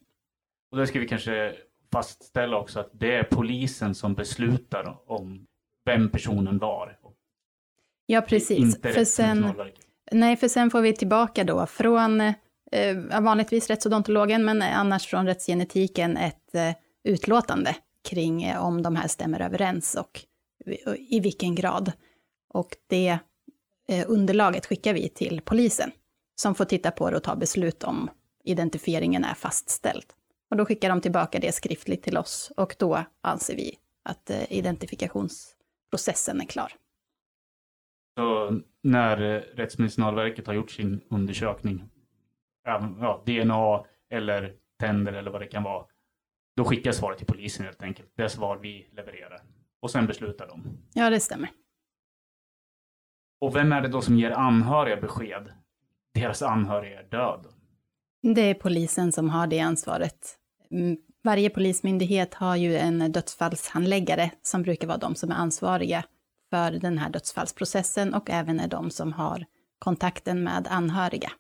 Och 0.71 0.79
då 0.79 0.87
ska 0.87 1.01
vi 1.01 1.09
kanske 1.09 1.55
fastställa 1.93 2.57
också 2.57 2.81
att 2.81 2.91
det 2.93 3.15
är 3.15 3.23
polisen 3.23 3.95
som 3.95 4.15
beslutar 4.15 4.99
om 5.07 5.47
vem 5.85 6.11
personen 6.11 6.59
var. 6.59 6.99
Ja, 8.07 8.21
precis. 8.21 8.81
För 8.83 9.05
sen, 9.05 9.53
nej, 10.13 10.37
för 10.37 10.49
sen 10.49 10.71
får 10.71 10.81
vi 10.81 10.93
tillbaka 10.93 11.45
då 11.45 11.67
från 11.67 12.21
eh, 12.21 12.35
vanligtvis 13.21 13.69
rättsodontologen, 13.69 14.45
men 14.45 14.63
annars 14.63 15.07
från 15.07 15.27
rättsgenetiken 15.27 16.17
ett 16.17 16.55
eh, 16.55 16.73
utlåtande 17.05 17.77
kring 18.09 18.43
eh, 18.43 18.65
om 18.65 18.83
de 18.83 18.97
här 18.97 19.09
stämmer 19.09 19.41
överens 19.41 19.95
och 19.95 20.21
i 20.99 21.21
vilken 21.21 21.55
grad. 21.55 21.93
Och 22.49 22.77
det 22.87 23.19
eh, 23.89 24.05
underlaget 24.07 24.67
skickar 24.67 24.95
vi 24.95 25.09
till 25.09 25.41
polisen 25.45 25.91
som 26.41 26.55
får 26.55 26.65
titta 26.65 26.91
på 26.91 27.11
det 27.11 27.17
och 27.17 27.23
ta 27.23 27.37
beslut 27.37 27.85
om 27.85 28.11
identifieringen 28.47 29.25
är 29.25 29.35
fastställd. 29.35 30.05
Och 30.51 30.57
då 30.57 30.67
skickar 30.67 30.89
de 30.89 31.01
tillbaka 31.01 31.39
det 31.39 31.53
skriftligt 31.53 32.03
till 32.03 32.17
oss 32.17 32.53
och 32.57 32.77
då 32.79 33.05
anser 33.21 33.57
vi 33.57 33.79
att 34.03 34.31
eh, 34.31 34.53
identifikationsprocessen 34.53 36.41
är 36.41 36.47
klar. 36.47 36.73
Så 38.19 38.61
när 38.83 39.23
eh, 39.23 39.41
Rättsmedicinalverket 39.41 40.47
har 40.47 40.55
gjort 40.55 40.71
sin 40.71 41.01
undersökning, 41.11 41.91
ja, 42.65 43.23
DNA 43.27 43.85
eller 44.11 44.55
tänder 44.79 45.13
eller 45.13 45.31
vad 45.31 45.41
det 45.41 45.47
kan 45.47 45.63
vara, 45.63 45.87
då 46.57 46.65
skickas 46.65 46.97
svaret 46.97 47.19
till 47.19 47.27
polisen 47.27 47.65
helt 47.65 47.83
enkelt. 47.83 48.11
Det 48.15 48.29
svar 48.29 48.57
vi 48.57 48.89
levererar. 48.93 49.43
Och 49.81 49.91
sen 49.91 50.07
beslutar 50.07 50.47
de. 50.47 50.79
Ja, 50.95 51.11
det 51.11 51.21
stämmer. 51.21 51.51
Och 53.41 53.57
vem 53.57 53.73
är 53.73 53.81
det 53.81 53.89
då 53.89 54.01
som 54.01 54.19
ger 54.19 54.31
anhöriga 54.31 54.97
besked? 54.97 55.53
Deras 56.15 56.43
anhöriga 56.43 57.01
är 57.01 57.05
död. 57.05 57.47
Det 58.35 58.41
är 58.41 58.55
polisen 58.55 59.13
som 59.13 59.31
har 59.31 59.47
det 59.47 59.61
ansvaret. 59.61 60.37
Mm, 60.71 60.97
varje 61.25 61.51
polismyndighet 61.51 62.35
har 62.35 62.57
ju 62.57 62.77
en 62.77 63.13
dödsfallshandläggare 63.13 64.31
som 64.43 64.63
brukar 64.63 64.87
vara 64.87 64.99
de 64.99 65.15
som 65.15 65.31
är 65.31 65.35
ansvariga 65.35 66.05
för 66.51 66.71
den 66.71 66.99
här 66.99 67.11
dödsfallsprocessen 67.11 68.15
och 68.15 68.31
även 68.31 68.61
är 68.61 68.69
de 68.69 68.91
som 68.91 69.13
har 69.13 69.45
kontakten 69.79 70.45
med 70.45 70.67
anhöriga. 70.71 71.33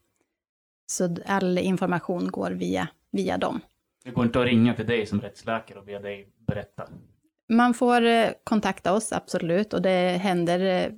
Så 0.86 1.16
all 1.26 1.58
information 1.58 2.30
går 2.30 2.50
via, 2.50 2.88
via 3.12 3.38
dem. 3.38 3.60
Det 4.04 4.10
går 4.10 4.24
inte 4.24 4.40
att 4.40 4.46
ringa 4.46 4.74
till 4.74 4.86
dig 4.86 5.06
som 5.06 5.20
rättsläkare 5.20 5.78
och 5.78 5.84
be 5.84 5.98
dig 5.98 6.28
berätta? 6.46 6.88
Man 7.48 7.74
får 7.74 8.02
eh, 8.02 8.28
kontakta 8.44 8.92
oss, 8.92 9.12
absolut, 9.12 9.74
och 9.74 9.82
det 9.82 10.20
händer 10.22 10.60
eh, 10.60 10.92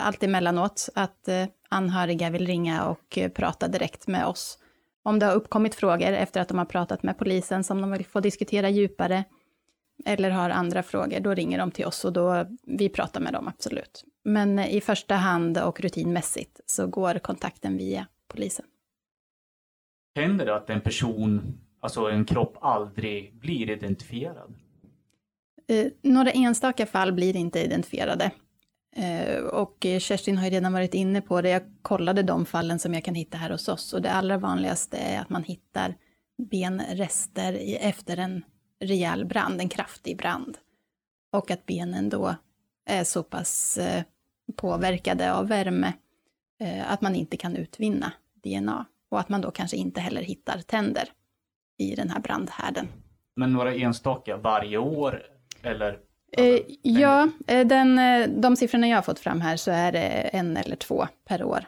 allt 0.00 0.22
emellanåt 0.22 0.88
att 0.94 1.28
eh, 1.28 1.46
anhöriga 1.68 2.30
vill 2.30 2.46
ringa 2.46 2.84
och 2.84 3.18
prata 3.34 3.68
direkt 3.68 4.08
med 4.08 4.26
oss 4.26 4.58
om 5.10 5.18
det 5.18 5.26
har 5.26 5.34
uppkommit 5.34 5.74
frågor 5.74 6.12
efter 6.12 6.40
att 6.40 6.48
de 6.48 6.58
har 6.58 6.64
pratat 6.64 7.02
med 7.02 7.18
polisen 7.18 7.64
som 7.64 7.80
de 7.80 7.90
vill 7.90 8.04
få 8.04 8.20
diskutera 8.20 8.70
djupare, 8.70 9.24
eller 10.04 10.30
har 10.30 10.50
andra 10.50 10.82
frågor, 10.82 11.20
då 11.20 11.34
ringer 11.34 11.58
de 11.58 11.70
till 11.70 11.84
oss 11.84 12.04
och 12.04 12.12
då 12.12 12.46
vi 12.62 12.88
pratar 12.88 13.20
med 13.20 13.32
dem, 13.32 13.48
absolut. 13.48 14.04
Men 14.24 14.58
i 14.58 14.80
första 14.80 15.14
hand 15.14 15.58
och 15.58 15.80
rutinmässigt 15.80 16.60
så 16.66 16.86
går 16.86 17.18
kontakten 17.18 17.76
via 17.76 18.06
polisen. 18.28 18.66
Händer 20.14 20.46
det 20.46 20.56
att 20.56 20.70
en 20.70 20.80
person, 20.80 21.58
alltså 21.80 22.10
en 22.10 22.24
kropp, 22.24 22.56
aldrig 22.60 23.34
blir 23.34 23.70
identifierad? 23.70 24.54
Eh, 25.68 25.86
några 26.02 26.30
enstaka 26.30 26.86
fall 26.86 27.12
blir 27.12 27.36
inte 27.36 27.60
identifierade. 27.60 28.30
Eh, 28.96 29.38
och 29.38 29.86
Kerstin 29.98 30.38
har 30.38 30.44
ju 30.44 30.50
redan 30.50 30.72
varit 30.72 30.94
inne 30.94 31.20
på 31.20 31.40
det, 31.40 31.50
jag 31.50 31.62
kollade 31.82 32.22
de 32.22 32.46
fallen 32.46 32.78
som 32.78 32.94
jag 32.94 33.04
kan 33.04 33.14
hitta 33.14 33.38
här 33.38 33.50
hos 33.50 33.68
oss 33.68 33.92
och 33.92 34.02
det 34.02 34.12
allra 34.12 34.38
vanligaste 34.38 34.96
är 34.96 35.20
att 35.20 35.30
man 35.30 35.44
hittar 35.44 35.94
benrester 36.50 37.76
efter 37.80 38.16
en 38.16 38.42
rejäl 38.80 39.24
brand, 39.24 39.60
en 39.60 39.68
kraftig 39.68 40.16
brand. 40.16 40.58
Och 41.32 41.50
att 41.50 41.66
benen 41.66 42.08
då 42.08 42.34
är 42.86 43.04
så 43.04 43.22
pass 43.22 43.78
eh, 43.78 44.02
påverkade 44.56 45.32
av 45.32 45.48
värme 45.48 45.92
eh, 46.60 46.92
att 46.92 47.00
man 47.00 47.14
inte 47.14 47.36
kan 47.36 47.56
utvinna 47.56 48.12
DNA 48.44 48.86
och 49.10 49.20
att 49.20 49.28
man 49.28 49.40
då 49.40 49.50
kanske 49.50 49.76
inte 49.76 50.00
heller 50.00 50.22
hittar 50.22 50.58
tänder 50.58 51.08
i 51.78 51.94
den 51.94 52.10
här 52.10 52.20
brandhärden. 52.20 52.88
Men 53.36 53.52
några 53.52 53.74
enstaka 53.74 54.36
varje 54.36 54.78
år 54.78 55.22
eller 55.62 55.98
Eh, 56.32 56.60
ja, 56.82 57.28
eh, 57.46 57.66
den, 57.66 57.98
eh, 57.98 58.28
de 58.28 58.56
siffrorna 58.56 58.88
jag 58.88 58.96
har 58.96 59.02
fått 59.02 59.18
fram 59.18 59.40
här 59.40 59.56
så 59.56 59.70
är 59.70 59.92
det 59.92 60.08
en 60.08 60.56
eller 60.56 60.76
två 60.76 61.06
per 61.28 61.44
år. 61.44 61.64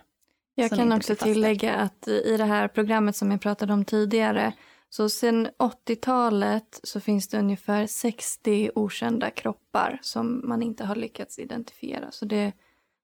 Jag 0.54 0.70
kan 0.70 0.92
också 0.92 1.14
tillägga 1.14 1.74
att 1.74 2.08
i 2.08 2.36
det 2.36 2.44
här 2.44 2.68
programmet 2.68 3.16
som 3.16 3.30
jag 3.30 3.40
pratade 3.40 3.72
om 3.72 3.84
tidigare, 3.84 4.52
så 4.88 5.08
sedan 5.08 5.48
80-talet 5.58 6.80
så 6.82 7.00
finns 7.00 7.28
det 7.28 7.38
ungefär 7.38 7.86
60 7.86 8.70
okända 8.74 9.30
kroppar 9.30 9.98
som 10.02 10.48
man 10.48 10.62
inte 10.62 10.84
har 10.84 10.96
lyckats 10.96 11.38
identifiera. 11.38 12.10
Så 12.10 12.24
det, 12.24 12.52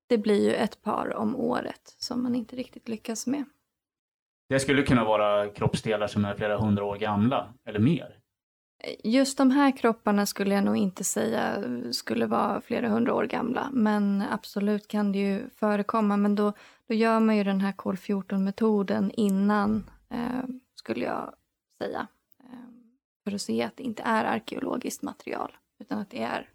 det 0.06 0.18
blir 0.18 0.42
ju 0.42 0.54
ett 0.54 0.82
par 0.82 1.16
om 1.16 1.36
året 1.36 1.94
som 1.98 2.22
man 2.22 2.34
inte 2.34 2.56
riktigt 2.56 2.88
lyckas 2.88 3.26
med. 3.26 3.44
Det 4.48 4.60
skulle 4.60 4.82
kunna 4.82 5.04
vara 5.04 5.48
kroppsdelar 5.48 6.06
som 6.06 6.24
är 6.24 6.34
flera 6.34 6.58
hundra 6.58 6.84
år 6.84 6.96
gamla 6.96 7.54
eller 7.64 7.80
mer. 7.80 8.16
Just 9.04 9.38
de 9.38 9.50
här 9.50 9.76
kropparna 9.76 10.26
skulle 10.26 10.54
jag 10.54 10.64
nog 10.64 10.76
inte 10.76 11.04
säga 11.04 11.62
skulle 11.92 12.26
vara 12.26 12.60
flera 12.60 12.88
hundra 12.88 13.14
år 13.14 13.24
gamla. 13.24 13.70
Men 13.72 14.22
absolut 14.30 14.88
kan 14.88 15.12
det 15.12 15.18
ju 15.18 15.50
förekomma. 15.50 16.16
Men 16.16 16.34
då, 16.34 16.52
då 16.88 16.94
gör 16.94 17.20
man 17.20 17.36
ju 17.36 17.44
den 17.44 17.60
här 17.60 17.72
kol-14-metoden 17.72 19.10
innan, 19.10 19.90
eh, 20.10 20.44
skulle 20.74 21.04
jag 21.04 21.34
säga. 21.78 22.06
Eh, 22.40 22.58
för 23.24 23.34
att 23.34 23.40
se 23.40 23.62
att 23.62 23.76
det 23.76 23.82
inte 23.82 24.02
är 24.02 24.24
arkeologiskt 24.24 25.02
material, 25.02 25.56
utan 25.80 25.98
att 25.98 26.10
det 26.10 26.22
är 26.22 26.48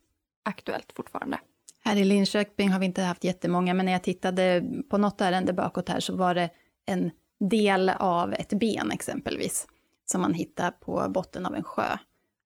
aktuellt 0.44 0.94
fortfarande. 0.96 1.40
Här 1.86 1.96
i 1.96 2.04
Linköping 2.04 2.70
har 2.70 2.80
vi 2.80 2.86
inte 2.86 3.02
haft 3.02 3.24
jättemånga, 3.24 3.74
men 3.74 3.86
när 3.86 3.94
jag 3.94 4.04
tittade 4.04 4.64
på 4.90 4.98
något 4.98 5.22
ärende 5.22 5.54
bakåt 5.54 5.90
här 5.90 6.00
så 6.00 6.16
var 6.16 6.36
det 6.36 6.50
en 6.86 7.12
del 7.40 7.90
av 7.90 8.34
ett 8.34 8.54
ben 8.54 8.92
exempelvis, 8.92 9.68
som 10.06 10.22
man 10.22 10.34
hittar 10.34 10.72
på 10.72 11.10
botten 11.10 11.46
av 11.46 11.56
en 11.56 11.64
sjö. 11.64 11.98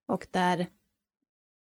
Och 0.08 0.26
där 0.30 0.66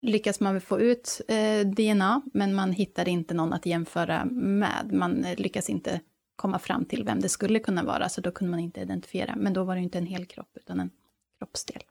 lyckas 0.02 0.40
man 0.40 0.62
få 0.62 0.80
ut 0.80 1.22
eh, 1.28 1.68
DNA, 1.68 2.22
men 2.34 2.56
man 2.56 2.72
hittar 2.72 3.08
inte 3.10 3.34
någon 3.34 3.54
att 3.54 3.66
jämföra 3.66 4.26
med. 4.32 4.92
Man 4.92 5.26
eh, 5.26 5.38
lyckas 5.38 5.70
inte 5.70 6.02
komma 6.36 6.60
fram 6.60 6.86
till 6.86 7.04
vem 7.04 7.20
det 7.20 7.30
skulle 7.30 7.60
kunna 7.60 7.84
vara, 7.84 8.10
så 8.10 8.22
då 8.22 8.32
kunde 8.32 8.52
man 8.52 8.60
inte 8.60 8.82
identifiera. 8.82 9.36
Men 9.36 9.54
då 9.54 9.64
var 9.64 9.76
det 9.76 9.82
inte 9.82 9.98
en 9.98 10.06
hel 10.06 10.26
kropp, 10.26 10.52
utan 10.54 10.80
en 10.80 10.90
kroppsdel. 11.40 11.84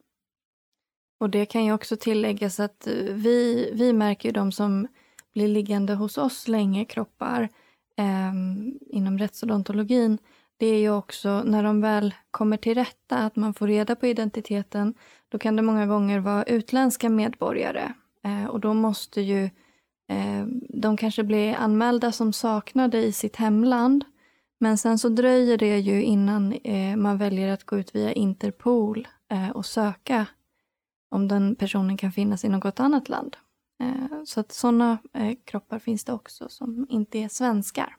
Och 1.19 1.29
det 1.29 1.45
kan 1.45 1.65
ju 1.65 1.73
också 1.73 1.97
tilläggas 1.97 2.59
att 2.59 2.87
eh, 2.87 2.93
vi, 2.93 3.69
vi 3.73 3.93
märker 3.93 4.29
ju 4.29 4.33
de 4.33 4.51
som 4.51 4.87
blir 5.33 5.47
liggande 5.47 5.93
hos 5.93 6.17
oss 6.17 6.47
länge, 6.47 6.85
kroppar, 6.85 7.49
eh, 7.97 8.33
inom 8.89 9.17
rättsodontologin, 9.17 10.17
det 10.57 10.65
är 10.65 10.79
ju 10.79 10.89
också 10.89 11.43
när 11.43 11.63
de 11.63 11.81
väl 11.81 12.13
kommer 12.31 12.57
till 12.57 12.75
rätta, 12.75 13.17
att 13.17 13.35
man 13.35 13.53
får 13.53 13.67
reda 13.67 13.95
på 13.95 14.07
identiteten, 14.07 14.93
då 15.35 15.39
kan 15.39 15.55
det 15.55 15.61
många 15.61 15.85
gånger 15.85 16.19
vara 16.19 16.43
utländska 16.43 17.09
medborgare. 17.09 17.93
Eh, 18.23 18.45
och 18.45 18.59
då 18.59 18.73
måste 18.73 19.21
ju 19.21 19.43
eh, 20.09 20.45
de 20.69 20.97
kanske 20.97 21.23
bli 21.23 21.53
anmälda 21.53 22.11
som 22.11 22.33
saknade 22.33 22.97
i 22.97 23.11
sitt 23.11 23.35
hemland. 23.35 24.05
Men 24.59 24.77
sen 24.77 24.99
så 24.99 25.09
dröjer 25.09 25.57
det 25.57 25.79
ju 25.79 26.03
innan 26.03 26.53
eh, 26.53 26.95
man 26.95 27.17
väljer 27.17 27.53
att 27.53 27.63
gå 27.63 27.77
ut 27.77 27.95
via 27.95 28.13
Interpol 28.13 29.07
eh, 29.31 29.49
och 29.49 29.65
söka 29.65 30.25
om 31.09 31.27
den 31.27 31.55
personen 31.55 31.97
kan 31.97 32.11
finnas 32.11 32.45
i 32.45 32.49
något 32.49 32.79
annat 32.79 33.09
land. 33.09 33.37
Eh, 33.79 34.23
så 34.25 34.39
att 34.39 34.51
sådana 34.51 34.97
eh, 35.13 35.37
kroppar 35.45 35.79
finns 35.79 36.03
det 36.03 36.13
också 36.13 36.49
som 36.49 36.87
inte 36.89 37.19
är 37.19 37.27
svenskar. 37.29 37.95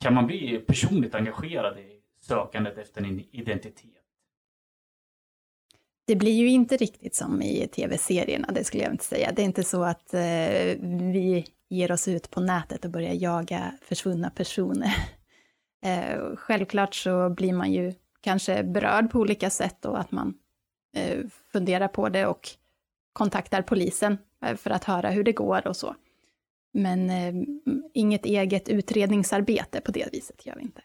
Kan 0.00 0.14
man 0.14 0.26
bli 0.26 0.58
personligt 0.58 1.14
engagerad 1.14 1.78
i 1.78 2.00
sökandet 2.20 2.78
efter 2.78 3.02
en 3.02 3.20
identitet? 3.30 3.95
Det 6.06 6.16
blir 6.16 6.32
ju 6.32 6.48
inte 6.48 6.76
riktigt 6.76 7.14
som 7.14 7.42
i 7.42 7.68
tv-serierna, 7.68 8.48
det 8.52 8.64
skulle 8.64 8.82
jag 8.82 8.92
inte 8.92 9.04
säga. 9.04 9.32
Det 9.32 9.42
är 9.42 9.46
inte 9.46 9.64
så 9.64 9.82
att 9.82 10.14
eh, 10.14 10.20
vi 11.12 11.44
ger 11.68 11.92
oss 11.92 12.08
ut 12.08 12.30
på 12.30 12.40
nätet 12.40 12.84
och 12.84 12.90
börjar 12.90 13.14
jaga 13.14 13.72
försvunna 13.82 14.30
personer. 14.30 14.94
Eh, 15.84 16.36
självklart 16.36 16.94
så 16.94 17.30
blir 17.30 17.52
man 17.52 17.72
ju 17.72 17.92
kanske 18.20 18.62
berörd 18.62 19.10
på 19.10 19.18
olika 19.18 19.50
sätt 19.50 19.84
och 19.84 20.00
att 20.00 20.12
man 20.12 20.34
eh, 20.96 21.18
funderar 21.52 21.88
på 21.88 22.08
det 22.08 22.26
och 22.26 22.48
kontaktar 23.12 23.62
polisen 23.62 24.18
eh, 24.44 24.56
för 24.56 24.70
att 24.70 24.84
höra 24.84 25.10
hur 25.10 25.24
det 25.24 25.32
går 25.32 25.66
och 25.66 25.76
så. 25.76 25.94
Men 26.72 27.10
eh, 27.10 27.34
inget 27.94 28.26
eget 28.26 28.68
utredningsarbete 28.68 29.80
på 29.80 29.92
det 29.92 30.08
viset 30.12 30.46
gör 30.46 30.56
vi 30.56 30.62
inte. 30.62 30.82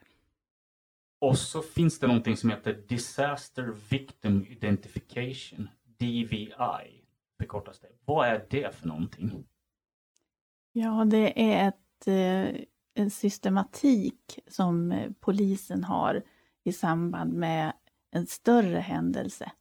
Och 1.22 1.38
så 1.38 1.62
finns 1.62 2.00
det 2.00 2.08
någonting 2.08 2.38
som 2.38 2.50
heter 2.50 2.74
Disaster 2.88 3.74
Victim 3.90 4.46
Identification, 4.50 5.70
DVI 5.98 7.04
förkortas 7.38 7.80
det. 7.80 7.88
Vad 8.06 8.28
är 8.28 8.46
det 8.50 8.76
för 8.76 8.88
någonting? 8.88 9.48
Ja, 10.72 11.06
det 11.06 11.54
är 11.54 11.68
ett, 11.68 12.08
eh, 12.08 12.62
en 12.94 13.10
systematik 13.12 14.40
som 14.48 14.92
eh, 14.92 15.12
polisen 15.20 15.84
har 15.84 16.24
i 16.64 16.74
samband 16.74 17.34
med 17.34 17.74
en 18.12 18.28
större 18.28 18.80
händelse 18.80 19.52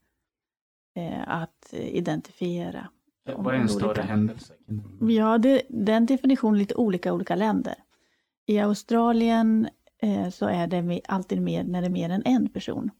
eh, 0.94 1.28
att 1.28 1.72
identifiera 1.72 2.88
vad 3.24 3.54
är 3.54 3.58
en 3.58 3.68
större 3.68 3.88
olika... 3.88 4.02
händelse? 4.02 4.54
Ja, 5.00 5.38
det, 5.38 5.62
den 5.68 6.06
definitionen 6.06 6.54
är 6.54 6.58
lite 6.58 6.74
olika 6.74 7.08
i 7.08 7.12
olika 7.12 7.36
länder. 7.36 7.74
I 8.46 8.58
Australien 8.58 9.68
så 10.32 10.46
är 10.46 10.66
det 10.66 11.00
alltid 11.08 11.42
mer 11.42 11.64
när 11.64 11.80
det 11.80 11.86
är 11.86 11.90
mer 11.90 12.10
än 12.10 12.22
en 12.24 12.48
person. 12.48 12.90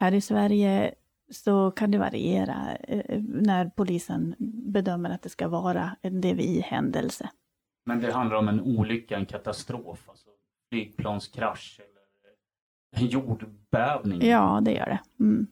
Här 0.00 0.14
i 0.14 0.20
Sverige 0.20 0.94
så 1.30 1.70
kan 1.70 1.90
det 1.90 1.98
variera 1.98 2.76
eh, 2.76 3.22
när 3.22 3.70
polisen 3.76 4.34
bedömer 4.72 5.10
att 5.10 5.22
det 5.22 5.28
ska 5.28 5.48
vara 5.48 5.96
en 6.02 6.20
DVI-händelse. 6.20 7.30
Men 7.86 8.00
det 8.00 8.12
handlar 8.12 8.36
om 8.36 8.48
en 8.48 8.60
olycka, 8.60 9.16
en 9.16 9.26
katastrof, 9.26 10.08
alltså 10.08 10.28
flygplanskrasch 10.72 11.80
eller 11.80 11.98
en 13.02 13.06
jordbävning? 13.06 14.28
Ja, 14.28 14.60
det 14.62 14.72
gör 14.72 14.86
det. 14.86 15.00
Mm. 15.20 15.46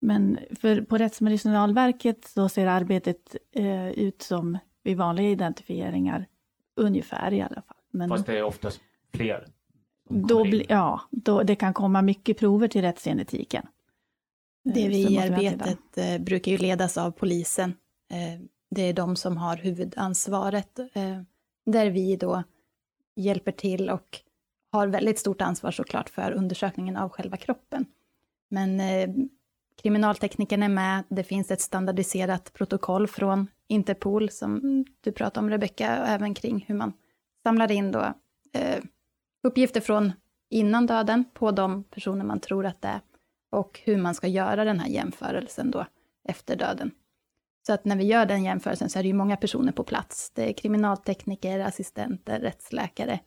Men 0.00 0.38
för 0.60 0.80
på 0.80 0.98
Rättsmedicinalverket 0.98 2.24
så 2.24 2.48
ser 2.48 2.66
arbetet 2.66 3.36
eh, 3.52 3.88
ut 3.90 4.22
som 4.22 4.58
vid 4.82 4.96
vanliga 4.96 5.30
identifieringar, 5.30 6.26
ungefär 6.76 7.32
i 7.32 7.42
alla 7.42 7.62
fall. 7.62 7.76
Men 7.90 8.08
Fast 8.08 8.26
det 8.26 8.38
är 8.38 8.42
oftast 8.42 8.80
fler? 9.14 9.46
Då 10.08 10.44
bli, 10.44 10.66
ja, 10.68 11.00
då, 11.10 11.42
det 11.42 11.56
kan 11.56 11.74
komma 11.74 12.02
mycket 12.02 12.38
prover 12.38 12.68
till 12.68 12.82
rättsgenetiken. 12.82 13.66
Eh, 14.68 14.72
DVI-arbetet 14.72 15.98
eh, 15.98 16.18
brukar 16.18 16.52
ju 16.52 16.58
ledas 16.58 16.98
av 16.98 17.10
polisen. 17.10 17.74
Eh, 18.10 18.40
det 18.70 18.82
är 18.82 18.92
de 18.92 19.16
som 19.16 19.36
har 19.36 19.56
huvudansvaret, 19.56 20.78
eh, 20.78 21.22
där 21.66 21.90
vi 21.90 22.16
då 22.16 22.42
hjälper 23.16 23.52
till 23.52 23.90
och 23.90 24.20
har 24.72 24.86
väldigt 24.86 25.18
stort 25.18 25.40
ansvar 25.40 25.70
såklart 25.70 26.08
för 26.08 26.32
undersökningen 26.32 26.96
av 26.96 27.08
själva 27.08 27.36
kroppen. 27.36 27.86
Men 28.50 28.80
eh, 28.80 29.08
Kriminaltekniken 29.82 30.62
är 30.62 30.68
med, 30.68 31.04
det 31.08 31.24
finns 31.24 31.50
ett 31.50 31.60
standardiserat 31.60 32.52
protokoll 32.52 33.06
från 33.06 33.46
Interpol 33.68 34.30
som 34.30 34.84
du 35.00 35.12
pratade 35.12 35.44
om 35.44 35.50
Rebecka, 35.50 36.00
och 36.00 36.08
även 36.08 36.34
kring 36.34 36.64
hur 36.68 36.74
man 36.74 36.92
samlar 37.42 37.72
in 37.72 37.92
då, 37.92 38.14
eh, 38.52 38.84
uppgifter 39.42 39.80
från 39.80 40.12
innan 40.50 40.86
döden 40.86 41.24
på 41.34 41.50
de 41.50 41.84
personer 41.84 42.24
man 42.24 42.40
tror 42.40 42.66
att 42.66 42.82
det 42.82 42.88
är 42.88 43.00
och 43.50 43.80
hur 43.84 43.96
man 43.96 44.14
ska 44.14 44.26
göra 44.26 44.64
den 44.64 44.80
här 44.80 44.88
jämförelsen 44.88 45.70
då 45.70 45.86
efter 46.28 46.56
döden. 46.56 46.90
Så 47.66 47.72
att 47.72 47.84
när 47.84 47.96
vi 47.96 48.04
gör 48.04 48.26
den 48.26 48.44
jämförelsen 48.44 48.90
så 48.90 48.98
är 48.98 49.02
det 49.02 49.08
ju 49.08 49.14
många 49.14 49.36
personer 49.36 49.72
på 49.72 49.84
plats. 49.84 50.30
Det 50.34 50.50
är 50.50 50.52
kriminaltekniker, 50.52 51.60
assistenter, 51.60 52.40
rättsläkare 52.40 53.20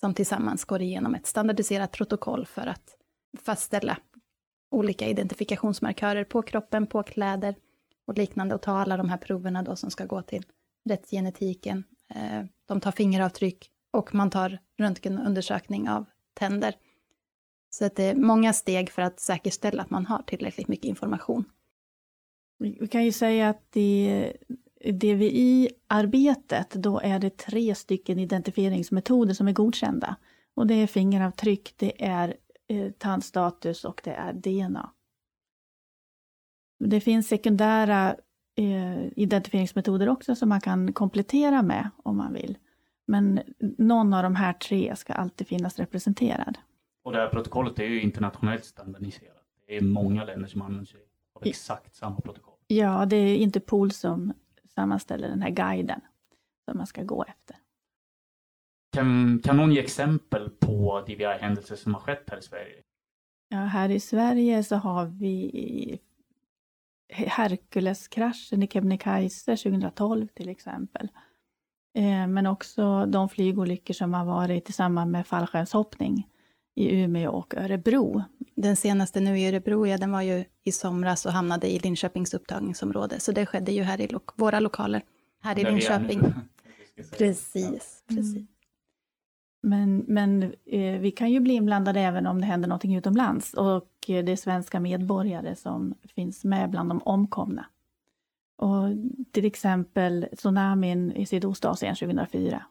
som 0.00 0.14
tillsammans 0.14 0.64
går 0.64 0.82
igenom 0.82 1.14
ett 1.14 1.26
standardiserat 1.26 1.92
protokoll 1.92 2.46
för 2.46 2.66
att 2.66 2.96
fastställa 3.44 3.98
olika 4.70 5.06
identifikationsmarkörer 5.06 6.24
på 6.24 6.42
kroppen, 6.42 6.86
på 6.86 7.02
kläder 7.02 7.54
och 8.06 8.18
liknande 8.18 8.54
och 8.54 8.62
ta 8.62 8.72
alla 8.72 8.96
de 8.96 9.08
här 9.08 9.16
proverna 9.16 9.62
då 9.62 9.76
som 9.76 9.90
ska 9.90 10.04
gå 10.04 10.22
till 10.22 10.42
rättsgenetiken. 10.88 11.84
Eh, 12.14 12.44
de 12.66 12.80
tar 12.80 12.92
fingeravtryck 12.92 13.70
och 13.96 14.14
man 14.14 14.30
tar 14.30 14.58
röntgenundersökning 14.78 15.88
av 15.88 16.04
tänder. 16.34 16.74
Så 17.70 17.84
att 17.84 17.96
det 17.96 18.04
är 18.04 18.14
många 18.14 18.52
steg 18.52 18.90
för 18.90 19.02
att 19.02 19.20
säkerställa 19.20 19.82
att 19.82 19.90
man 19.90 20.06
har 20.06 20.22
tillräckligt 20.22 20.68
mycket 20.68 20.84
information. 20.84 21.44
Vi 22.58 22.88
kan 22.88 23.04
ju 23.04 23.12
säga 23.12 23.48
att 23.48 23.76
i 23.76 24.32
DVI-arbetet, 24.84 26.70
då 26.70 27.00
är 27.00 27.18
det 27.18 27.36
tre 27.36 27.74
stycken 27.74 28.18
identifieringsmetoder 28.18 29.34
som 29.34 29.48
är 29.48 29.52
godkända. 29.52 30.16
Och 30.54 30.66
det 30.66 30.74
är 30.74 30.86
fingeravtryck, 30.86 31.74
det 31.76 32.04
är 32.04 32.36
eh, 32.68 32.90
tandstatus 32.90 33.84
och 33.84 34.00
det 34.04 34.10
är 34.10 34.32
DNA. 34.32 34.90
Det 36.78 37.00
finns 37.00 37.28
sekundära 37.28 38.16
eh, 38.56 39.06
identifieringsmetoder 39.16 40.08
också 40.08 40.34
som 40.34 40.48
man 40.48 40.60
kan 40.60 40.92
komplettera 40.92 41.62
med 41.62 41.90
om 41.96 42.16
man 42.16 42.32
vill. 42.32 42.58
Men 43.06 43.40
någon 43.78 44.14
av 44.14 44.22
de 44.22 44.36
här 44.36 44.52
tre 44.52 44.96
ska 44.96 45.12
alltid 45.12 45.46
finnas 45.46 45.78
representerad. 45.78 46.58
Och 47.04 47.12
det 47.12 47.18
här 47.18 47.28
protokollet 47.28 47.78
är 47.78 47.84
ju 47.84 48.00
internationellt 48.00 48.64
standardiserat. 48.64 49.42
Det 49.66 49.76
är 49.76 49.80
många 49.80 50.24
länder 50.24 50.48
som 50.48 50.62
använder 50.62 50.86
sig 50.86 51.00
av 51.34 51.46
exakt 51.46 51.94
samma 51.94 52.20
protokoll. 52.20 52.58
Ja, 52.66 53.06
det 53.06 53.16
är 53.16 53.36
Interpol 53.36 53.90
som 53.90 54.32
sammanställer 54.74 55.28
den 55.28 55.42
här 55.42 55.50
guiden 55.50 56.00
som 56.64 56.78
man 56.78 56.86
ska 56.86 57.02
gå 57.02 57.24
efter. 57.24 57.56
Kan, 58.92 59.40
kan 59.44 59.56
någon 59.56 59.72
ge 59.72 59.80
exempel 59.80 60.50
på 60.50 61.04
DVI-händelser 61.06 61.76
som 61.76 61.94
har 61.94 62.00
skett 62.00 62.30
här 62.30 62.38
i 62.38 62.42
Sverige? 62.42 62.82
Ja, 63.48 63.58
här 63.58 63.88
i 63.88 64.00
Sverige 64.00 64.64
så 64.64 64.76
har 64.76 65.06
vi 65.06 66.00
Herkuleskraschen 67.08 68.62
i 68.62 68.68
Kebnekaise 68.68 69.56
2012 69.56 70.26
till 70.26 70.48
exempel. 70.48 71.08
Eh, 71.96 72.26
men 72.26 72.46
också 72.46 73.06
de 73.06 73.28
flygolyckor 73.28 73.94
som 73.94 74.14
har 74.14 74.24
varit 74.24 74.70
i 74.70 74.72
samband 74.72 75.10
med 75.10 75.26
fallskärmshoppning 75.26 76.28
i 76.74 77.02
Umeå 77.02 77.30
och 77.30 77.54
Örebro. 77.56 78.22
Den 78.54 78.76
senaste 78.76 79.20
nu 79.20 79.38
i 79.38 79.48
Örebro, 79.48 79.86
ja, 79.86 79.98
den 79.98 80.12
var 80.12 80.22
ju 80.22 80.44
i 80.64 80.72
somras 80.72 81.26
och 81.26 81.32
hamnade 81.32 81.72
i 81.72 81.78
Linköpings 81.78 82.34
upptagningsområde. 82.34 83.20
Så 83.20 83.32
det 83.32 83.46
skedde 83.46 83.72
ju 83.72 83.82
här 83.82 84.00
i 84.00 84.08
lo 84.08 84.20
våra 84.34 84.60
lokaler, 84.60 85.02
här 85.42 85.58
i 85.58 85.62
Där 85.62 85.70
Linköping. 85.70 86.20
Precis, 87.18 88.04
precis. 88.08 88.36
Mm. 88.36 88.46
Men, 89.62 90.04
men 90.08 90.42
eh, 90.66 91.00
vi 91.00 91.10
kan 91.10 91.30
ju 91.30 91.40
bli 91.40 91.54
inblandade 91.54 92.00
även 92.00 92.26
om 92.26 92.40
det 92.40 92.46
händer 92.46 92.68
någonting 92.68 92.96
utomlands 92.96 93.54
och 93.54 93.90
eh, 94.08 94.24
det 94.24 94.32
är 94.32 94.36
svenska 94.36 94.80
medborgare 94.80 95.56
som 95.56 95.94
finns 96.14 96.44
med 96.44 96.70
bland 96.70 96.90
de 96.90 97.02
omkomna. 97.04 97.66
Och 98.56 98.88
till 99.32 99.44
exempel 99.44 100.28
tsunamin 100.36 101.12
i 101.12 101.26
Sydostasien 101.26 101.94
2004. 101.94 102.62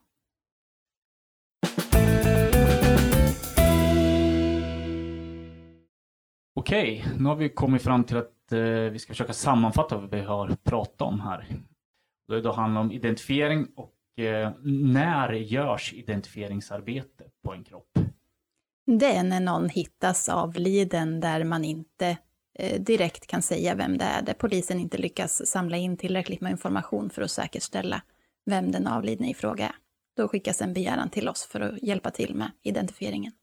Okej, 6.56 7.06
nu 7.18 7.30
har 7.30 7.36
vi 7.36 7.50
kommit 7.50 7.82
fram 7.82 8.04
till 8.04 8.18
att 8.18 8.52
eh, 8.52 8.60
vi 8.62 9.00
ska 9.00 9.14
försöka 9.14 9.34
sammanfatta 9.34 9.98
vad 9.98 10.12
vi 10.12 10.22
har 10.22 10.58
pratat 10.64 11.02
om 11.02 11.20
här. 11.20 11.48
Det 12.28 12.42
då 12.42 12.52
handlar 12.52 12.82
om 12.82 12.92
identifiering 12.92 13.68
och 13.76 14.20
eh, 14.24 14.52
när 14.92 15.34
görs 15.34 15.94
identifieringsarbete 15.94 17.24
på 17.44 17.54
en 17.54 17.64
kropp? 17.64 18.00
Det 18.86 19.16
är 19.16 19.24
när 19.24 19.40
någon 19.40 19.70
hittas 19.70 20.30
avliden 20.30 21.20
där 21.20 21.44
man 21.44 21.64
inte 21.64 22.18
direkt 22.80 23.28
kan 23.28 23.42
säga 23.42 23.76
vem 23.76 23.98
det 23.98 24.06
är, 24.06 24.22
där 24.22 24.34
polisen 24.34 24.80
inte 24.80 24.98
lyckas 24.98 25.48
samla 25.48 25.78
in 25.78 25.98
tillräckligt 25.98 26.42
med 26.42 26.52
information 26.52 27.10
för 27.10 27.22
att 27.22 27.32
säkerställa 27.32 28.02
vem 28.46 28.72
den 28.72 28.88
avlidne 28.88 29.30
i 29.30 29.34
fråga 29.34 29.66
är. 29.66 29.76
Då 30.18 30.28
skickas 30.28 30.62
en 30.62 30.74
begäran 30.74 31.10
till 31.10 31.30
oss 31.30 31.46
för 31.46 31.60
att 31.60 31.84
hjälpa 31.84 32.12
till 32.12 32.36
med 32.36 32.52
identifieringen. 32.62 33.34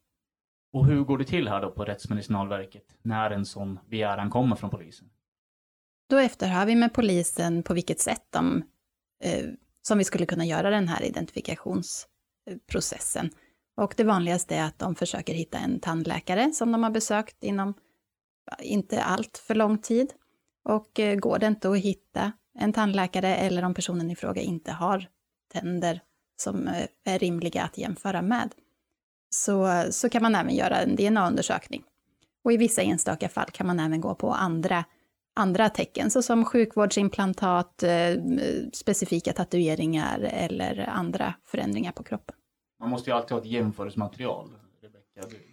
Och 0.73 0.87
hur 0.87 1.05
går 1.05 1.19
det 1.19 1.25
till 1.25 1.49
här 1.49 1.61
då 1.61 1.71
på 1.71 1.85
Rättsmedicinalverket 1.85 2.97
när 3.03 3.31
en 3.31 3.47
sån 3.47 3.79
begäran 3.91 4.31
kommer 4.31 4.57
från 4.57 4.71
polisen? 4.71 5.09
Då 6.11 6.19
efterhör 6.19 6.67
vi 6.67 6.77
med 6.77 6.95
polisen 6.95 7.63
på 7.63 7.75
vilket 7.75 8.01
sätt 8.01 8.27
de, 8.31 8.65
eh, 9.25 9.45
som 9.83 9.99
vi 9.99 10.05
skulle 10.05 10.27
kunna 10.27 10.45
göra 10.45 10.71
den 10.71 10.89
här 10.89 11.03
identifikationsprocessen. 11.03 13.31
Och 13.77 13.95
det 13.97 14.05
vanligaste 14.05 14.57
är 14.57 14.65
att 14.65 14.79
de 14.79 14.95
försöker 14.95 15.35
hitta 15.35 15.59
en 15.59 15.81
tandläkare 15.81 16.53
som 16.53 16.73
de 16.73 16.83
har 16.83 16.91
besökt 16.91 17.45
inom 17.45 17.75
inte 18.61 19.03
allt 19.03 19.39
för 19.39 19.55
lång 19.55 19.79
tid. 19.79 20.13
Och 20.65 21.01
eh, 21.01 21.17
går 21.17 21.39
det 21.39 21.47
inte 21.47 21.71
att 21.71 21.79
hitta 21.79 22.33
en 22.59 22.73
tandläkare 22.73 23.37
eller 23.37 23.65
om 23.65 23.75
personen 23.75 24.11
i 24.11 24.17
fråga 24.17 24.43
inte 24.43 24.73
har 24.73 25.09
tänder 25.53 26.01
som 26.37 26.69
eh, 26.69 26.87
är 27.05 27.19
rimliga 27.19 27.63
att 27.63 27.79
jämföra 27.79 28.23
med, 28.23 28.55
så, 29.31 29.85
så 29.91 30.09
kan 30.09 30.23
man 30.23 30.35
även 30.35 30.55
göra 30.55 30.81
en 30.81 30.97
DNA-undersökning. 30.97 31.83
Och 32.45 32.53
i 32.53 32.57
vissa 32.57 32.83
enstaka 32.83 33.29
fall 33.29 33.51
kan 33.51 33.67
man 33.67 33.81
även 33.81 34.01
gå 34.01 34.15
på 34.15 34.31
andra, 34.33 34.85
andra 35.37 35.69
tecken, 35.69 36.11
såsom 36.11 36.45
sjukvårdsimplantat, 36.45 37.83
eh, 37.83 38.17
specifika 38.73 39.33
tatueringar 39.33 40.21
eller 40.21 40.89
andra 40.89 41.35
förändringar 41.45 41.93
på 41.93 42.03
kroppen. 42.03 42.37
Man 42.81 42.91
måste 42.91 43.11
ju 43.11 43.17
alltid 43.17 43.31
ha 43.31 43.39
ett 43.39 43.47
jämförelsematerial. 43.47 44.51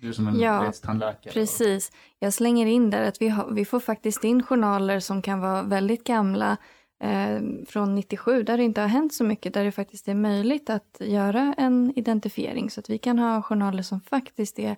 Du 0.02 0.14
som 0.14 0.28
en 0.28 0.40
Ja, 0.40 0.64
rättstandläkare. 0.68 1.34
Precis. 1.34 1.92
Jag 2.20 2.34
slänger 2.34 2.66
in 2.66 2.90
där 2.90 3.02
att 3.02 3.22
vi, 3.22 3.30
har, 3.30 3.52
vi 3.52 3.66
får 3.66 3.80
faktiskt 3.80 4.24
in 4.24 4.44
journaler 4.44 5.00
som 5.00 5.22
kan 5.22 5.40
vara 5.40 5.64
väldigt 5.64 6.04
gamla 6.04 6.58
eh, 7.04 7.40
från 7.68 7.96
97 7.96 8.44
där 8.44 8.58
det 8.58 8.64
inte 8.64 8.82
har 8.82 8.88
hänt 8.88 9.14
så 9.14 9.24
mycket 9.24 9.54
där 9.54 9.64
det 9.64 9.72
faktiskt 9.72 10.08
är 10.08 10.16
möjligt 10.16 10.70
att 10.70 10.98
göra 11.00 11.56
en 11.58 11.94
identifiering. 11.96 12.70
Så 12.70 12.80
att 12.80 12.90
vi 12.90 12.98
kan 12.98 13.20
ha 13.20 13.42
journaler 13.42 13.84
som 13.84 14.02
faktiskt 14.02 14.60
är 14.60 14.76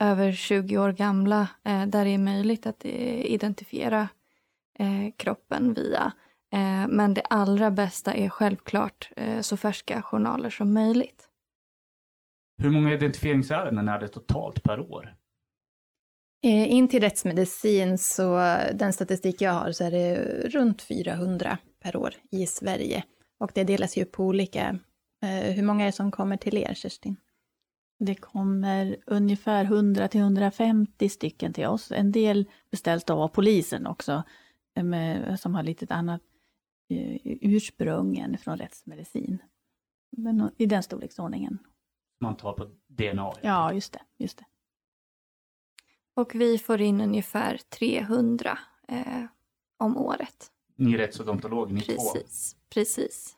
över 0.00 0.32
20 0.32 0.78
år 0.78 0.92
gamla 0.92 1.48
eh, 1.64 1.86
där 1.86 2.04
det 2.04 2.10
är 2.10 2.18
möjligt 2.18 2.66
att 2.66 2.84
eh, 2.84 3.24
identifiera 3.24 4.08
eh, 4.78 5.12
kroppen 5.16 5.74
via. 5.74 6.12
Eh, 6.52 6.88
men 6.88 7.14
det 7.14 7.22
allra 7.30 7.70
bästa 7.70 8.14
är 8.14 8.28
självklart 8.28 9.10
eh, 9.16 9.40
så 9.40 9.56
färska 9.56 10.02
journaler 10.02 10.50
som 10.50 10.72
möjligt. 10.74 11.28
Hur 12.62 12.70
många 12.70 12.92
identifieringsärenden 12.92 13.88
är 13.88 14.00
det 14.00 14.08
totalt 14.08 14.62
per 14.62 14.80
år? 14.80 15.14
Eh, 16.44 16.72
In 16.72 16.88
till 16.88 17.00
rättsmedicin, 17.00 17.98
så 17.98 18.36
den 18.74 18.92
statistik 18.92 19.40
jag 19.40 19.52
har, 19.52 19.72
så 19.72 19.84
är 19.84 19.90
det 19.90 20.16
runt 20.48 20.82
400 20.82 21.58
per 21.82 21.96
år 21.96 22.14
i 22.30 22.46
Sverige. 22.46 23.04
Och 23.38 23.50
det 23.54 23.64
delas 23.64 23.96
ju 23.96 24.04
på 24.04 24.24
olika. 24.24 24.78
eh, 25.22 25.54
Hur 25.54 25.62
många 25.62 25.82
är 25.82 25.86
det 25.86 25.92
som 25.92 26.10
kommer 26.10 26.36
till 26.36 26.56
er, 26.58 26.74
Kerstin? 26.74 27.16
Det 27.98 28.14
kommer 28.14 28.96
ungefär 29.06 29.64
100 29.64 30.08
till 30.08 30.20
150 30.20 31.08
stycken 31.08 31.52
till 31.52 31.66
oss. 31.66 31.92
En 31.92 32.12
del 32.12 32.44
beställs 32.70 33.04
då 33.04 33.14
av 33.14 33.28
polisen 33.28 33.86
också, 33.86 34.22
eh, 34.76 34.84
med, 34.84 35.40
som 35.40 35.54
har 35.54 35.62
lite 35.62 35.94
annat 35.94 36.20
ursprung 37.24 38.18
än 38.18 38.38
från 38.38 38.58
rättsmedicin. 38.58 39.38
Men 40.16 40.50
i 40.56 40.66
den 40.66 40.82
storleksordningen. 40.82 41.58
Man 42.22 42.36
tar 42.36 42.52
på 42.52 42.66
DNA. 42.88 43.32
Ja, 43.40 43.72
just 43.72 43.92
det. 43.92 44.00
Just 44.18 44.38
det. 44.38 44.44
Och 46.14 46.34
vi 46.34 46.58
får 46.58 46.80
in 46.80 47.00
ungefär 47.00 47.56
300 47.56 48.58
eh, 48.88 49.24
om 49.78 49.96
året. 49.96 50.50
Ni 50.76 50.94
är 50.94 50.98
rättsodontolog, 50.98 51.72
ni 51.72 51.80
två. 51.80 51.92
Precis, 51.92 52.56
precis. 52.74 53.36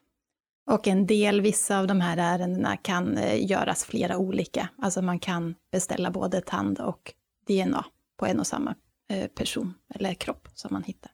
Och 0.66 0.88
en 0.88 1.06
del, 1.06 1.40
vissa 1.40 1.78
av 1.78 1.86
de 1.86 2.00
här 2.00 2.16
ärendena 2.16 2.76
kan 2.76 3.16
eh, 3.16 3.50
göras 3.50 3.84
flera 3.84 4.18
olika. 4.18 4.68
Alltså 4.78 5.02
man 5.02 5.18
kan 5.18 5.54
beställa 5.70 6.10
både 6.10 6.40
tand 6.40 6.80
och 6.80 7.14
DNA 7.46 7.84
på 8.16 8.26
en 8.26 8.40
och 8.40 8.46
samma 8.46 8.74
eh, 9.08 9.26
person 9.26 9.74
eller 9.94 10.14
kropp 10.14 10.48
som 10.54 10.68
man 10.72 10.82
hittar. 10.82 11.12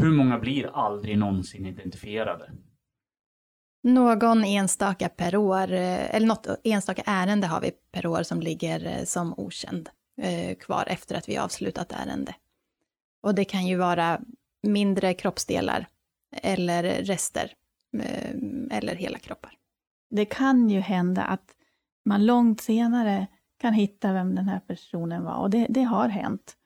Hur 0.00 0.10
många 0.10 0.38
blir 0.38 0.70
aldrig 0.74 1.18
någonsin 1.18 1.66
identifierade? 1.66 2.52
Någon 3.88 4.44
enstaka 4.44 5.08
per 5.08 5.36
år, 5.36 5.72
eh, 5.72 6.14
eller 6.14 6.26
något 6.26 6.46
enstaka 6.64 7.02
ärende 7.06 7.46
har 7.46 7.60
vi 7.60 7.70
per 7.92 8.06
år 8.06 8.22
som 8.22 8.40
ligger 8.40 8.86
eh, 8.86 9.04
som 9.04 9.34
okänd 9.36 9.88
eh, 10.22 10.56
kvar 10.56 10.84
efter 10.86 11.14
att 11.14 11.28
vi 11.28 11.38
avslutat 11.38 11.92
ärende. 11.92 12.34
Och 13.22 13.34
det 13.34 13.44
kan 13.44 13.66
ju 13.66 13.76
vara 13.76 14.20
mindre 14.62 15.14
kroppsdelar 15.14 15.86
eller 16.42 16.82
rester 16.82 17.52
eller 18.70 18.94
hela 18.94 19.18
kroppar. 19.18 19.52
Det 20.10 20.24
kan 20.24 20.70
ju 20.70 20.80
hända 20.80 21.22
att 21.22 21.54
man 22.04 22.26
långt 22.26 22.60
senare 22.60 23.26
kan 23.60 23.72
hitta 23.74 24.12
vem 24.12 24.34
den 24.34 24.48
här 24.48 24.60
personen 24.60 25.24
var 25.24 25.36
och 25.36 25.50
det, 25.50 25.66
det 25.68 25.82
har 25.82 26.08
hänt. 26.08 26.56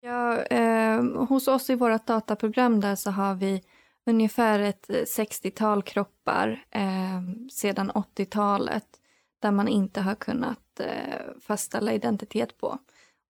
Ja, 0.00 0.42
eh, 0.42 1.02
hos 1.02 1.48
oss 1.48 1.70
i 1.70 1.74
vårt 1.74 2.06
dataprogram 2.06 2.80
där 2.80 2.94
så 2.94 3.10
har 3.10 3.34
vi 3.34 3.62
ungefär 4.06 4.58
ett 4.60 4.90
eh, 4.90 4.94
60-tal 4.94 5.82
kroppar 5.82 6.64
eh, 6.70 7.22
sedan 7.50 7.90
80-talet 7.90 9.00
där 9.38 9.50
man 9.50 9.68
inte 9.68 10.00
har 10.00 10.14
kunnat 10.14 10.80
eh, 10.80 11.40
fastställa 11.40 11.92
identitet 11.92 12.58
på. 12.58 12.78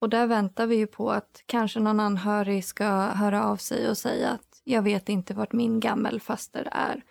Och 0.01 0.09
där 0.09 0.27
väntar 0.27 0.67
vi 0.67 0.77
ju 0.77 0.87
på 0.87 1.11
att 1.11 1.43
kanske 1.47 1.81
någon 1.81 2.01
anhörig 2.01 2.65
ska 2.65 2.87
höra 3.07 3.45
av 3.45 3.57
sig 3.57 3.89
och 3.89 3.99
säga 3.99 4.31
att 4.31 4.61
jag 4.65 4.83
vet 4.83 5.09
inte 5.09 5.35
vart 5.35 5.53
min 5.53 5.81
gammelfaster 5.81 6.69
är. 6.73 7.05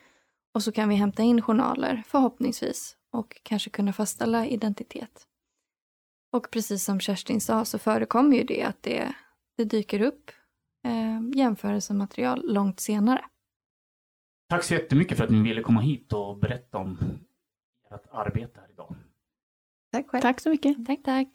Och 0.54 0.64
så 0.64 0.72
kan 0.72 0.90
vi 0.90 0.96
hämta 0.96 1.24
in 1.24 1.42
journaler, 1.42 2.04
förhoppningsvis, 2.08 2.98
och 3.12 3.42
kanske 3.44 3.70
kunna 3.70 3.94
fastställa 3.94 4.48
identitet. 4.48 5.28
Och 6.32 6.52
precis 6.52 6.86
som 6.86 7.00
Kerstin 7.00 7.42
sa 7.42 7.66
så 7.66 7.80
förekommer 7.80 8.38
ju 8.38 8.44
det 8.44 8.64
att 8.64 8.84
det, 8.84 9.14
det 9.58 9.66
dyker 9.66 10.02
upp 10.02 10.32
eh, 10.86 11.38
jämförelsematerial 11.40 12.54
långt 12.54 12.80
senare. 12.80 13.26
Tack 14.54 14.64
så 14.64 14.74
jättemycket 14.74 15.18
för 15.18 15.24
att 15.24 15.30
ni 15.30 15.42
ville 15.42 15.62
komma 15.62 15.82
hit 15.82 16.14
och 16.14 16.38
berätta 16.38 16.78
om 16.78 16.98
ert 17.92 18.06
arbete 18.12 18.60
här 18.60 18.72
idag. 18.72 18.96
Tack 19.92 20.10
själv. 20.10 20.22
Tack 20.22 20.40
så 20.42 20.50
mycket. 20.50 20.86
Tack, 20.86 21.04
tack. 21.04 21.28